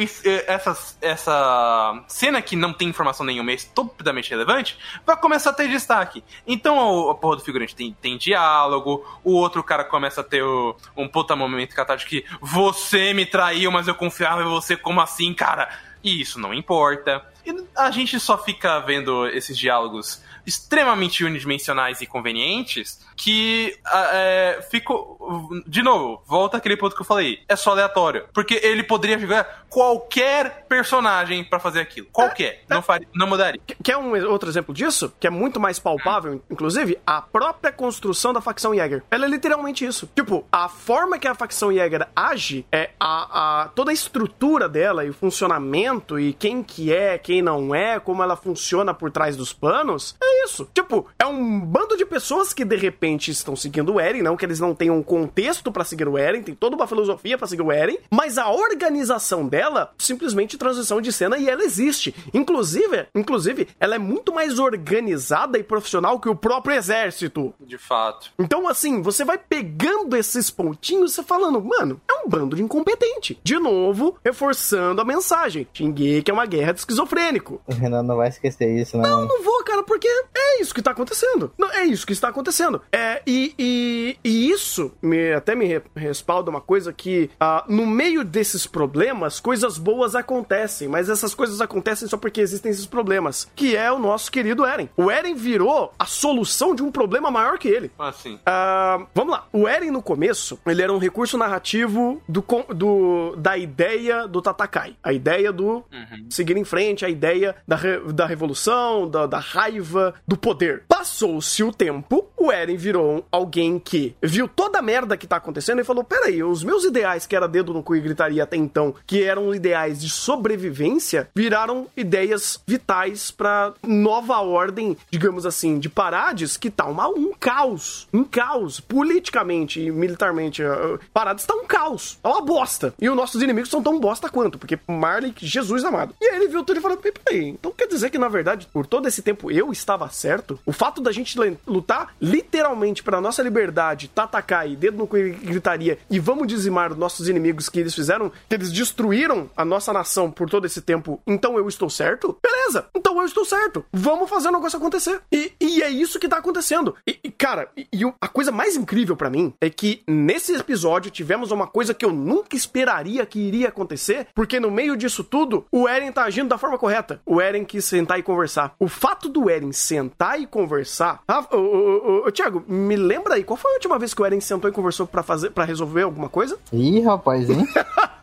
essa, 0.47 0.95
essa 1.01 2.03
cena 2.07 2.41
que 2.41 2.55
não 2.55 2.73
tem 2.73 2.87
informação 2.87 3.25
nenhuma 3.25 3.51
é 3.51 3.55
estupidamente 3.55 4.29
relevante, 4.29 4.77
vai 5.05 5.17
começar 5.17 5.49
a 5.49 5.53
ter 5.53 5.67
destaque. 5.67 6.23
Então 6.45 7.09
a 7.09 7.15
porra 7.15 7.37
do 7.37 7.43
figurante 7.43 7.75
tem, 7.75 7.95
tem 8.01 8.17
diálogo, 8.17 9.05
o 9.23 9.33
outro 9.33 9.63
cara 9.63 9.83
começa 9.83 10.21
a 10.21 10.23
ter 10.23 10.43
o, 10.43 10.75
um 10.95 11.07
puta 11.07 11.35
momento 11.35 11.75
catártico 11.75 12.09
que 12.09 12.25
você 12.39 13.13
me 13.13 13.25
traiu, 13.25 13.71
mas 13.71 13.87
eu 13.87 13.95
confiava 13.95 14.41
em 14.41 14.45
você, 14.45 14.75
como 14.75 15.01
assim, 15.01 15.33
cara? 15.33 15.69
E 16.03 16.21
isso 16.21 16.39
não 16.39 16.53
importa. 16.53 17.23
E 17.45 17.65
a 17.75 17.91
gente 17.91 18.19
só 18.19 18.37
fica 18.37 18.79
vendo 18.79 19.27
esses 19.27 19.57
diálogos 19.57 20.21
extremamente 20.45 21.23
unidimensionais 21.23 22.01
e 22.01 22.07
convenientes 22.07 22.99
que 23.15 23.77
é, 24.11 24.65
ficou. 24.69 25.19
De 25.67 25.83
novo, 25.83 26.21
volta 26.25 26.57
aquele 26.57 26.75
ponto 26.75 26.95
que 26.95 27.01
eu 27.01 27.05
falei. 27.05 27.39
É 27.47 27.55
só 27.55 27.71
aleatório. 27.71 28.25
Porque 28.33 28.59
ele 28.63 28.83
poderia 28.83 29.19
jogar 29.19 29.65
qualquer 29.69 30.65
personagem 30.67 31.43
para 31.43 31.59
fazer 31.59 31.81
aquilo. 31.81 32.07
Qualquer. 32.11 32.63
É, 32.69 32.73
não, 32.73 32.81
faria, 32.81 33.07
não 33.13 33.27
mudaria. 33.27 33.61
Quer 33.83 33.97
um 33.97 34.11
outro 34.27 34.49
exemplo 34.49 34.73
disso? 34.73 35.13
Que 35.19 35.27
é 35.27 35.29
muito 35.29 35.59
mais 35.59 35.79
palpável, 35.79 36.41
inclusive? 36.49 36.97
A 37.05 37.21
própria 37.21 37.71
construção 37.71 38.33
da 38.33 38.41
facção 38.41 38.75
Jäger. 38.75 39.03
Ela 39.11 39.25
é 39.25 39.29
literalmente 39.29 39.85
isso. 39.85 40.09
Tipo, 40.15 40.45
a 40.51 40.67
forma 40.67 41.19
que 41.19 41.27
a 41.27 41.35
facção 41.35 41.71
Jäger 41.71 42.07
age 42.15 42.65
é 42.71 42.89
a, 42.99 43.61
a 43.63 43.67
toda 43.69 43.91
a 43.91 43.93
estrutura 43.93 44.67
dela 44.67 45.05
e 45.05 45.09
o 45.09 45.13
funcionamento 45.13 46.19
e 46.19 46.33
quem 46.33 46.63
que 46.63 46.91
é, 46.91 47.17
quem 47.17 47.30
não 47.39 47.75
é, 47.75 47.99
como 47.99 48.23
ela 48.23 48.35
funciona 48.35 48.95
por 48.95 49.11
trás 49.11 49.37
dos 49.37 49.53
panos. 49.53 50.15
É 50.19 50.45
isso. 50.45 50.67
Tipo, 50.73 51.05
é 51.19 51.25
um 51.27 51.59
bando 51.59 51.95
de 51.95 52.03
pessoas 52.03 52.51
que 52.51 52.65
de 52.65 52.75
repente 52.75 53.29
estão 53.29 53.55
seguindo 53.55 53.93
o 53.93 53.99
Eren, 53.99 54.23
não 54.23 54.35
que 54.35 54.43
eles 54.43 54.59
não 54.59 54.73
tenham 54.73 54.97
um 54.97 55.03
contexto 55.03 55.71
para 55.71 55.83
seguir 55.83 56.07
o 56.07 56.17
Eren, 56.17 56.41
tem 56.41 56.55
toda 56.55 56.75
uma 56.75 56.87
filosofia 56.87 57.37
para 57.37 57.45
seguir 57.45 57.61
o 57.61 57.71
Eren, 57.71 57.99
mas 58.09 58.39
a 58.39 58.49
organização 58.49 59.47
dela, 59.47 59.93
simplesmente 59.99 60.57
transição 60.57 60.99
de 60.99 61.11
cena 61.11 61.37
e 61.37 61.47
ela 61.47 61.63
existe. 61.63 62.15
Inclusive, 62.33 63.05
inclusive, 63.13 63.67
ela 63.79 63.95
é 63.95 63.99
muito 63.99 64.33
mais 64.33 64.57
organizada 64.57 65.59
e 65.59 65.63
profissional 65.63 66.19
que 66.19 66.29
o 66.29 66.35
próprio 66.35 66.75
exército. 66.75 67.53
De 67.59 67.77
fato. 67.77 68.31
Então, 68.39 68.67
assim, 68.67 69.01
você 69.01 69.23
vai 69.23 69.37
pegando 69.37 70.15
esses 70.15 70.49
pontinhos 70.49 71.17
e 71.17 71.23
falando, 71.23 71.61
mano, 71.61 72.01
é 72.09 72.13
um 72.25 72.29
bando 72.29 72.55
de 72.55 72.63
incompetente. 72.63 73.39
De 73.43 73.59
novo, 73.59 74.17
reforçando 74.23 75.01
a 75.01 75.05
mensagem. 75.05 75.67
que 75.71 76.23
é 76.27 76.33
uma 76.33 76.45
guerra 76.45 76.73
de 76.73 76.79
esquizofrênico. 77.21 77.61
O 77.65 77.73
Renan 77.73 78.03
não 78.03 78.17
vai 78.17 78.29
esquecer 78.29 78.69
isso, 78.77 78.97
né? 78.97 79.07
Não, 79.07 79.25
não 79.25 79.43
vou, 79.43 79.63
cara, 79.63 79.83
porque 79.83 80.07
é 80.35 80.61
isso 80.61 80.73
que 80.73 80.81
tá 80.81 80.91
acontecendo. 80.91 81.51
Não, 81.57 81.71
é 81.71 81.83
isso 81.85 82.05
que 82.05 82.13
está 82.13 82.29
acontecendo. 82.29 82.81
É, 82.91 83.21
e, 83.25 83.53
e, 83.57 84.17
e 84.23 84.49
isso 84.49 84.91
me, 85.01 85.33
até 85.33 85.55
me 85.55 85.81
respalda 85.95 86.49
uma 86.49 86.61
coisa 86.61 86.91
que 86.91 87.29
uh, 87.41 87.71
no 87.71 87.85
meio 87.85 88.23
desses 88.23 88.65
problemas, 88.65 89.39
coisas 89.39 89.77
boas 89.77 90.15
acontecem, 90.15 90.87
mas 90.87 91.09
essas 91.09 91.33
coisas 91.33 91.61
acontecem 91.61 92.07
só 92.07 92.17
porque 92.17 92.41
existem 92.41 92.71
esses 92.71 92.85
problemas, 92.85 93.49
que 93.55 93.75
é 93.75 93.91
o 93.91 93.99
nosso 93.99 94.31
querido 94.31 94.65
Eren. 94.65 94.89
O 94.97 95.09
Eren 95.11 95.35
virou 95.35 95.93
a 95.97 96.05
solução 96.05 96.73
de 96.73 96.83
um 96.83 96.91
problema 96.91 97.29
maior 97.29 97.57
que 97.57 97.67
ele. 97.67 97.91
Assim. 97.99 98.35
Uh, 98.35 99.07
vamos 99.13 99.33
lá. 99.33 99.47
O 99.53 99.67
Eren, 99.67 99.91
no 99.91 100.01
começo, 100.01 100.59
ele 100.65 100.81
era 100.81 100.91
um 100.91 100.97
recurso 100.97 101.37
narrativo 101.37 102.21
do, 102.27 102.43
do 102.73 103.35
da 103.37 103.57
ideia 103.57 104.27
do 104.27 104.41
Tatakai. 104.41 104.95
A 105.03 105.13
ideia 105.13 105.51
do 105.51 105.83
uhum. 105.91 106.25
seguir 106.29 106.57
em 106.57 106.63
frente, 106.63 107.05
a 107.05 107.09
ideia 107.11 107.55
da, 107.67 107.75
re, 107.75 107.99
da 108.13 108.25
revolução, 108.25 109.09
da, 109.09 109.27
da 109.27 109.39
raiva, 109.39 110.15
do 110.27 110.37
poder. 110.37 110.83
Passou-se 110.87 111.63
o 111.63 111.71
tempo, 111.71 112.30
o 112.41 112.51
Eren 112.51 112.75
virou 112.75 113.25
alguém 113.31 113.77
que 113.77 114.15
viu 114.21 114.47
toda 114.47 114.79
a 114.79 114.81
merda 114.81 115.15
que 115.15 115.27
tá 115.27 115.35
acontecendo 115.35 115.79
e 115.79 115.83
falou: 115.83 116.03
peraí, 116.03 116.43
os 116.43 116.63
meus 116.63 116.83
ideais, 116.83 117.27
que 117.27 117.35
era 117.35 117.47
dedo 117.47 117.73
no 117.73 117.83
cu 117.83 117.95
e 117.95 118.01
gritaria 118.01 118.43
até 118.43 118.57
então, 118.57 118.95
que 119.05 119.23
eram 119.23 119.53
ideais 119.53 120.01
de 120.01 120.09
sobrevivência, 120.09 121.29
viraram 121.35 121.87
ideias 121.95 122.61
vitais 122.65 123.29
pra 123.29 123.73
nova 123.85 124.39
ordem, 124.39 124.97
digamos 125.09 125.45
assim, 125.45 125.79
de 125.79 125.89
Parades, 125.89 126.57
que 126.57 126.69
tá 126.69 126.85
uma, 126.85 127.07
um 127.07 127.31
caos. 127.39 128.07
Um 128.13 128.23
caos. 128.23 128.79
Politicamente 128.79 129.81
e 129.81 129.91
militarmente. 129.91 130.63
Uh, 130.63 130.99
Parades 131.13 131.45
tá 131.45 131.53
um 131.53 131.65
caos. 131.65 132.17
É 132.23 132.27
uma 132.27 132.41
bosta. 132.41 132.93
E 132.99 133.09
os 133.09 133.15
nossos 133.15 133.41
inimigos 133.41 133.69
são 133.69 133.83
tão 133.83 133.99
bosta 133.99 134.29
quanto, 134.29 134.57
porque 134.57 134.79
Marley, 134.87 135.33
Jesus 135.37 135.83
amado. 135.83 136.15
E 136.19 136.25
aí 136.25 136.37
ele 136.37 136.47
viu 136.47 136.63
tudo 136.63 136.77
e 136.77 136.81
falou: 136.81 136.97
peraí, 136.97 137.49
então 137.49 137.71
quer 137.71 137.87
dizer 137.87 138.09
que 138.09 138.17
na 138.17 138.27
verdade, 138.27 138.67
por 138.71 138.85
todo 138.85 139.07
esse 139.07 139.21
tempo 139.21 139.51
eu 139.51 139.71
estava 139.71 140.09
certo? 140.09 140.59
O 140.65 140.71
fato 140.71 141.01
da 141.01 141.11
gente 141.11 141.37
lutar 141.67 142.13
literalmente 142.31 143.03
para 143.03 143.19
nossa 143.19 143.43
liberdade, 143.43 144.07
Tatakai, 144.07 144.75
dedo 144.75 144.97
no 144.97 145.07
cu 145.07 145.17
e 145.17 145.31
gritaria, 145.31 145.97
e 146.09 146.19
vamos 146.19 146.47
dizimar 146.47 146.95
nossos 146.95 147.27
inimigos 147.27 147.67
que 147.67 147.79
eles 147.79 147.93
fizeram, 147.93 148.31
que 148.47 148.55
eles 148.55 148.71
destruíram 148.71 149.49
a 149.55 149.65
nossa 149.65 149.91
nação 149.91 150.31
por 150.31 150.49
todo 150.49 150.65
esse 150.65 150.81
tempo, 150.81 151.21
então 151.27 151.57
eu 151.57 151.67
estou 151.67 151.89
certo? 151.89 152.37
Beleza, 152.41 152.87
então 152.95 153.19
eu 153.19 153.25
estou 153.25 153.43
certo. 153.43 153.85
Vamos 153.91 154.29
fazer 154.29 154.47
o 154.47 154.51
negócio 154.51 154.77
acontecer. 154.77 155.21
E, 155.31 155.51
e 155.59 155.83
é 155.83 155.89
isso 155.89 156.19
que 156.19 156.27
tá 156.27 156.37
acontecendo. 156.37 156.95
E, 157.05 157.19
e 157.23 157.31
cara, 157.31 157.69
e, 157.75 157.87
e, 157.91 158.13
a 158.21 158.27
coisa 158.27 158.51
mais 158.51 158.75
incrível 158.75 159.15
para 159.15 159.29
mim 159.29 159.53
é 159.59 159.69
que 159.69 160.03
nesse 160.07 160.55
episódio 160.55 161.11
tivemos 161.11 161.51
uma 161.51 161.67
coisa 161.67 161.93
que 161.93 162.05
eu 162.05 162.11
nunca 162.11 162.55
esperaria 162.55 163.25
que 163.25 163.39
iria 163.39 163.69
acontecer, 163.69 164.27
porque 164.33 164.59
no 164.59 164.71
meio 164.71 164.95
disso 164.95 165.23
tudo, 165.23 165.65
o 165.71 165.87
Eren 165.87 166.11
tá 166.11 166.23
agindo 166.23 166.49
da 166.49 166.57
forma 166.57 166.77
correta. 166.77 167.21
O 167.25 167.41
Eren 167.41 167.65
quis 167.65 167.85
sentar 167.85 168.19
e 168.19 168.23
conversar. 168.23 168.75
O 168.79 168.87
fato 168.87 169.27
do 169.27 169.49
Eren 169.49 169.71
sentar 169.71 170.39
e 170.39 170.47
conversar. 170.47 171.21
Ah, 171.27 171.45
ô, 171.55 172.20
ô, 172.21 172.27
ô, 172.27 172.31
Thiago, 172.31 172.63
me 172.67 172.95
lembra 172.95 173.35
aí, 173.35 173.43
qual 173.43 173.57
foi 173.57 173.71
a 173.71 173.73
última 173.75 173.97
vez 173.97 174.13
que 174.13 174.21
o 174.21 174.25
Eren 174.25 174.39
sentou 174.39 174.69
e 174.69 174.73
conversou 174.73 175.07
para 175.07 175.23
fazer 175.23 175.51
para 175.51 175.65
resolver 175.65 176.03
alguma 176.03 176.29
coisa? 176.29 176.57
Ih, 176.71 177.01
rapaz, 177.01 177.49
hein? 177.49 177.67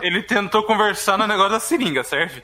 ele 0.00 0.22
tentou 0.22 0.62
conversar 0.62 1.18
no 1.18 1.26
negócio 1.26 1.52
da 1.52 1.60
seringa, 1.60 2.02
serve? 2.02 2.42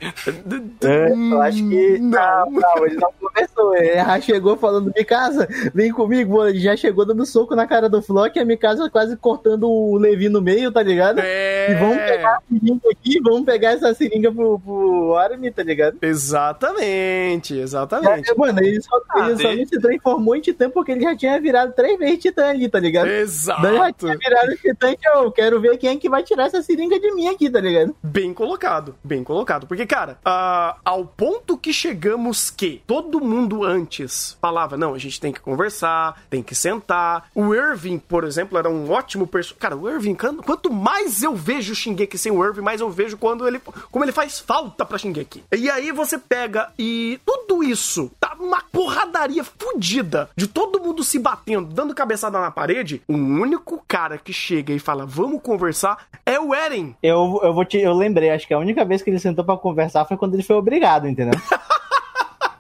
É, 0.85 1.13
eu 1.13 1.41
acho 1.41 1.69
que. 1.69 1.99
Não, 1.99 2.51
não, 2.51 2.87
ele 2.87 2.97
não 2.97 3.13
conversou. 3.21 3.77
Ele 3.77 3.95
já 3.95 4.21
chegou 4.21 4.57
falando: 4.57 4.93
Mikasa, 4.95 5.49
vem 5.75 5.93
comigo. 5.93 6.45
Ele 6.47 6.61
já 6.61 6.77
chegou 6.77 7.07
dando 7.07 7.25
soco 7.25 7.55
na 7.55 7.67
cara 7.67 7.89
do 7.89 8.03
Flock 8.03 8.39
e 8.39 8.43
a 8.43 8.45
Mikasa 8.45 8.91
quase 8.91 9.17
cortando 9.17 9.69
o 9.69 9.97
Levi 9.97 10.29
no 10.29 10.41
meio, 10.41 10.73
tá 10.73 10.83
ligado? 10.83 11.21
É. 11.21 11.73
E 11.73 11.75
vamos 11.75 11.97
pegar 11.97 12.37
a 12.37 12.43
seringa 12.49 12.91
aqui, 12.91 13.21
vamos 13.23 13.45
pegar 13.45 13.71
essa 13.73 13.95
seringa 13.95 14.33
pro, 14.33 14.59
pro 14.59 15.17
Armin, 15.17 15.53
tá 15.53 15.63
ligado? 15.63 15.99
Exatamente, 16.03 17.59
exatamente. 17.59 18.31
É, 18.31 18.35
mano, 18.35 18.59
ele 18.61 18.81
só, 18.81 19.01
ah, 19.11 19.29
ele 19.29 19.43
só 19.43 19.55
não 19.55 19.67
se 19.67 19.81
transformou 19.81 20.37
em 20.37 20.41
titã 20.41 20.71
porque 20.71 20.93
ele 20.93 21.03
já 21.03 21.17
tinha 21.17 21.41
virado 21.41 21.73
três 21.73 21.99
vezes 21.99 22.19
titã 22.19 22.49
ali, 22.49 22.69
tá 22.69 22.81
ligado? 22.81 23.09
Exato. 23.09 23.63
Daí 23.63 23.77
já 23.77 23.93
tinha 23.93 24.17
virado 24.17 24.57
titã 24.57 24.95
que 24.95 25.09
eu 25.09 25.31
quero 25.31 25.61
ver 25.61 25.77
quem 25.77 25.91
é 25.91 25.97
que 25.97 26.09
vai 26.09 26.23
tirar 26.23 26.47
essa 26.47 26.63
seringa 26.63 26.99
de 26.99 27.13
mim 27.13 27.29
aqui, 27.29 27.38
tá 27.51 27.61
ligado? 27.61 27.95
Bem 28.03 28.33
colocado, 28.33 28.95
bem 29.05 29.23
colocado. 29.23 29.67
Porque, 29.67 29.85
cara, 29.85 30.19
uh, 30.27 30.81
ao 30.83 31.05
ponto 31.05 31.59
que 31.59 31.73
chegamos 31.73 32.49
que 32.49 32.83
todo 32.87 33.21
mundo 33.21 33.65
antes 33.65 34.39
falava, 34.41 34.77
não, 34.77 34.95
a 34.95 34.99
gente 34.99 35.21
tem 35.21 35.33
que 35.33 35.41
conversar, 35.41 36.23
tem 36.31 36.43
que 36.43 36.55
sentar. 36.55 37.29
O 37.35 37.55
Irving, 37.55 37.99
por 37.99 38.25
exemplo, 38.25 38.57
era 38.57 38.71
um 38.71 38.91
ótimo 38.91 39.27
personagem. 39.27 39.61
Cara, 39.61 39.77
o 39.77 39.89
Irving, 39.89 40.17
quanto 40.45 40.73
mais 40.73 41.23
eu 41.23 41.35
vejo 41.35 41.73
o 41.73 41.77
Shingeki 41.77 42.17
sem 42.17 42.33
o 42.33 42.45
Irving, 42.45 42.63
mais 42.63 42.81
eu 42.81 42.91
vejo 42.91 43.19
quando 43.19 43.47
ele, 43.47 43.61
como 43.91 44.05
ele 44.05 44.13
faz 44.13 44.39
falta 44.41 44.85
pra 44.85 44.97
Shingeki. 44.97 45.45
E 45.55 45.69
aí 45.69 45.93
você 45.93 46.17
pega 46.19 46.73
e 46.79 47.21
tudo 47.27 47.63
isso 47.63 48.11
tá 48.19 48.37
uma 48.39 48.63
porradaria 48.73 49.45
fodida 49.45 50.31
de 50.37 50.47
todo 50.47 50.81
mundo 50.81 51.03
se 51.03 51.19
batendo, 51.19 51.73
dando 51.73 51.95
cabeçada 51.95 52.41
na 52.41 52.51
parede. 52.51 53.03
O 53.09 53.15
único 53.15 53.83
cara 53.87 54.17
que 54.17 54.33
chega 54.33 54.73
e 54.73 54.79
fala, 54.79 55.05
vamos 55.05 55.43
conversar, 55.43 56.07
é 56.25 56.39
o 56.39 56.55
Eren. 56.55 56.95
Eu, 57.03 57.28
eu 57.43 57.53
vou 57.53 57.65
te. 57.65 57.79
Eu 57.79 57.93
lembrei, 57.93 58.31
acho 58.31 58.47
que 58.47 58.55
a 58.55 58.59
única 58.59 58.85
vez 58.85 59.03
que 59.03 59.11
ele 59.11 59.19
sentou 59.19 59.45
para 59.45 59.57
conversar 59.57 60.05
foi 60.05 60.17
quando 60.17 60.35
ele 60.35 60.43
foi 60.43 60.57
obrigado, 60.57 61.09
entendeu? 61.09 61.35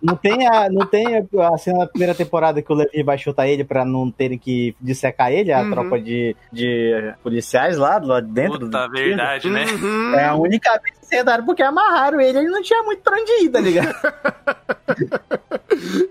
Não 0.00 0.14
tem, 0.14 0.46
a, 0.46 0.70
não 0.70 0.86
tem 0.86 1.16
a 1.16 1.58
cena 1.58 1.80
da 1.80 1.86
primeira 1.86 2.14
temporada 2.14 2.62
que 2.62 2.72
o 2.72 2.74
Levi 2.74 3.02
vai 3.02 3.18
chutar 3.18 3.48
ele 3.48 3.64
pra 3.64 3.84
não 3.84 4.10
terem 4.10 4.38
que 4.38 4.74
dissecar 4.80 5.32
ele, 5.32 5.52
a 5.52 5.60
uhum. 5.60 5.70
tropa 5.70 6.00
de, 6.00 6.36
de 6.52 7.14
policiais 7.22 7.76
lá, 7.76 7.98
lá 7.98 8.20
dentro. 8.20 8.60
Puta, 8.60 8.86
do 8.86 8.92
verdade, 8.92 9.50
né? 9.50 9.64
Uhum. 9.64 10.14
É 10.14 10.24
a 10.24 10.36
única 10.36 10.70
vez 10.78 10.97
sentaram 11.08 11.44
porque 11.44 11.62
amarraram 11.62 12.20
ele, 12.20 12.38
ele 12.38 12.48
não 12.48 12.62
tinha 12.62 12.82
muito 12.82 13.02
pra 13.02 13.16
onde 13.16 13.44
ir, 13.44 13.50
tá 13.50 13.60
ligado? 13.60 13.94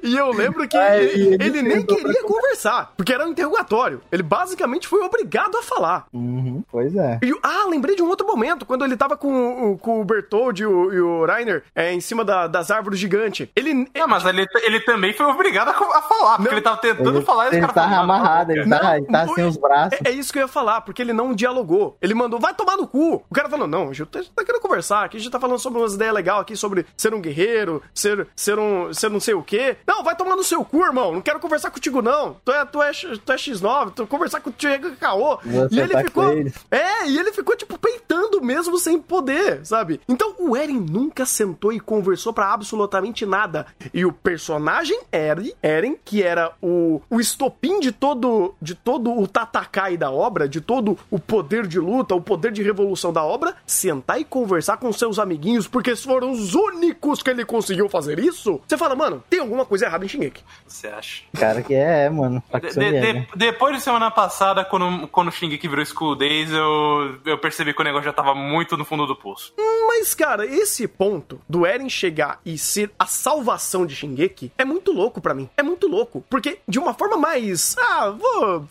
e 0.03 0.15
eu 0.15 0.31
lembro 0.31 0.67
que 0.67 0.77
é, 0.77 1.03
ele, 1.03 1.43
ele, 1.43 1.61
nem 1.61 1.85
queria 1.85 2.23
conversar, 2.23 2.93
porque 2.95 3.13
era 3.13 3.25
um 3.25 3.29
interrogatório. 3.29 4.01
Ele 4.11 4.23
basicamente 4.23 4.87
foi 4.87 5.01
obrigado 5.01 5.57
a 5.57 5.61
falar. 5.61 6.05
Uhum, 6.13 6.63
pois 6.71 6.95
é. 6.95 7.19
E, 7.23 7.33
ah, 7.43 7.65
lembrei 7.69 7.95
de 7.95 8.01
um 8.01 8.07
outro 8.07 8.25
momento, 8.25 8.65
quando 8.65 8.85
ele 8.85 8.95
tava 8.95 9.17
com, 9.17 9.77
com 9.77 10.01
o 10.01 10.05
Bertold 10.05 10.61
e 10.61 10.65
o, 10.65 10.93
e 10.93 11.01
o 11.01 11.25
Rainer 11.25 11.63
é, 11.75 11.93
em 11.93 11.99
cima 11.99 12.23
da, 12.23 12.47
das 12.47 12.71
árvores 12.71 12.99
gigantes. 12.99 13.47
Ele. 13.55 13.73
Não, 13.73 14.07
mas 14.07 14.25
ele, 14.25 14.45
ele 14.63 14.79
também 14.81 15.13
foi 15.13 15.25
obrigado 15.25 15.69
a, 15.69 15.71
a 15.71 16.01
falar, 16.01 16.37
porque 16.37 16.49
não, 16.49 16.57
ele 16.57 16.61
tava 16.61 16.77
tentando 16.77 17.17
ele, 17.17 17.25
falar 17.25 17.53
e 17.53 17.57
Ele 17.57 17.67
tava 17.67 17.95
amarrado, 17.95 18.51
ele 18.51 18.69
tava, 18.69 18.97
ele 18.97 19.05
tava 19.05 19.33
sem 19.33 19.45
os 19.45 19.57
braços. 19.57 19.99
É, 20.03 20.09
é, 20.09 20.11
isso 20.11 20.31
que 20.31 20.39
eu 20.39 20.43
ia 20.43 20.47
falar, 20.47 20.81
porque 20.81 21.01
ele 21.01 21.13
não 21.13 21.33
dialogou. 21.33 21.97
Ele 22.01 22.13
mandou, 22.13 22.39
vai 22.39 22.53
tomar 22.53 22.77
no 22.77 22.87
cu. 22.87 23.23
O 23.29 23.33
cara 23.33 23.49
falou, 23.49 23.67
não, 23.67 23.89
a 23.89 23.93
gente 23.93 24.07
tá, 24.07 24.19
tá 24.35 24.45
querendo 24.45 24.61
conversar 24.61 24.86
aqui, 24.91 25.17
a 25.17 25.19
gente 25.19 25.31
tá 25.31 25.39
falando 25.39 25.59
sobre 25.59 25.79
umas 25.79 25.93
ideias 25.93 26.13
legais 26.13 26.41
aqui, 26.41 26.55
sobre 26.55 26.85
ser 26.95 27.13
um 27.13 27.21
guerreiro, 27.21 27.81
ser, 27.93 28.27
ser 28.35 28.57
um. 28.59 28.93
ser 28.93 29.09
não 29.09 29.19
sei 29.19 29.33
o 29.33 29.43
quê. 29.43 29.77
Não, 29.85 30.03
vai 30.03 30.15
tomar 30.15 30.35
no 30.35 30.43
seu 30.43 30.63
cu, 30.63 30.83
irmão. 30.83 31.13
Não 31.13 31.21
quero 31.21 31.39
conversar 31.39 31.71
contigo, 31.71 32.01
não. 32.01 32.38
Tu 32.43 32.51
é, 32.51 32.65
tu 32.65 32.81
é, 32.81 32.91
tu 32.91 33.31
é 33.31 33.35
X9, 33.35 33.93
tu 33.93 34.07
conversar 34.07 34.41
com 34.41 34.49
o 34.49 34.53
Diego 34.57 34.95
Caô. 34.97 35.39
E 35.71 35.79
ele 35.79 35.93
tá 35.93 36.03
ficou. 36.03 36.31
É, 36.71 37.07
e 37.07 37.17
ele 37.17 37.31
ficou, 37.31 37.55
tipo, 37.55 37.77
peitando 37.77 38.41
mesmo 38.41 38.77
sem 38.77 38.99
poder, 38.99 39.65
sabe? 39.65 39.99
Então 40.07 40.35
o 40.39 40.55
Eren 40.55 40.79
nunca 40.79 41.25
sentou 41.25 41.71
e 41.71 41.79
conversou 41.79 42.33
para 42.33 42.53
absolutamente 42.53 43.25
nada. 43.25 43.65
E 43.93 44.05
o 44.05 44.11
personagem 44.11 44.99
Eren, 45.11 45.53
Eren 45.61 45.97
que 46.03 46.23
era 46.23 46.51
o, 46.61 47.01
o 47.09 47.19
estopim 47.19 47.79
de 47.79 47.91
todo, 47.91 48.55
de 48.61 48.75
todo 48.75 49.11
o 49.11 49.27
Tatakai 49.27 49.97
da 49.97 50.11
obra, 50.11 50.47
de 50.47 50.61
todo 50.61 50.97
o 51.09 51.19
poder 51.19 51.67
de 51.67 51.79
luta, 51.79 52.15
o 52.15 52.21
poder 52.21 52.51
de 52.51 52.63
revolução 52.63 53.11
da 53.11 53.23
obra, 53.23 53.55
sentar 53.65 54.19
e 54.19 54.25
conversar 54.25 54.76
com 54.78 54.91
seus 54.91 55.19
amiguinhos, 55.19 55.67
porque 55.67 55.95
foram 55.95 56.32
os 56.32 56.55
únicos 56.55 57.21
que 57.21 57.30
ele 57.30 57.45
conseguiu 57.45 57.89
fazer 57.89 58.19
isso. 58.19 58.61
Você 58.67 58.78
fala, 58.78 58.95
mano, 58.95 59.23
tem 59.30 59.39
alguma 59.39 59.65
coisa 59.65 59.86
errada 59.86 60.05
em 60.05 60.07
Shingeki. 60.07 60.43
Você 60.65 60.88
acha? 60.88 61.23
Cara, 61.38 61.61
que 61.61 61.73
é, 61.73 62.09
mano. 62.09 62.41
De, 62.61 62.69
de, 62.69 63.13
de, 63.13 63.28
depois 63.36 63.75
de 63.75 63.82
semana 63.82 64.09
passada, 64.11 64.63
quando, 64.63 65.07
quando 65.07 65.30
o 65.30 65.32
Shingeki 65.32 65.67
virou 65.67 65.86
School 65.86 66.15
Days, 66.15 66.51
eu, 66.51 67.17
eu 67.25 67.38
percebi 67.38 67.73
que 67.73 67.82
o 67.82 67.84
negócio 67.84 68.05
já 68.05 68.13
tava 68.13 68.34
muito 68.34 68.78
no 68.78 68.86
fundo 68.86 69.05
do 69.05 69.15
poço. 69.15 69.53
Mas, 69.88 70.13
cara, 70.13 70.45
esse 70.45 70.88
ponto 70.88 71.41
do 71.47 71.65
Eren 71.65 71.89
chegar 71.89 72.39
e 72.45 72.57
ser 72.57 72.91
a 72.97 73.05
salvação 73.05 73.86
de 73.86 73.95
Shingeki 73.95 74.51
é 74.57 74.65
muito 74.65 74.91
louco 74.91 75.19
para 75.21 75.34
mim. 75.34 75.49
É 75.57 75.63
muito 75.63 75.88
louco. 75.88 76.23
Porque, 76.30 76.59
de 76.67 76.80
uma 76.80 76.93
forma 76.93 77.17
mais. 77.17 77.75
Ah, 77.80 78.09
vou. 78.11 78.67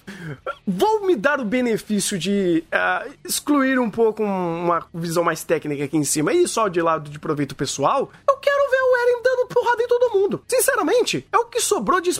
Vou 0.66 1.06
me 1.06 1.16
dar 1.16 1.40
o 1.40 1.44
benefício 1.44 2.18
de 2.18 2.64
uh, 2.72 3.12
excluir 3.24 3.78
um 3.78 3.90
pouco 3.90 4.22
uma 4.22 4.86
visão 4.92 5.24
mais 5.24 5.44
técnica 5.44 5.84
aqui 5.84 5.95
em 5.96 6.04
cima 6.04 6.32
e 6.32 6.46
só 6.46 6.68
de 6.68 6.80
lado 6.80 7.10
de 7.10 7.18
proveito 7.18 7.54
pessoal. 7.54 8.10
Eu 8.28 8.36
quero 8.36 8.65
Eren 9.02 9.22
dando 9.22 9.46
porrada 9.48 9.82
em 9.82 9.88
todo 9.88 10.18
mundo. 10.18 10.42
Sinceramente, 10.46 11.26
é 11.32 11.38
o 11.38 11.46
que 11.46 11.60
sobrou 11.60 12.00
de, 12.00 12.10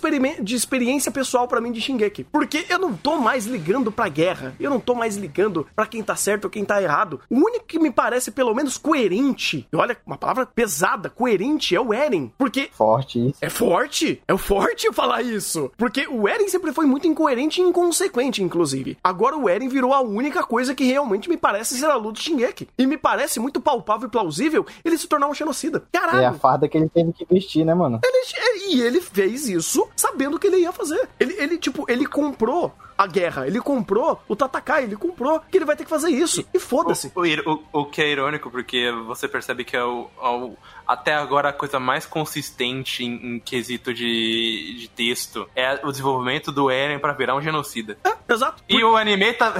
de 0.41 0.55
experiência 0.55 1.11
pessoal 1.11 1.49
para 1.49 1.61
mim 1.61 1.73
de 1.73 1.81
Shingeki. 1.81 2.25
Porque 2.25 2.67
eu 2.69 2.79
não 2.79 2.95
tô 2.95 3.17
mais 3.17 3.47
ligando 3.47 3.91
pra 3.93 4.09
guerra. 4.09 4.55
Eu 4.59 4.71
não 4.71 4.81
tô 4.81 4.95
mais 4.95 5.17
ligando 5.17 5.67
para 5.75 5.87
quem 5.87 6.03
tá 6.03 6.17
certo 6.17 6.45
ou 6.45 6.51
quem 6.51 6.65
tá 6.65 6.83
errado. 6.83 7.21
O 7.31 7.37
único 7.37 7.67
que 7.67 7.79
me 7.79 7.91
parece 7.91 8.31
pelo 8.31 8.55
menos 8.55 8.79
coerente, 8.79 9.67
e 9.73 9.77
olha, 9.77 9.97
uma 10.07 10.17
palavra 10.17 10.47
pesada, 10.47 11.09
coerente, 11.09 11.75
é 11.75 11.81
o 11.81 11.93
Eren. 11.93 12.33
Porque. 12.37 12.71
Forte 12.73 13.29
isso. 13.29 13.39
É 13.41 13.49
forte? 13.49 14.23
É 14.27 14.37
forte 14.37 14.91
falar 14.95 15.23
isso. 15.23 15.71
Porque 15.77 16.07
o 16.07 16.29
Eren 16.29 16.49
sempre 16.49 16.73
foi 16.73 16.87
muito 16.87 17.07
incoerente 17.07 17.61
e 17.61 17.65
inconsequente, 17.65 18.43
inclusive. 18.43 18.97
Agora 19.03 19.37
o 19.37 19.49
Eren 19.49 19.69
virou 19.69 19.93
a 19.93 20.01
única 20.01 20.43
coisa 20.43 20.75
que 20.75 20.85
realmente 20.85 21.29
me 21.29 21.37
parece 21.37 21.79
ser 21.79 21.87
a 21.87 21.97
luta 21.97 22.15
de 22.15 22.23
Shingeki. 22.23 22.69
E 22.79 22.87
me 22.87 22.97
parece 22.97 23.41
muito 23.41 23.61
palpável 23.61 24.09
e 24.09 24.11
plausível 24.11 24.67
ele 24.85 24.99
se 24.99 25.09
tornar 25.09 25.29
um 25.29 25.35
genocida. 25.35 25.85
Caralho. 25.93 26.21
É 26.21 26.27
a 26.27 26.35
farda 26.35 26.69
que 26.69 26.76
ele 26.77 26.89
teve 26.89 27.13
que 27.13 27.25
vestir, 27.25 27.65
né, 27.65 27.75
mano? 27.75 28.01
Ele, 28.05 28.75
e 28.75 28.83
ele 28.83 29.01
fez 29.01 29.49
isso 29.49 29.89
sabendo 29.97 30.37
o 30.37 30.39
que 30.39 30.47
ele 30.47 30.59
ia 30.59 30.73
fazer. 30.73 31.09
Ele, 31.19 31.35
ele, 31.39 31.59
tipo, 31.59 31.85
ele 31.89 32.07
comprou 32.07 32.73
a 32.97 33.07
guerra. 33.07 33.47
Ele 33.47 33.61
comprou 33.61 34.21
o 34.27 34.35
Tatakai, 34.35 34.85
ele 34.85 34.97
comprou 34.97 35.41
que 35.41 35.59
ele 35.59 35.65
vai 35.65 35.77
ter 35.77 35.85
que 35.85 35.91
fazer 35.91 36.09
isso. 36.09 36.45
E 36.53 36.59
foda-se. 36.59 37.13
O, 37.15 37.53
o, 37.53 37.65
o, 37.81 37.85
que 37.87 38.01
é 38.01 38.09
irônico, 38.09 38.51
porque 38.51 38.91
você 39.07 39.29
percebe 39.29 39.65
que 39.65 39.77
é 39.77 39.85
o, 39.85 40.09
é 40.21 40.29
o 40.29 40.57
até 40.87 41.15
agora 41.15 41.49
a 41.49 41.53
coisa 41.53 41.81
mais 41.81 42.07
consistente 42.07 43.05
em, 43.05 43.37
em 43.37 43.41
quesito 43.41 43.93
de, 43.93 44.77
de, 44.79 44.89
texto 44.89 45.49
é 45.55 45.81
o 45.83 45.91
desenvolvimento 45.91 46.53
do 46.53 46.71
Eren 46.71 46.99
para 46.99 47.13
virar 47.13 47.35
um 47.35 47.43
genocida. 47.43 47.99
É, 48.05 48.33
exato. 48.33 48.63
E 48.69 48.83
o 48.83 48.97
anime 48.97 49.33
tá. 49.35 49.53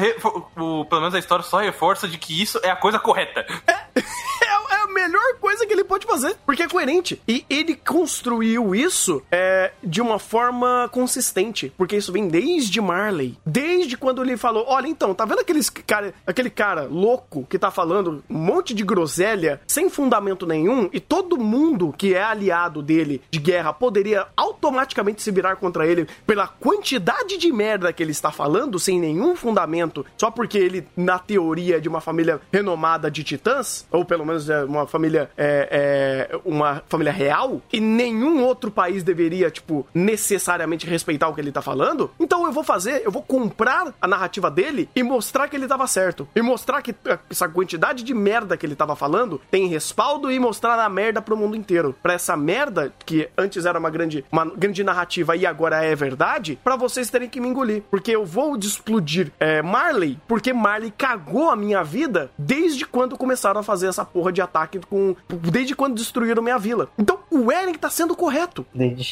O, 0.57 0.85
pelo 0.85 1.01
menos 1.01 1.15
a 1.15 1.19
história 1.19 1.45
só 1.45 1.59
reforça 1.59 2.09
de 2.09 2.17
que 2.17 2.41
isso 2.41 2.61
é 2.63 2.71
a 2.71 2.77
coisa 2.77 2.99
correta. 2.99 3.45
É. 3.67 4.01
é 4.45 4.49
a 4.49 4.61
melhor 4.97 5.35
coisa 5.39 5.67
que 5.67 5.73
ele 5.73 5.85
pode 5.85 6.07
fazer, 6.07 6.35
porque 6.47 6.63
é 6.63 6.69
coerente. 6.69 7.21
E 7.29 7.45
ele 7.51 7.77
construiu 7.77 8.75
isso 8.75 9.23
é, 9.31 9.73
de 9.83 10.01
uma 10.01 10.19
forma 10.19 10.89
consistente, 10.91 11.73
porque 11.77 11.97
isso 11.97 12.13
vem 12.13 12.29
desde 12.29 12.81
Marley. 12.81 13.39
Desde 13.45 13.97
quando 13.97 14.23
ele 14.23 14.39
falou: 14.39 14.65
Olha, 14.67 14.89
então, 14.89 15.15
tá 15.15 15.27
vendo 15.27 15.41
aqueles 15.41 15.69
cara, 15.69 16.15
aquele 16.27 16.49
cara 16.49 16.85
louco 16.85 17.47
que 17.49 17.59
tá 17.59 17.71
falando 17.71 18.25
um 18.31 18.39
monte 18.39 18.73
de 18.73 18.83
groselha 18.83 19.61
sem 19.67 19.91
fundamento 19.91 20.47
nenhum 20.47 20.89
e 20.93 21.01
todo 21.01 21.37
mundo 21.37 21.95
que 21.97 22.15
é 22.15 22.23
aliado 22.23 22.81
dele 22.83 23.21
de 23.31 23.39
guerra 23.39 23.73
poderia 23.73 24.27
automaticamente 24.37 25.23
se 25.23 25.31
virar 25.31 25.57
contra 25.57 25.87
ele 25.87 26.07
pela 26.27 26.47
quantidade 26.47 27.37
de 27.37 27.53
merda 27.53 27.93
que 27.93 28.03
ele 28.03 28.13
está 28.13 28.31
falando 28.31 28.79
sem 28.79 28.99
nenhum 28.99 29.37
fundamento, 29.37 30.07
só 30.17 30.31
porque 30.31 30.57
ele, 30.57 30.87
na 30.97 31.19
teoria, 31.19 31.77
é 31.77 31.81
de 31.81 31.89
uma 31.89 32.01
família 32.01 32.41
renomada 32.53 33.11
de 33.11 33.23
titãs, 33.25 33.87
ou 33.91 34.05
pelo 34.05 34.25
menos 34.25 34.49
é 34.49 34.65
uma 34.65 34.86
família 34.87 35.31
é, 35.37 36.29
é, 36.31 36.41
uma 36.45 36.83
família 36.89 37.13
real 37.13 37.61
e 37.73 37.81
nenhum 37.81 38.45
outro 38.45 38.71
país 38.71 39.03
deveria, 39.03 39.51
tipo, 39.51 39.87
necessariamente 39.95 40.87
respeitar 40.87 41.29
o 41.29 41.35
que 41.35 41.41
ele 41.41 41.53
tá 41.53 41.63
falando, 41.63 42.11
então 42.19 42.45
eu 42.47 42.53
vou 42.53 42.65
fazer, 42.65 43.03
eu 43.05 43.11
vou 43.11 43.23
comprar 43.23 43.95
a 44.01 44.07
narrativa 44.07 44.51
dele 44.51 44.89
e 44.95 45.03
mostrar 45.03 45.49
que 45.49 45.57
ele 45.57 45.67
tava 45.67 45.87
certo. 45.87 46.29
E 46.35 46.43
mostrar 46.43 46.83
que 46.83 46.95
essa 47.31 47.49
quantidade 47.49 48.03
de 48.03 48.15
merda 48.15 48.57
que 48.57 48.67
ele 48.67 48.75
tava 48.75 48.97
falando 48.97 49.41
tem 49.51 49.67
respaldo 49.67 50.31
e 50.31 50.39
mostrar 50.39 50.79
a 50.79 50.89
merda 50.89 51.23
pro 51.23 51.37
mundo 51.37 51.57
inteiro. 51.57 51.95
Pra 52.03 52.15
essa 52.15 52.37
merda, 52.37 52.93
que 53.05 53.29
antes 53.37 53.67
era 53.67 53.79
uma 53.79 53.91
grande, 53.91 54.25
uma 54.31 54.45
grande 54.45 54.83
narrativa 54.83 55.37
e 55.37 55.47
agora 55.47 55.85
é 55.85 55.95
verdade, 55.95 56.59
para 56.63 56.77
vocês 56.77 57.11
terem 57.11 57.29
que 57.29 57.41
me 57.41 57.49
engolir. 57.49 57.83
Porque 57.91 58.11
eu 58.11 58.25
vou 58.25 58.57
explodir 58.57 59.33
é, 59.39 59.63
Marley, 59.63 60.19
porque 60.27 60.53
Marley 60.53 60.93
cagou 60.97 61.51
a 61.51 61.57
minha 61.57 61.83
vida 61.83 62.31
desde 62.39 62.85
quando 62.87 63.17
começaram 63.17 63.61
a 63.61 63.63
fazer 63.63 63.89
essa 63.89 64.05
porra 64.05 64.33
de 64.33 64.41
ataque 64.41 64.76
com. 64.87 65.15
Desde 65.29 65.75
quando 65.75 65.95
destruíram 65.95 66.43
minha 66.43 66.59
vila. 66.59 66.89
Então 66.99 67.19
o 67.31 67.51
Eren 67.53 67.75
tá 67.75 67.89
sendo 67.91 68.15
correto. 68.17 68.67
Desde 68.75 69.05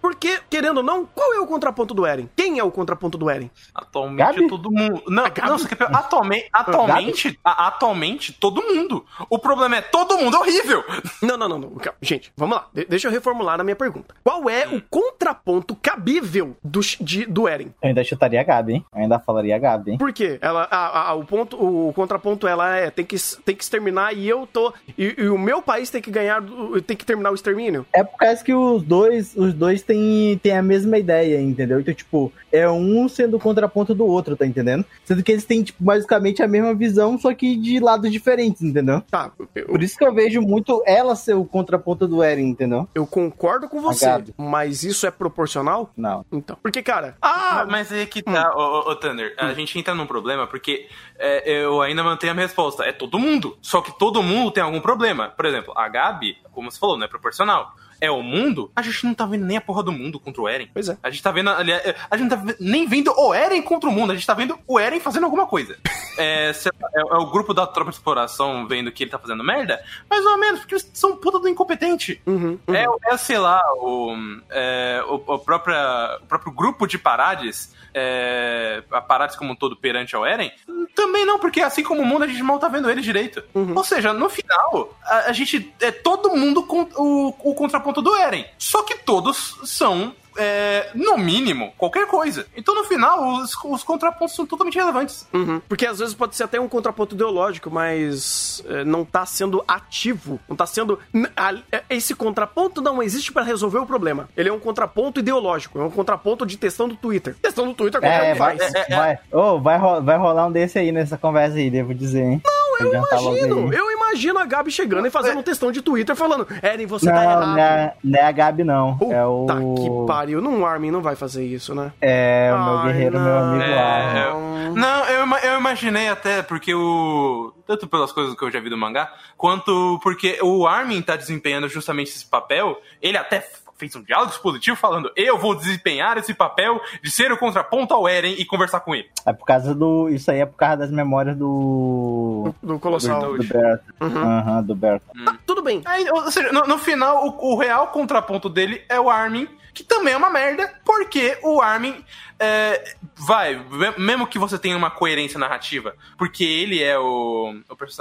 Por, 0.00 0.16
Porque, 0.16 0.38
querendo 0.48 0.78
ou 0.78 0.82
não, 0.82 1.04
qual 1.06 1.34
é 1.34 1.40
o 1.40 1.46
contraponto 1.46 1.92
do 1.94 2.06
Eren? 2.06 2.28
Quem 2.36 2.58
é 2.58 2.64
o 2.64 2.70
contraponto 2.70 3.18
do 3.18 3.28
Eren? 3.28 3.50
Atualmente 3.74 4.18
Gabi? 4.36 4.48
todo 4.48 4.70
mundo. 4.70 5.02
Não, 5.08 5.24
não, 5.24 5.58
você 5.58 5.68
quer 5.74 5.82
atualmente, 5.94 6.48
atualmente, 6.52 7.40
a- 7.44 7.66
atualmente, 7.68 8.32
todo 8.32 8.62
mundo. 8.62 9.04
O 9.28 9.38
problema 9.38 9.76
é 9.76 9.80
todo 9.82 10.16
mundo 10.18 10.36
horrível. 10.38 10.84
Não, 11.22 11.36
não, 11.36 11.48
não, 11.48 11.58
não. 11.58 11.72
Gente, 12.00 12.32
vamos 12.36 12.56
lá. 12.56 12.66
De- 12.72 12.84
deixa 12.86 13.08
eu 13.08 13.12
reformular 13.12 13.60
a 13.60 13.64
minha 13.64 13.76
pergunta. 13.76 14.14
Qual 14.24 14.48
é 14.48 14.66
o 14.68 14.80
contraponto 14.80 15.74
cabível 15.76 16.56
do, 16.62 16.80
de- 17.00 17.26
do 17.26 17.48
Eren? 17.48 17.72
Eu 17.82 17.88
ainda 17.88 18.04
chutaria 18.04 18.40
a 18.40 18.44
Gabi, 18.44 18.74
hein? 18.74 18.84
Eu 18.94 19.02
ainda 19.02 19.18
falaria 19.18 19.56
a 19.56 19.58
Gabi, 19.58 19.92
hein? 19.92 19.98
Por 19.98 20.12
quê? 20.12 20.38
Ela, 20.40 20.66
a- 20.70 21.10
a- 21.10 21.14
o, 21.14 21.24
ponto, 21.24 21.56
o 21.56 21.92
contraponto 21.92 22.46
ela 22.46 22.74
é 22.76 22.90
tem 22.90 23.04
que, 23.04 23.16
tem 23.44 23.54
que 23.54 23.62
exterminar 23.62 24.12
e 24.12 24.28
eu 24.28 24.46
tô. 24.46 24.72
E, 24.96 25.14
e 25.18 25.28
o 25.28 25.38
meu 25.38 25.60
país 25.62 25.90
tem 25.90 26.00
que 26.00 26.10
ganhar. 26.10 26.42
Tem 26.86 26.96
que 26.96 27.04
terminar 27.04 27.30
o 27.30 27.34
extermínio? 27.34 27.86
É 27.92 28.02
por 28.04 28.16
causa 28.18 28.42
que 28.44 28.54
os 28.54 28.82
dois, 28.82 29.34
os 29.36 29.52
dois 29.54 29.82
têm, 29.82 30.38
têm 30.42 30.56
a 30.56 30.62
mesma 30.62 30.98
ideia, 30.98 31.40
entendeu? 31.40 31.80
Então, 31.80 31.94
tipo, 31.94 32.32
é 32.52 32.68
um 32.68 33.08
sendo 33.08 33.36
o 33.36 33.40
contraponto 33.40 33.94
do 33.94 34.06
outro, 34.06 34.36
tá 34.36 34.46
entendendo? 34.46 34.84
Sendo 35.04 35.22
que 35.22 35.32
eles 35.32 35.44
têm, 35.44 35.62
tipo, 35.62 35.82
basicamente 35.82 36.42
a 36.42 36.48
mesma 36.48 36.74
visão, 36.74 37.18
só 37.18 37.32
que 37.34 37.56
de 37.56 37.78
lados 37.80 38.10
diferentes, 38.10 38.62
entendeu? 38.62 39.02
Tá. 39.10 39.30
Eu, 39.54 39.66
Por 39.66 39.82
isso 39.82 39.96
que 39.96 40.04
eu 40.04 40.14
vejo 40.14 40.40
muito 40.40 40.82
ela 40.86 41.14
ser 41.16 41.34
o 41.34 41.44
contraponto 41.44 42.06
do 42.06 42.22
Eren, 42.22 42.48
entendeu? 42.48 42.88
eu 42.94 43.06
concordo 43.06 43.68
com 43.68 43.80
você, 43.80 44.06
Gabi. 44.06 44.34
mas 44.36 44.82
isso 44.82 45.06
é 45.06 45.10
proporcional? 45.10 45.90
Não. 45.96 46.24
Então. 46.32 46.56
Porque, 46.62 46.82
cara. 46.82 47.16
Ah, 47.20 47.66
Mas 47.68 47.90
aí 47.92 48.06
que 48.06 48.22
tá, 48.22 48.52
ô, 48.54 48.60
ô, 48.60 48.90
ô, 48.90 48.96
Thunder. 48.96 49.34
A 49.38 49.52
gente 49.54 49.78
entra 49.78 49.94
num 49.94 50.06
problema 50.06 50.46
porque 50.46 50.86
é, 51.18 51.50
eu 51.64 51.80
ainda 51.82 52.02
mantenho 52.02 52.32
a 52.32 52.34
minha 52.34 52.46
resposta. 52.46 52.84
É 52.84 52.92
todo 52.92 53.18
mundo. 53.18 53.56
Só 53.60 53.80
que 53.80 53.96
todo 53.98 54.22
mundo 54.22 54.50
tem 54.50 54.62
algum 54.66 54.80
problema. 54.80 55.28
Por 55.30 55.46
exemplo, 55.46 55.72
a 55.76 55.88
Gabi, 55.88 56.38
como 56.52 56.70
você 56.70 56.78
falou, 56.78 56.96
não 56.96 57.04
é 57.04 57.08
proporcional. 57.08 57.74
É 58.00 58.10
o 58.10 58.22
mundo, 58.22 58.70
a 58.76 58.82
gente 58.82 59.04
não 59.04 59.14
tá 59.14 59.24
vendo 59.26 59.44
nem 59.46 59.56
a 59.56 59.60
porra 59.60 59.82
do 59.82 59.92
mundo 59.92 60.18
contra 60.20 60.42
o 60.42 60.48
Eren. 60.48 60.68
Pois 60.72 60.88
é. 60.88 60.96
A 61.02 61.10
gente 61.10 61.22
tá 61.22 61.30
vendo. 61.30 61.50
aliás, 61.50 61.94
A 62.10 62.16
gente 62.16 62.30
não 62.30 62.36
tá 62.36 62.54
nem 62.60 62.86
vendo 62.86 63.12
o 63.16 63.32
Eren 63.34 63.62
contra 63.62 63.88
o 63.88 63.92
mundo, 63.92 64.12
a 64.12 64.14
gente 64.14 64.26
tá 64.26 64.34
vendo 64.34 64.58
o 64.66 64.78
Eren 64.78 65.00
fazendo 65.00 65.24
alguma 65.24 65.46
coisa. 65.46 65.76
É, 66.18 66.48
é- 66.50 67.00
é 67.00 67.14
o 67.18 67.26
grupo 67.26 67.52
da 67.52 67.66
tropa 67.66 67.90
de 67.90 67.98
exploração 67.98 68.66
vendo 68.66 68.90
que 68.90 69.04
ele 69.04 69.10
tá 69.10 69.18
fazendo 69.18 69.44
merda? 69.44 69.78
Mais 70.08 70.24
ou 70.24 70.38
menos, 70.38 70.60
porque 70.60 70.72
eles 70.76 70.90
são 70.94 71.14
puta 71.14 71.38
do 71.38 71.46
incompetente. 71.46 72.22
Uhum, 72.26 72.58
uhum. 72.66 72.74
É, 72.74 72.86
é, 73.12 73.16
sei 73.18 73.36
lá, 73.36 73.60
o, 73.74 74.16
é, 74.48 75.04
o, 75.08 75.16
o, 75.16 75.38
própria, 75.38 76.18
o 76.22 76.26
próprio 76.26 76.52
grupo 76.52 76.86
de 76.86 76.96
Parades, 76.96 77.74
é, 77.92 78.82
a 78.90 79.00
Parades 79.02 79.36
como 79.36 79.52
um 79.52 79.54
todo 79.54 79.76
perante 79.76 80.16
ao 80.16 80.24
Eren, 80.24 80.50
também 80.94 81.26
não, 81.26 81.38
porque 81.38 81.60
assim 81.60 81.82
como 81.82 82.00
o 82.00 82.06
mundo, 82.06 82.24
a 82.24 82.26
gente 82.26 82.42
mal 82.42 82.58
tá 82.58 82.68
vendo 82.68 82.90
ele 82.90 83.02
direito. 83.02 83.44
Ou 83.54 83.84
seja, 83.84 84.14
no 84.14 84.30
final, 84.30 84.96
a, 85.04 85.18
a 85.28 85.32
gente 85.32 85.74
é 85.80 85.90
todo 85.90 86.34
mundo 86.34 86.62
com 86.62 86.88
o, 86.96 87.28
o 87.50 87.54
contraponto 87.54 87.85
do 87.92 88.14
Eren. 88.16 88.44
Só 88.58 88.82
que 88.82 88.96
todos 88.98 89.58
são. 89.64 90.14
é, 90.38 90.90
no 90.94 91.16
mínimo, 91.16 91.72
qualquer 91.78 92.06
coisa. 92.06 92.46
Então, 92.54 92.74
no 92.74 92.84
final, 92.84 93.36
os, 93.38 93.52
os 93.64 93.82
contrapontos 93.82 94.36
são 94.36 94.44
totalmente 94.44 94.76
relevantes. 94.76 95.26
Uhum. 95.32 95.62
Porque 95.66 95.86
às 95.86 95.98
vezes 95.98 96.14
pode 96.14 96.36
ser 96.36 96.42
até 96.44 96.60
um 96.60 96.68
contraponto 96.68 97.14
ideológico, 97.14 97.70
mas 97.70 98.62
é, 98.68 98.84
não 98.84 99.02
tá 99.02 99.24
sendo 99.24 99.64
ativo. 99.66 100.38
Não 100.46 100.54
tá 100.54 100.66
sendo. 100.66 100.98
a- 101.34 101.54
é, 101.72 101.82
Esse 101.88 102.14
contraponto 102.14 102.82
não 102.82 103.02
existe 103.02 103.32
pra 103.32 103.42
resolver 103.42 103.78
o 103.78 103.86
problema. 103.86 104.28
Ele 104.36 104.50
é 104.50 104.52
um 104.52 104.58
contraponto 104.60 105.20
ideológico, 105.20 105.78
é 105.78 105.82
um 105.84 105.90
contraponto 105.90 106.44
de 106.44 106.58
textão 106.58 106.86
do 106.86 106.96
Twitter. 106.96 107.34
Textão 107.40 107.66
do 107.68 107.72
Twitter 107.72 107.98
qualquer 107.98 108.32
É, 108.32 108.34
vai, 108.34 108.58
faz. 108.58 108.72
vai, 108.90 109.18
Ô, 109.32 109.58
vai, 109.58 109.78
ro- 109.78 110.02
vai 110.02 110.18
rolar 110.18 110.46
um 110.48 110.52
desse 110.52 110.78
aí 110.78 110.92
nessa 110.92 111.16
conversa 111.16 111.56
aí, 111.56 111.70
devo 111.70 111.94
dizer, 111.94 112.22
hein? 112.24 112.42
Não, 112.44 112.65
Eu 112.80 112.94
imagino, 112.94 113.72
eu 113.72 113.90
imagino 113.92 114.38
a 114.38 114.44
Gabi 114.44 114.70
chegando 114.70 115.06
e 115.06 115.10
fazendo 115.10 115.38
um 115.38 115.42
textão 115.42 115.70
de 115.72 115.82
Twitter 115.82 116.14
falando: 116.16 116.46
Eren, 116.62 116.86
você 116.86 117.06
tá 117.06 117.14
Não, 117.14 117.22
errado. 117.22 117.46
não 117.46 117.58
é, 117.58 117.94
não 118.02 118.18
é 118.18 118.22
a 118.22 118.32
Gabi, 118.32 118.64
não. 118.64 118.96
Puta 118.96 119.14
é 119.14 119.24
o. 119.24 119.46
que 119.76 120.06
pariu. 120.06 120.40
Não, 120.40 120.64
Armin 120.66 120.90
não 120.90 121.02
vai 121.02 121.16
fazer 121.16 121.44
isso, 121.44 121.74
né? 121.74 121.92
É, 122.00 122.50
o 122.54 122.64
meu 122.64 122.78
Ai, 122.78 122.86
guerreiro, 122.86 123.18
meu 123.20 123.32
não. 123.32 123.48
amigo 123.54 123.62
É, 123.64 123.78
Armin. 123.78 124.74
Não, 124.74 125.04
eu, 125.06 125.26
eu 125.50 125.58
imaginei 125.58 126.08
até 126.08 126.42
porque 126.42 126.74
o. 126.74 127.52
Tanto 127.66 127.86
pelas 127.86 128.12
coisas 128.12 128.34
que 128.36 128.44
eu 128.44 128.50
já 128.50 128.60
vi 128.60 128.70
do 128.70 128.76
mangá, 128.76 129.12
quanto 129.36 129.98
porque 130.02 130.38
o 130.42 130.66
Armin 130.66 131.02
tá 131.02 131.16
desempenhando 131.16 131.68
justamente 131.68 132.08
esse 132.10 132.26
papel. 132.26 132.78
Ele 133.02 133.16
até 133.16 133.44
fez 133.78 133.94
um 133.96 134.02
diálogo 134.02 134.30
expositivo 134.32 134.76
falando: 134.76 135.10
Eu 135.16 135.38
vou 135.38 135.54
desempenhar 135.54 136.16
esse 136.18 136.32
papel 136.34 136.80
de 137.02 137.10
ser 137.10 137.30
o 137.32 137.36
contraponto 137.38 137.92
ao 137.94 138.08
Eren 138.08 138.34
e 138.38 138.44
conversar 138.44 138.80
com 138.80 138.94
ele. 138.94 139.08
É 139.24 139.32
por 139.32 139.44
causa 139.46 139.74
do. 139.74 140.08
Isso 140.08 140.30
aí 140.30 140.40
é 140.40 140.46
por 140.46 140.56
causa 140.56 140.78
das 140.78 140.90
memórias 140.90 141.36
do. 141.36 142.52
Do 142.62 142.78
Colossal. 142.78 143.20
Do, 143.20 143.38
do 143.38 143.44
Bert. 143.44 143.80
Aham, 144.00 144.62
do 144.62 144.74
Bert. 144.74 145.02
Tá, 145.24 145.38
tudo 145.46 145.62
bem. 145.62 145.82
Aí, 145.84 146.08
ou 146.10 146.30
seja, 146.30 146.52
no, 146.52 146.62
no 146.62 146.78
final, 146.78 147.26
o, 147.26 147.52
o 147.54 147.58
real 147.58 147.88
contraponto 147.88 148.48
dele 148.48 148.82
é 148.88 148.98
o 149.00 149.08
Armin, 149.10 149.48
que 149.74 149.82
também 149.84 150.14
é 150.14 150.16
uma 150.16 150.30
merda, 150.30 150.72
porque 150.84 151.38
o 151.42 151.60
Armin 151.60 152.04
é, 152.38 152.94
vai, 153.16 153.56
me- 153.56 153.94
mesmo 153.98 154.26
que 154.26 154.38
você 154.38 154.58
tenha 154.58 154.76
uma 154.76 154.90
coerência 154.90 155.38
narrativa, 155.38 155.94
porque 156.18 156.44
ele 156.44 156.82
é 156.82 156.98
o, 156.98 157.54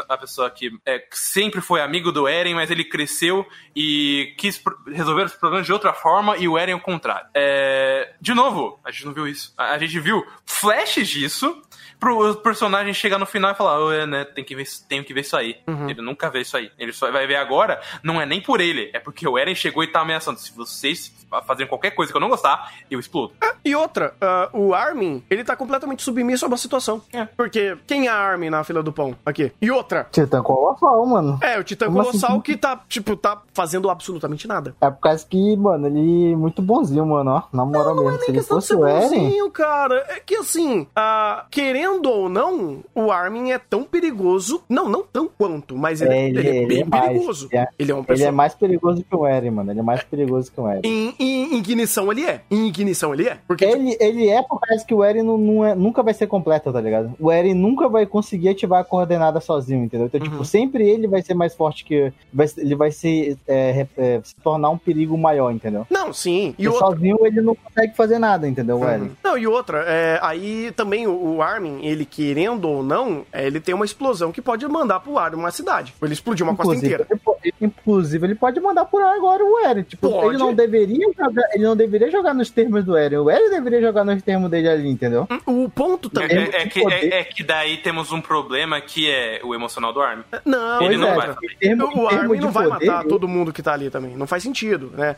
a 0.10 0.18
pessoa 0.18 0.50
que 0.50 0.72
é, 0.86 1.04
sempre 1.12 1.62
foi 1.62 1.82
amigo 1.82 2.12
do 2.12 2.28
Eren, 2.28 2.54
mas 2.54 2.70
ele 2.72 2.84
cresceu 2.84 3.46
e 3.76 4.34
quis 4.38 4.62
resolver 4.88 5.24
os 5.24 5.34
problemas 5.36 5.65
de 5.66 5.74
outra 5.74 5.94
forma, 5.94 6.38
e 6.38 6.48
o 6.48 6.58
Eren 6.58 6.74
é 6.74 6.76
o 6.76 6.82
contrário. 6.82 7.28
É, 7.34 8.14
de 8.22 8.34
novo, 8.34 8.80
a 8.84 8.92
gente 8.92 9.06
não 9.06 9.14
viu 9.14 9.28
isso. 9.28 9.54
A, 9.58 9.72
a 9.72 9.78
gente 9.78 10.00
viu 10.00 10.26
flashes 10.46 11.08
disso. 11.08 11.62
Pro 12.00 12.36
personagem 12.36 12.94
chegar 12.94 13.18
no 13.18 13.26
final 13.26 13.52
e 13.52 13.56
falar, 13.56 13.80
"Ô, 13.80 13.92
é, 13.92 14.06
né, 14.06 14.26
tem 14.26 14.44
que 14.44 14.56
ver, 14.56 14.66
tenho 14.88 15.04
que 15.04 15.14
ver 15.14 15.22
isso 15.22 15.36
aí. 15.38 15.58
Ele 15.88 16.02
nunca 16.02 16.30
vê 16.30 16.42
isso 16.42 16.56
aí. 16.58 16.72
Ele 16.78 16.92
só 16.94 17.12
vai 17.12 17.26
ver 17.28 17.36
agora, 17.36 17.80
não 18.04 18.20
é 18.22 18.26
nem 18.26 18.42
por 18.42 18.60
ele, 18.62 18.90
é 18.94 19.00
porque 19.00 19.28
o 19.28 19.38
Eren 19.38 19.56
chegou 19.56 19.84
e 19.84 19.88
tá 19.88 20.02
ameaçando. 20.02 20.40
Se 20.40 20.56
vocês 20.56 21.14
fazerem 21.46 21.68
qualquer 21.68 21.92
coisa 21.92 22.12
que 22.12 22.18
eu 22.18 22.22
não 22.22 22.30
gostar, 22.30 22.72
eu 22.90 23.00
explodo. 23.00 23.34
E 23.64 23.76
outra, 23.76 24.14
ah, 24.22 24.50
o 24.54 24.74
Armin, 24.74 25.24
ele 25.30 25.44
tá 25.44 25.56
completamente 25.56 26.04
submisso 26.04 26.46
a 26.46 26.48
uma 26.48 26.58
situação. 26.58 27.02
É. 27.12 27.26
Porque 27.26 27.78
quem 27.88 28.08
é 28.08 28.10
a 28.12 28.16
Armin 28.16 28.50
na 28.50 28.64
fila 28.64 28.82
do 28.84 28.94
pão? 28.94 29.16
Aqui. 29.26 29.52
E 29.62 29.72
outra, 29.72 30.08
Titã 30.12 30.42
Colossal, 30.44 31.06
mano. 31.06 31.40
é 31.42 31.58
o 31.60 31.64
Titã 31.64 31.88
Como 31.88 32.00
Colossal 32.04 32.32
assim? 32.32 32.42
que 32.42 32.56
tá, 32.58 32.80
tipo, 32.88 33.16
tá 33.16 33.42
fazendo 33.54 33.90
absolutamente 33.90 34.48
nada. 34.48 34.76
É 34.80 34.90
por 34.90 35.00
causa 35.02 35.26
que, 35.28 35.58
mano, 35.58 35.88
ele 35.88 36.34
é 36.34 36.36
muito 36.36 36.62
bonzinho, 36.62 37.06
mano, 37.06 37.32
ó. 37.32 37.44
Na 37.52 37.66
moral 37.66 37.96
mesmo. 37.96 38.20
Se 38.20 38.26
ele 38.30 38.38
questão 38.38 38.60
de 38.60 38.66
fosse 38.68 38.68
ser 38.68 38.76
o 38.76 38.86
Eren. 38.88 39.10
bonzinho, 39.10 39.52
cara. 39.52 40.06
É 40.10 40.20
que 40.20 40.36
assim, 40.36 40.88
ah, 40.96 41.46
querendo 41.76 42.10
ou 42.10 42.30
não, 42.30 42.80
o 42.96 43.12
Armin 43.12 43.52
é 43.52 43.60
tão 43.60 43.84
perigoso. 43.84 44.62
Não, 44.70 44.88
não 44.88 45.04
tão 45.04 45.28
quanto, 45.28 45.76
mas 45.78 46.02
ele, 46.02 46.14
É, 46.14 46.28
ele- 46.30 46.40
ele 46.40 46.48
é 46.50 46.56
ele 46.56 46.66
bem 46.68 46.82
é 46.82 46.86
mais, 46.86 47.08
perigoso. 47.10 47.48
ele 47.52 47.62
é- 47.62 47.68
Ele 47.78 47.92
é 47.92 47.96
um 47.96 48.06
Ele 48.08 48.24
é 48.24 48.32
mais 48.32 48.56
perigoso 48.56 49.04
que 49.04 49.16
o 49.16 49.28
Eren, 49.28 49.52
mano. 49.52 49.72
Ele 49.72 49.80
é 49.80 49.84
mais 49.84 50.02
perigoso 50.04 50.50
que 50.52 50.60
o 50.62 50.68
Eren. 50.70 50.82
Em, 50.84 51.14
em 51.20 51.58
ignição 51.58 52.10
ele 52.12 52.24
é. 52.26 52.42
Em 52.50 52.68
ignição 52.68 53.14
ele 53.14 53.28
é. 53.28 53.38
Porque, 53.48 53.66
tipo, 53.68 53.78
Ele, 53.78 53.98
ele 54.00 54.30
é 54.30 54.42
por 54.42 54.60
causa 54.62 54.86
que 54.86 54.94
o 54.94 55.04
Eren 55.04 55.24
não, 55.24 55.38
não 55.38 55.66
é- 55.66 55.76
nunca 55.76 56.02
vai 56.02 56.14
ser 56.14 56.28
completo, 56.28 56.72
tá 56.72 56.80
ligado? 56.80 57.14
O 57.20 57.30
Eren 57.32 57.54
nunca 57.54 57.90
vai 57.90 58.06
conseguir 58.06 58.50
ativar 58.50 58.80
a 58.80 58.84
coordenada 58.86 59.40
sozinho, 59.42 59.84
entendeu? 59.84 60.08
Então, 60.08 60.22
Uhum. 60.22 60.30
tipo, 60.30 60.46
sempre 60.46 60.88
ele 60.88 61.08
vai 61.08 61.22
ser 61.22 61.34
mais 61.34 61.54
forte 61.54 61.84
que. 61.84 62.14
vai- 62.34 62.48
ele 62.58 62.76
vai 62.76 62.92
se, 62.92 63.38
é, 63.48 63.86
é, 63.98 64.22
se 64.24 64.36
tornar 64.38 64.70
um 64.70 64.78
perigo 64.78 65.18
maior, 65.18 65.52
entendeu? 65.52 65.86
não, 65.90 66.14
sim. 66.14 66.54
E 66.58 66.68
outra. 66.68 66.88
sozinho 66.88 67.18
ele 67.26 67.42
não 67.42 67.56
consegue 67.56 67.96
fazer 67.96 68.20
nada, 68.20 68.48
entendeu, 68.48 68.80
o 68.80 68.86
Eren? 68.88 69.02
Uhum. 69.04 69.12
Não, 69.24 69.38
e 69.38 69.48
outra, 69.48 69.84
é, 69.88 70.20
aí 70.22 70.72
também 70.76 71.08
o, 71.08 71.36
o 71.38 71.42
Armin, 71.42 71.65
ele 71.82 72.06
querendo 72.06 72.70
ou 72.70 72.84
não, 72.84 73.26
é, 73.32 73.46
ele 73.46 73.60
tem 73.60 73.74
uma 73.76 73.86
explosão 73.86 74.32
que 74.32 74.42
pode 74.42 74.68
mandar 74.68 75.00
pro 75.00 75.18
ar 75.18 75.34
uma 75.36 75.52
cidade. 75.52 75.94
Ele 76.02 76.14
explodiu 76.14 76.46
uma 76.46 76.56
costa 76.56 76.74
Inclusive 76.76 77.04
inteira. 77.04 77.22
ele, 77.44 77.54
inclusive, 77.62 78.26
ele 78.26 78.36
pode 78.36 78.60
mandar 78.60 78.86
por 78.86 79.02
ar 79.02 79.16
agora 79.16 79.44
o 79.44 79.60
Eren. 79.66 79.84
Tipo, 79.84 80.10
Pode. 80.10 80.28
ele 80.30 80.38
não 80.38 80.54
deveria 80.54 81.08
jogar. 81.18 81.44
Ele 81.54 81.64
não 81.64 81.76
deveria 81.76 82.12
jogar 82.12 82.34
nos 82.34 82.50
termos 82.50 82.84
do 82.84 82.96
Eren. 82.98 83.18
O 83.18 83.30
Eren 83.30 83.50
deveria 83.50 83.82
jogar 83.82 84.04
nos 84.04 84.22
termos 84.24 84.50
dele 84.50 84.70
ali, 84.70 84.90
entendeu? 84.90 85.28
O 85.46 85.70
ponto 85.70 86.10
É, 86.18 86.22
também. 86.28 86.38
é- 86.52 86.62
é 86.64 86.68
que, 86.68 86.80
é- 86.94 87.20
é 87.20 87.24
que 87.24 87.44
daí 87.44 87.78
temos 87.78 88.12
um 88.12 88.22
problema 88.22 88.80
que 88.82 89.10
é 89.10 89.42
o 89.44 89.54
emocional 89.54 89.94
do 89.94 90.02
Armin. 90.02 90.24
Não, 90.46 90.82
Ele 90.82 90.98
não 90.98 91.08
é, 91.10 91.16
vai 91.16 91.36
em 91.62 91.76
o 91.82 92.08
Armin 92.08 92.40
não 92.40 92.52
vai 92.52 92.68
poder, 92.70 92.86
matar 92.88 93.04
todo 93.06 93.28
mundo 93.28 93.52
que 93.54 93.62
tá 93.62 93.74
ali 93.74 93.90
também. 93.90 94.16
Não 94.16 94.28
faz 94.28 94.44
sentido, 94.44 94.92
né? 94.96 95.16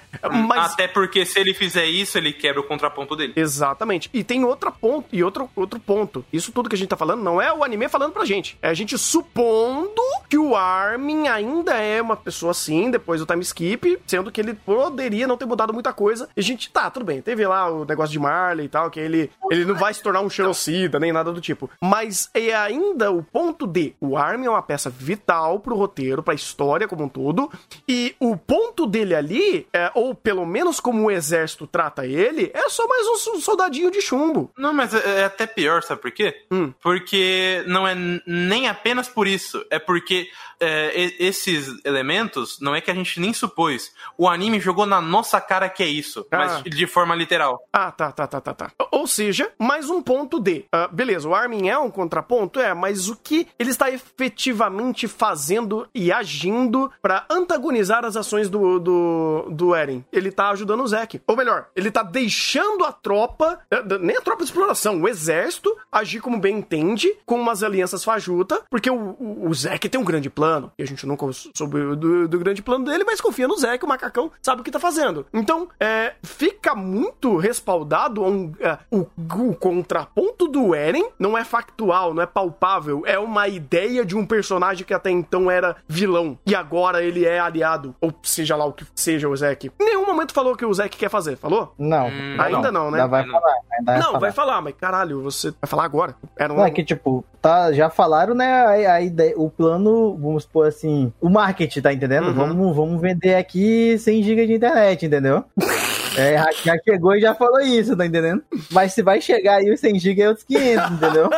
Mas. 0.47 0.73
Até 0.73 0.87
porque 0.87 1.25
se 1.25 1.39
ele 1.39 1.53
fizer 1.53 1.85
isso, 1.85 2.17
ele 2.17 2.33
quebra 2.33 2.61
o 2.61 2.63
contraponto 2.63 3.15
dele. 3.15 3.33
Exatamente. 3.35 4.09
E 4.13 4.23
tem 4.23 4.43
outro 4.43 4.71
ponto, 4.71 5.07
e 5.11 5.23
outro, 5.23 5.49
outro 5.55 5.79
ponto. 5.79 6.23
Isso 6.31 6.51
tudo 6.51 6.69
que 6.69 6.75
a 6.75 6.77
gente 6.77 6.89
tá 6.89 6.97
falando 6.97 7.23
não 7.23 7.41
é 7.41 7.51
o 7.53 7.63
anime 7.63 7.87
falando 7.89 8.13
pra 8.13 8.25
gente. 8.25 8.57
É 8.61 8.69
a 8.69 8.73
gente 8.73 8.97
supondo 8.97 10.01
que 10.29 10.37
o 10.37 10.55
Armin 10.55 11.27
ainda 11.27 11.75
é 11.75 12.01
uma 12.01 12.15
pessoa 12.15 12.51
assim, 12.51 12.91
depois 12.91 13.19
do 13.19 13.25
time 13.25 13.41
skip, 13.41 13.99
sendo 14.05 14.31
que 14.31 14.41
ele 14.41 14.53
poderia 14.53 15.27
não 15.27 15.37
ter 15.37 15.45
mudado 15.45 15.73
muita 15.73 15.93
coisa. 15.93 16.27
E 16.35 16.39
a 16.39 16.43
gente, 16.43 16.69
tá, 16.69 16.89
tudo 16.89 17.05
bem. 17.05 17.21
Teve 17.21 17.45
lá 17.45 17.69
o 17.69 17.85
negócio 17.85 18.11
de 18.11 18.19
Marley 18.19 18.65
e 18.65 18.69
tal, 18.69 18.89
que 18.89 18.99
ele, 18.99 19.31
ele 19.49 19.65
não 19.65 19.75
vai 19.75 19.93
se 19.93 20.01
tornar 20.01 20.21
um 20.21 20.29
genocida, 20.29 20.99
nem 20.99 21.11
nada 21.11 21.31
do 21.31 21.41
tipo. 21.41 21.69
Mas 21.81 22.29
é 22.33 22.53
ainda 22.53 23.11
o 23.11 23.23
ponto 23.23 23.65
de 23.65 23.95
o 23.99 24.17
Armin 24.17 24.47
é 24.47 24.49
uma 24.49 24.61
peça 24.61 24.89
vital 24.89 25.59
pro 25.59 25.75
roteiro, 25.75 26.23
pra 26.23 26.33
história 26.33 26.87
como 26.87 27.03
um 27.03 27.09
todo, 27.09 27.49
e 27.87 28.15
o 28.19 28.35
ponto 28.35 28.85
dele 28.85 29.15
ali, 29.15 29.67
é, 29.73 29.91
ou 29.93 30.13
pelo 30.13 30.45
menos 30.45 30.79
como 30.79 31.03
o 31.03 31.11
exército 31.11 31.67
trata 31.67 32.05
ele, 32.05 32.51
é 32.53 32.69
só 32.69 32.87
mais 32.87 33.07
um 33.27 33.39
soldadinho 33.39 33.91
de 33.91 34.01
chumbo. 34.01 34.51
Não, 34.57 34.73
mas 34.73 34.93
é, 34.93 35.21
é 35.21 35.25
até 35.25 35.45
pior, 35.45 35.83
sabe 35.83 36.01
por 36.01 36.11
quê? 36.17 36.45
Hum. 36.51 36.73
Porque 36.81 37.63
não 37.67 37.87
é 37.87 37.95
nem 38.25 38.67
apenas 38.67 39.07
por 39.07 39.27
isso, 39.27 39.63
é 39.69 39.77
porque 39.77 40.27
é, 40.59 41.13
esses 41.19 41.83
elementos 41.85 42.59
não 42.59 42.75
é 42.75 42.81
que 42.81 42.89
a 42.89 42.93
gente 42.93 43.19
nem 43.19 43.33
supôs. 43.33 43.93
O 44.17 44.27
anime 44.27 44.59
jogou 44.59 44.85
na 44.85 44.99
nossa 44.99 45.39
cara 45.39 45.69
que 45.69 45.83
é 45.83 45.87
isso, 45.87 46.25
ah. 46.31 46.37
mas 46.37 46.63
de 46.63 46.87
forma 46.87 47.15
literal. 47.15 47.59
Ah, 47.71 47.91
tá, 47.91 48.11
tá, 48.11 48.25
tá, 48.25 48.41
tá, 48.41 48.53
tá. 48.53 48.71
Ou 48.91 49.05
seja, 49.05 49.51
mais 49.59 49.89
um 49.89 50.01
ponto 50.01 50.39
de. 50.39 50.65
Uh, 50.73 50.93
beleza, 50.93 51.27
o 51.27 51.35
Armin 51.35 51.69
é 51.69 51.77
um 51.77 51.91
contraponto, 51.91 52.59
é, 52.59 52.73
mas 52.73 53.09
o 53.09 53.15
que 53.15 53.47
ele 53.59 53.69
está 53.69 53.91
efetivamente 53.91 55.07
fazendo 55.07 55.87
e 55.93 56.11
agindo 56.11 56.91
para 57.01 57.25
antagonizar 57.29 58.03
as 58.03 58.15
ações 58.15 58.49
do, 58.49 58.79
do, 58.79 59.47
do 59.51 59.75
Eren? 59.75 60.03
Ele 60.11 60.31
tá 60.31 60.49
ajudando 60.49 60.81
o 60.81 60.87
Zack. 60.87 61.21
Ou 61.27 61.37
melhor, 61.37 61.67
ele 61.75 61.91
tá 61.91 62.01
deixando 62.01 62.83
a 62.83 62.91
tropa, 62.91 63.59
eh, 63.69 63.83
nem 63.99 64.17
a 64.17 64.21
tropa 64.21 64.43
de 64.43 64.49
exploração, 64.49 65.01
o 65.01 65.07
exército, 65.07 65.75
agir 65.91 66.19
como 66.19 66.39
bem 66.39 66.57
entende, 66.57 67.13
com 67.25 67.39
umas 67.39 67.63
alianças 67.63 68.03
fajuta, 68.03 68.61
porque 68.69 68.89
o, 68.89 69.15
o, 69.19 69.49
o 69.49 69.53
Zack 69.53 69.87
tem 69.89 69.99
um 69.99 70.03
grande 70.03 70.29
plano. 70.29 70.71
E 70.77 70.83
a 70.83 70.85
gente 70.85 71.05
nunca 71.05 71.25
soube 71.55 71.95
do, 71.95 72.27
do 72.27 72.39
grande 72.39 72.61
plano 72.61 72.85
dele, 72.85 73.03
mas 73.03 73.21
confia 73.21 73.47
no 73.47 73.57
Zé 73.57 73.77
que 73.77 73.85
o 73.85 73.87
macacão 73.87 74.31
sabe 74.41 74.61
o 74.61 74.63
que 74.63 74.71
tá 74.71 74.79
fazendo. 74.79 75.25
Então, 75.33 75.67
é, 75.79 76.13
fica 76.23 76.75
muito 76.75 77.37
respaldado 77.37 78.23
um, 78.23 78.53
é, 78.59 78.77
o, 78.91 79.05
o, 79.17 79.55
contraponto 79.55 80.47
do 80.47 80.75
Eren 80.75 81.09
não 81.17 81.37
é 81.37 81.43
factual, 81.43 82.13
não 82.13 82.21
é 82.21 82.25
palpável, 82.25 83.03
é 83.05 83.17
uma 83.17 83.47
ideia 83.47 84.05
de 84.05 84.15
um 84.15 84.25
personagem 84.25 84.85
que 84.85 84.93
até 84.93 85.09
então 85.09 85.49
era 85.49 85.75
vilão 85.87 86.37
e 86.45 86.55
agora 86.55 87.03
ele 87.03 87.25
é 87.25 87.39
aliado, 87.39 87.95
ou 88.01 88.13
seja 88.23 88.55
lá 88.55 88.65
o 88.65 88.73
que 88.73 88.85
seja 88.95 89.27
o 89.27 89.35
Zeke. 89.35 89.71
Em 89.79 89.85
nenhum 89.85 90.05
momento 90.05 90.33
falou 90.33 90.55
que 90.55 90.65
o 90.65 90.73
Zeke 90.73 90.97
quer 90.97 91.09
fazer, 91.09 91.37
falou? 91.37 91.73
Não. 91.77 92.07
Hum, 92.07 92.37
ainda 92.39 92.71
não, 92.71 92.85
não 92.85 92.91
né? 92.91 93.01
Ainda 93.01 93.07
vai 93.07 93.25
falar. 93.25 93.53
Ainda 93.77 93.91
vai 93.91 93.97
não, 93.97 94.05
falar. 94.05 94.19
vai 94.19 94.31
falar, 94.31 94.61
mas 94.61 94.75
caralho, 94.75 95.21
você 95.21 95.51
vai 95.51 95.69
falar 95.69 95.76
agora. 95.85 96.15
Era 96.37 96.53
um... 96.53 96.57
Não, 96.57 96.65
é 96.65 96.71
que 96.71 96.83
tipo, 96.83 97.23
tá, 97.41 97.71
já 97.71 97.89
falaram, 97.89 98.33
né, 98.33 98.85
a, 98.85 98.93
a 98.93 99.01
ideia, 99.01 99.33
o 99.37 99.49
plano, 99.49 100.17
vamos 100.17 100.43
supor 100.43 100.67
assim, 100.67 101.11
o 101.21 101.29
marketing, 101.29 101.81
tá 101.81 101.93
entendendo? 101.93 102.27
Uhum. 102.27 102.33
Vamos, 102.33 102.75
vamos 102.75 103.01
vender 103.01 103.35
aqui 103.35 103.97
100 103.97 104.23
GB 104.23 104.47
de 104.47 104.53
internet, 104.53 105.05
entendeu? 105.05 105.43
É, 106.17 106.37
já 106.63 106.75
chegou 106.83 107.15
e 107.15 107.21
já 107.21 107.35
falou 107.35 107.61
isso, 107.61 107.95
tá 107.95 108.05
entendendo? 108.05 108.41
Mas 108.71 108.93
se 108.93 109.03
vai 109.03 109.21
chegar 109.21 109.57
aí 109.57 109.71
os 109.71 109.79
100 109.79 109.99
GB 109.99 110.21
é 110.21 110.27
outros 110.29 110.45
500, 110.45 110.91
entendeu? 110.91 111.29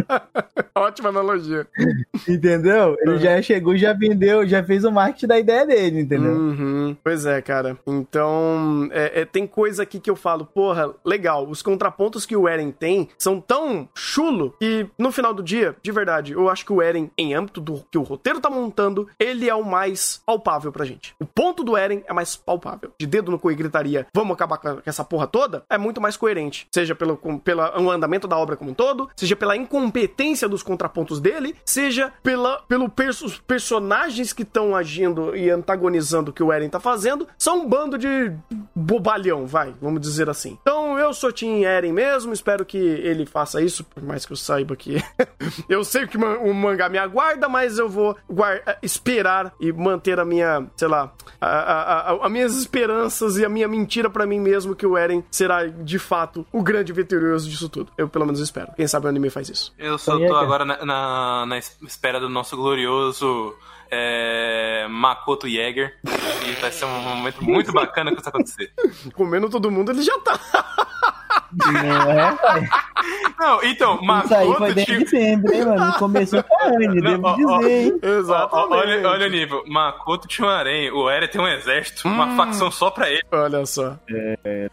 Ótima 0.74 1.10
analogia. 1.10 1.66
Entendeu? 2.26 2.96
Ele 3.00 3.12
uhum. 3.12 3.18
já 3.18 3.42
chegou 3.42 3.74
e 3.74 3.78
já 3.78 3.92
vendeu, 3.92 4.46
já 4.46 4.64
fez 4.64 4.84
o 4.84 4.90
marketing 4.90 5.26
da 5.26 5.38
ideia 5.38 5.66
dele, 5.66 6.00
entendeu? 6.00 6.32
Uhum. 6.32 6.96
Pois 7.04 7.26
é, 7.26 7.42
cara. 7.42 7.76
Então, 7.86 8.88
é, 8.92 9.20
é, 9.20 9.24
tem 9.24 9.46
coisa 9.46 9.82
aqui 9.82 10.00
que 10.00 10.10
eu 10.10 10.16
falo, 10.16 10.46
porra, 10.46 10.90
legal, 11.04 11.46
os 11.46 11.60
contrapontos 11.60 12.24
que 12.24 12.36
o 12.36 12.48
Eren 12.48 12.70
tem 12.70 13.08
são 13.18 13.40
tão 13.40 13.88
chulo 13.94 14.54
que 14.58 14.86
no 14.98 15.12
final 15.12 15.34
do 15.34 15.42
dia, 15.42 15.76
de 15.82 15.92
verdade, 15.92 16.32
eu 16.32 16.48
acho 16.48 16.64
que 16.64 16.72
o 16.72 16.80
Eren, 16.80 17.10
em 17.18 17.34
âmbito 17.34 17.60
do 17.60 17.84
que 17.90 17.98
o 17.98 18.02
roteiro 18.02 18.40
tá 18.40 18.48
montando, 18.48 19.06
ele 19.18 19.48
é 19.48 19.54
o 19.54 19.64
mais 19.64 20.22
palpável 20.24 20.72
pra 20.72 20.84
gente. 20.84 21.14
O 21.20 21.26
ponto 21.26 21.62
do 21.62 21.76
Eren 21.76 22.02
é 22.06 22.12
mais 22.12 22.36
palpável. 22.36 22.90
De 22.98 23.06
dedo 23.06 23.30
no 23.30 23.38
cu 23.38 23.50
e 23.50 23.54
gritaria 23.54 23.97
vamos 24.14 24.34
acabar 24.34 24.58
com 24.58 24.80
essa 24.84 25.04
porra 25.04 25.26
toda, 25.26 25.64
é 25.68 25.78
muito 25.78 26.00
mais 26.00 26.16
coerente. 26.16 26.66
Seja 26.72 26.94
pelo 26.94 27.16
pela, 27.38 27.76
andamento 27.76 28.26
da 28.28 28.36
obra 28.36 28.56
como 28.56 28.70
um 28.70 28.74
todo, 28.74 29.08
seja 29.16 29.36
pela 29.36 29.56
incompetência 29.56 30.48
dos 30.48 30.62
contrapontos 30.62 31.20
dele, 31.20 31.54
seja 31.64 32.12
pela, 32.22 32.62
pelo 32.62 32.88
pers 32.88 33.20
os 33.22 33.38
personagens 33.38 34.32
que 34.32 34.42
estão 34.42 34.74
agindo 34.74 35.36
e 35.36 35.50
antagonizando 35.50 36.30
o 36.30 36.34
que 36.34 36.42
o 36.42 36.52
Eren 36.52 36.68
tá 36.68 36.80
fazendo, 36.80 37.26
são 37.36 37.60
um 37.60 37.68
bando 37.68 37.98
de 37.98 38.32
bobalhão, 38.74 39.46
vai, 39.46 39.74
vamos 39.80 40.00
dizer 40.00 40.28
assim. 40.28 40.58
Então 40.60 40.98
eu 40.98 41.12
sou 41.12 41.32
Team 41.32 41.64
Eren 41.64 41.92
mesmo, 41.92 42.32
espero 42.32 42.64
que 42.64 42.78
ele 42.78 43.26
faça 43.26 43.60
isso, 43.60 43.84
por 43.84 44.02
mais 44.02 44.24
que 44.24 44.32
eu 44.32 44.36
saiba 44.36 44.76
que 44.76 45.02
eu 45.68 45.84
sei 45.84 46.06
que 46.06 46.16
o 46.16 46.54
mangá 46.54 46.88
me 46.88 46.98
aguarda, 46.98 47.48
mas 47.48 47.78
eu 47.78 47.88
vou 47.88 48.16
esperar 48.82 49.52
e 49.60 49.72
manter 49.72 50.20
a 50.20 50.24
minha, 50.24 50.66
sei 50.76 50.88
lá, 50.88 51.12
as 51.40 52.30
minhas 52.30 52.56
esperanças 52.56 53.36
e 53.36 53.44
a 53.44 53.48
minha 53.48 53.68
mentira 53.68 53.87
mentira 53.88 54.10
para 54.10 54.26
mim 54.26 54.38
mesmo 54.38 54.76
que 54.76 54.86
o 54.86 54.98
Eren 54.98 55.24
será 55.30 55.64
de 55.66 55.98
fato 55.98 56.46
o 56.52 56.62
grande 56.62 56.92
vitorioso 56.92 57.48
disso 57.48 57.70
tudo. 57.70 57.90
Eu 57.96 58.06
pelo 58.06 58.26
menos 58.26 58.38
espero. 58.38 58.70
Quem 58.76 58.86
sabe 58.86 59.06
o 59.06 59.08
anime 59.08 59.30
faz 59.30 59.48
isso. 59.48 59.72
Eu 59.78 59.96
só 59.96 60.18
tô 60.18 60.36
agora 60.36 60.66
na, 60.66 60.84
na, 60.84 61.46
na 61.46 61.58
espera 61.58 62.20
do 62.20 62.28
nosso 62.28 62.54
glorioso 62.54 63.56
é, 63.90 64.86
Makoto 64.90 65.48
Jäger. 65.48 65.94
E 66.46 66.52
vai 66.60 66.70
ser 66.70 66.84
um 66.84 67.00
momento 67.00 67.42
muito 67.42 67.72
bacana 67.72 68.12
que 68.12 68.20
isso 68.20 68.28
acontecer. 68.28 68.70
Comendo 69.16 69.48
todo 69.48 69.70
mundo, 69.70 69.90
ele 69.90 70.02
já 70.02 70.18
tá. 70.18 70.38
Não 71.52 72.10
é? 72.10 72.38
Não, 73.38 73.62
então, 73.62 74.02
Makoto... 74.02 74.26
Isso 74.26 74.34
aí 74.34 74.54
foi 74.54 74.74
desde 74.74 75.04
tinha... 75.04 75.08
sempre, 75.08 75.56
hein, 75.56 75.64
mano? 75.64 75.92
Começou 75.98 76.42
com 76.42 76.54
a 76.54 76.66
Anne, 76.66 77.00
devo 77.00 77.26
ó, 77.26 77.36
dizer, 77.36 77.70
hein? 77.70 78.00
Exatamente. 78.02 78.74
Olha, 78.74 79.08
olha 79.08 79.26
o 79.26 79.30
nível. 79.30 79.62
Makoto 79.66 80.28
tinha 80.28 80.46
um 80.46 80.50
harém, 80.50 80.90
o 80.90 81.08
Eren 81.08 81.28
tem 81.28 81.40
um 81.40 81.48
exército, 81.48 82.06
hum. 82.06 82.12
uma 82.12 82.36
facção 82.36 82.70
só 82.70 82.90
pra 82.90 83.08
ele. 83.10 83.22
Olha 83.30 83.64
só. 83.64 83.96
É... 84.10 84.70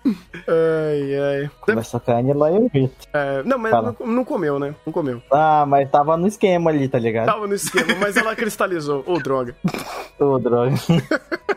Ai, 0.48 1.42
ai. 1.44 1.52
Começou 1.62 2.00
com 2.00 2.12
a 2.12 2.16
Anne 2.16 2.34
lá 2.34 2.52
eu 2.52 2.70
vi. 2.74 2.92
É, 3.14 3.44
não, 3.44 3.58
mas 3.58 3.72
não, 3.72 3.96
não, 4.06 4.26
comeu, 4.26 4.60
né? 4.60 4.74
Não 4.86 4.92
comeu. 4.92 5.22
Ah, 5.32 5.66
mas 5.68 5.90
tava 5.90 6.18
no 6.18 6.28
esquema 6.28 6.72
ali, 6.72 6.88
tá 6.88 7.00
ligado? 7.00 7.28
Tava 7.28 7.48
no 7.48 7.54
esquema, 7.54 7.96
mas 8.00 8.18
ela 8.18 8.36
cristalizou. 8.36 9.04
Ô, 9.06 9.14
oh, 9.14 9.20
droga. 9.20 9.56
Ô, 10.20 10.26
oh, 10.26 10.40
droga. 10.40 10.76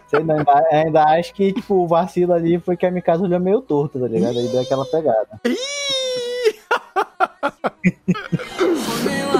Sei 0.09 0.23
não, 0.25 0.37
ainda, 0.37 0.69
ainda 0.73 1.05
acho 1.05 1.35
que, 1.35 1.53
tipo, 1.53 1.75
o 1.75 1.87
vacilo 1.87 2.33
ali 2.33 2.59
foi 2.59 2.77
que 2.77 2.87
a 2.87 2.91
Mikasa 2.91 3.25
olhou 3.25 3.39
meio 3.39 3.61
torto, 3.61 3.99
tá 3.99 4.07
ligado? 4.07 4.39
Aí 4.39 4.49
deu 4.49 4.61
aquela 4.61 4.85
pegada. 4.87 5.08
Ih! 5.45 5.57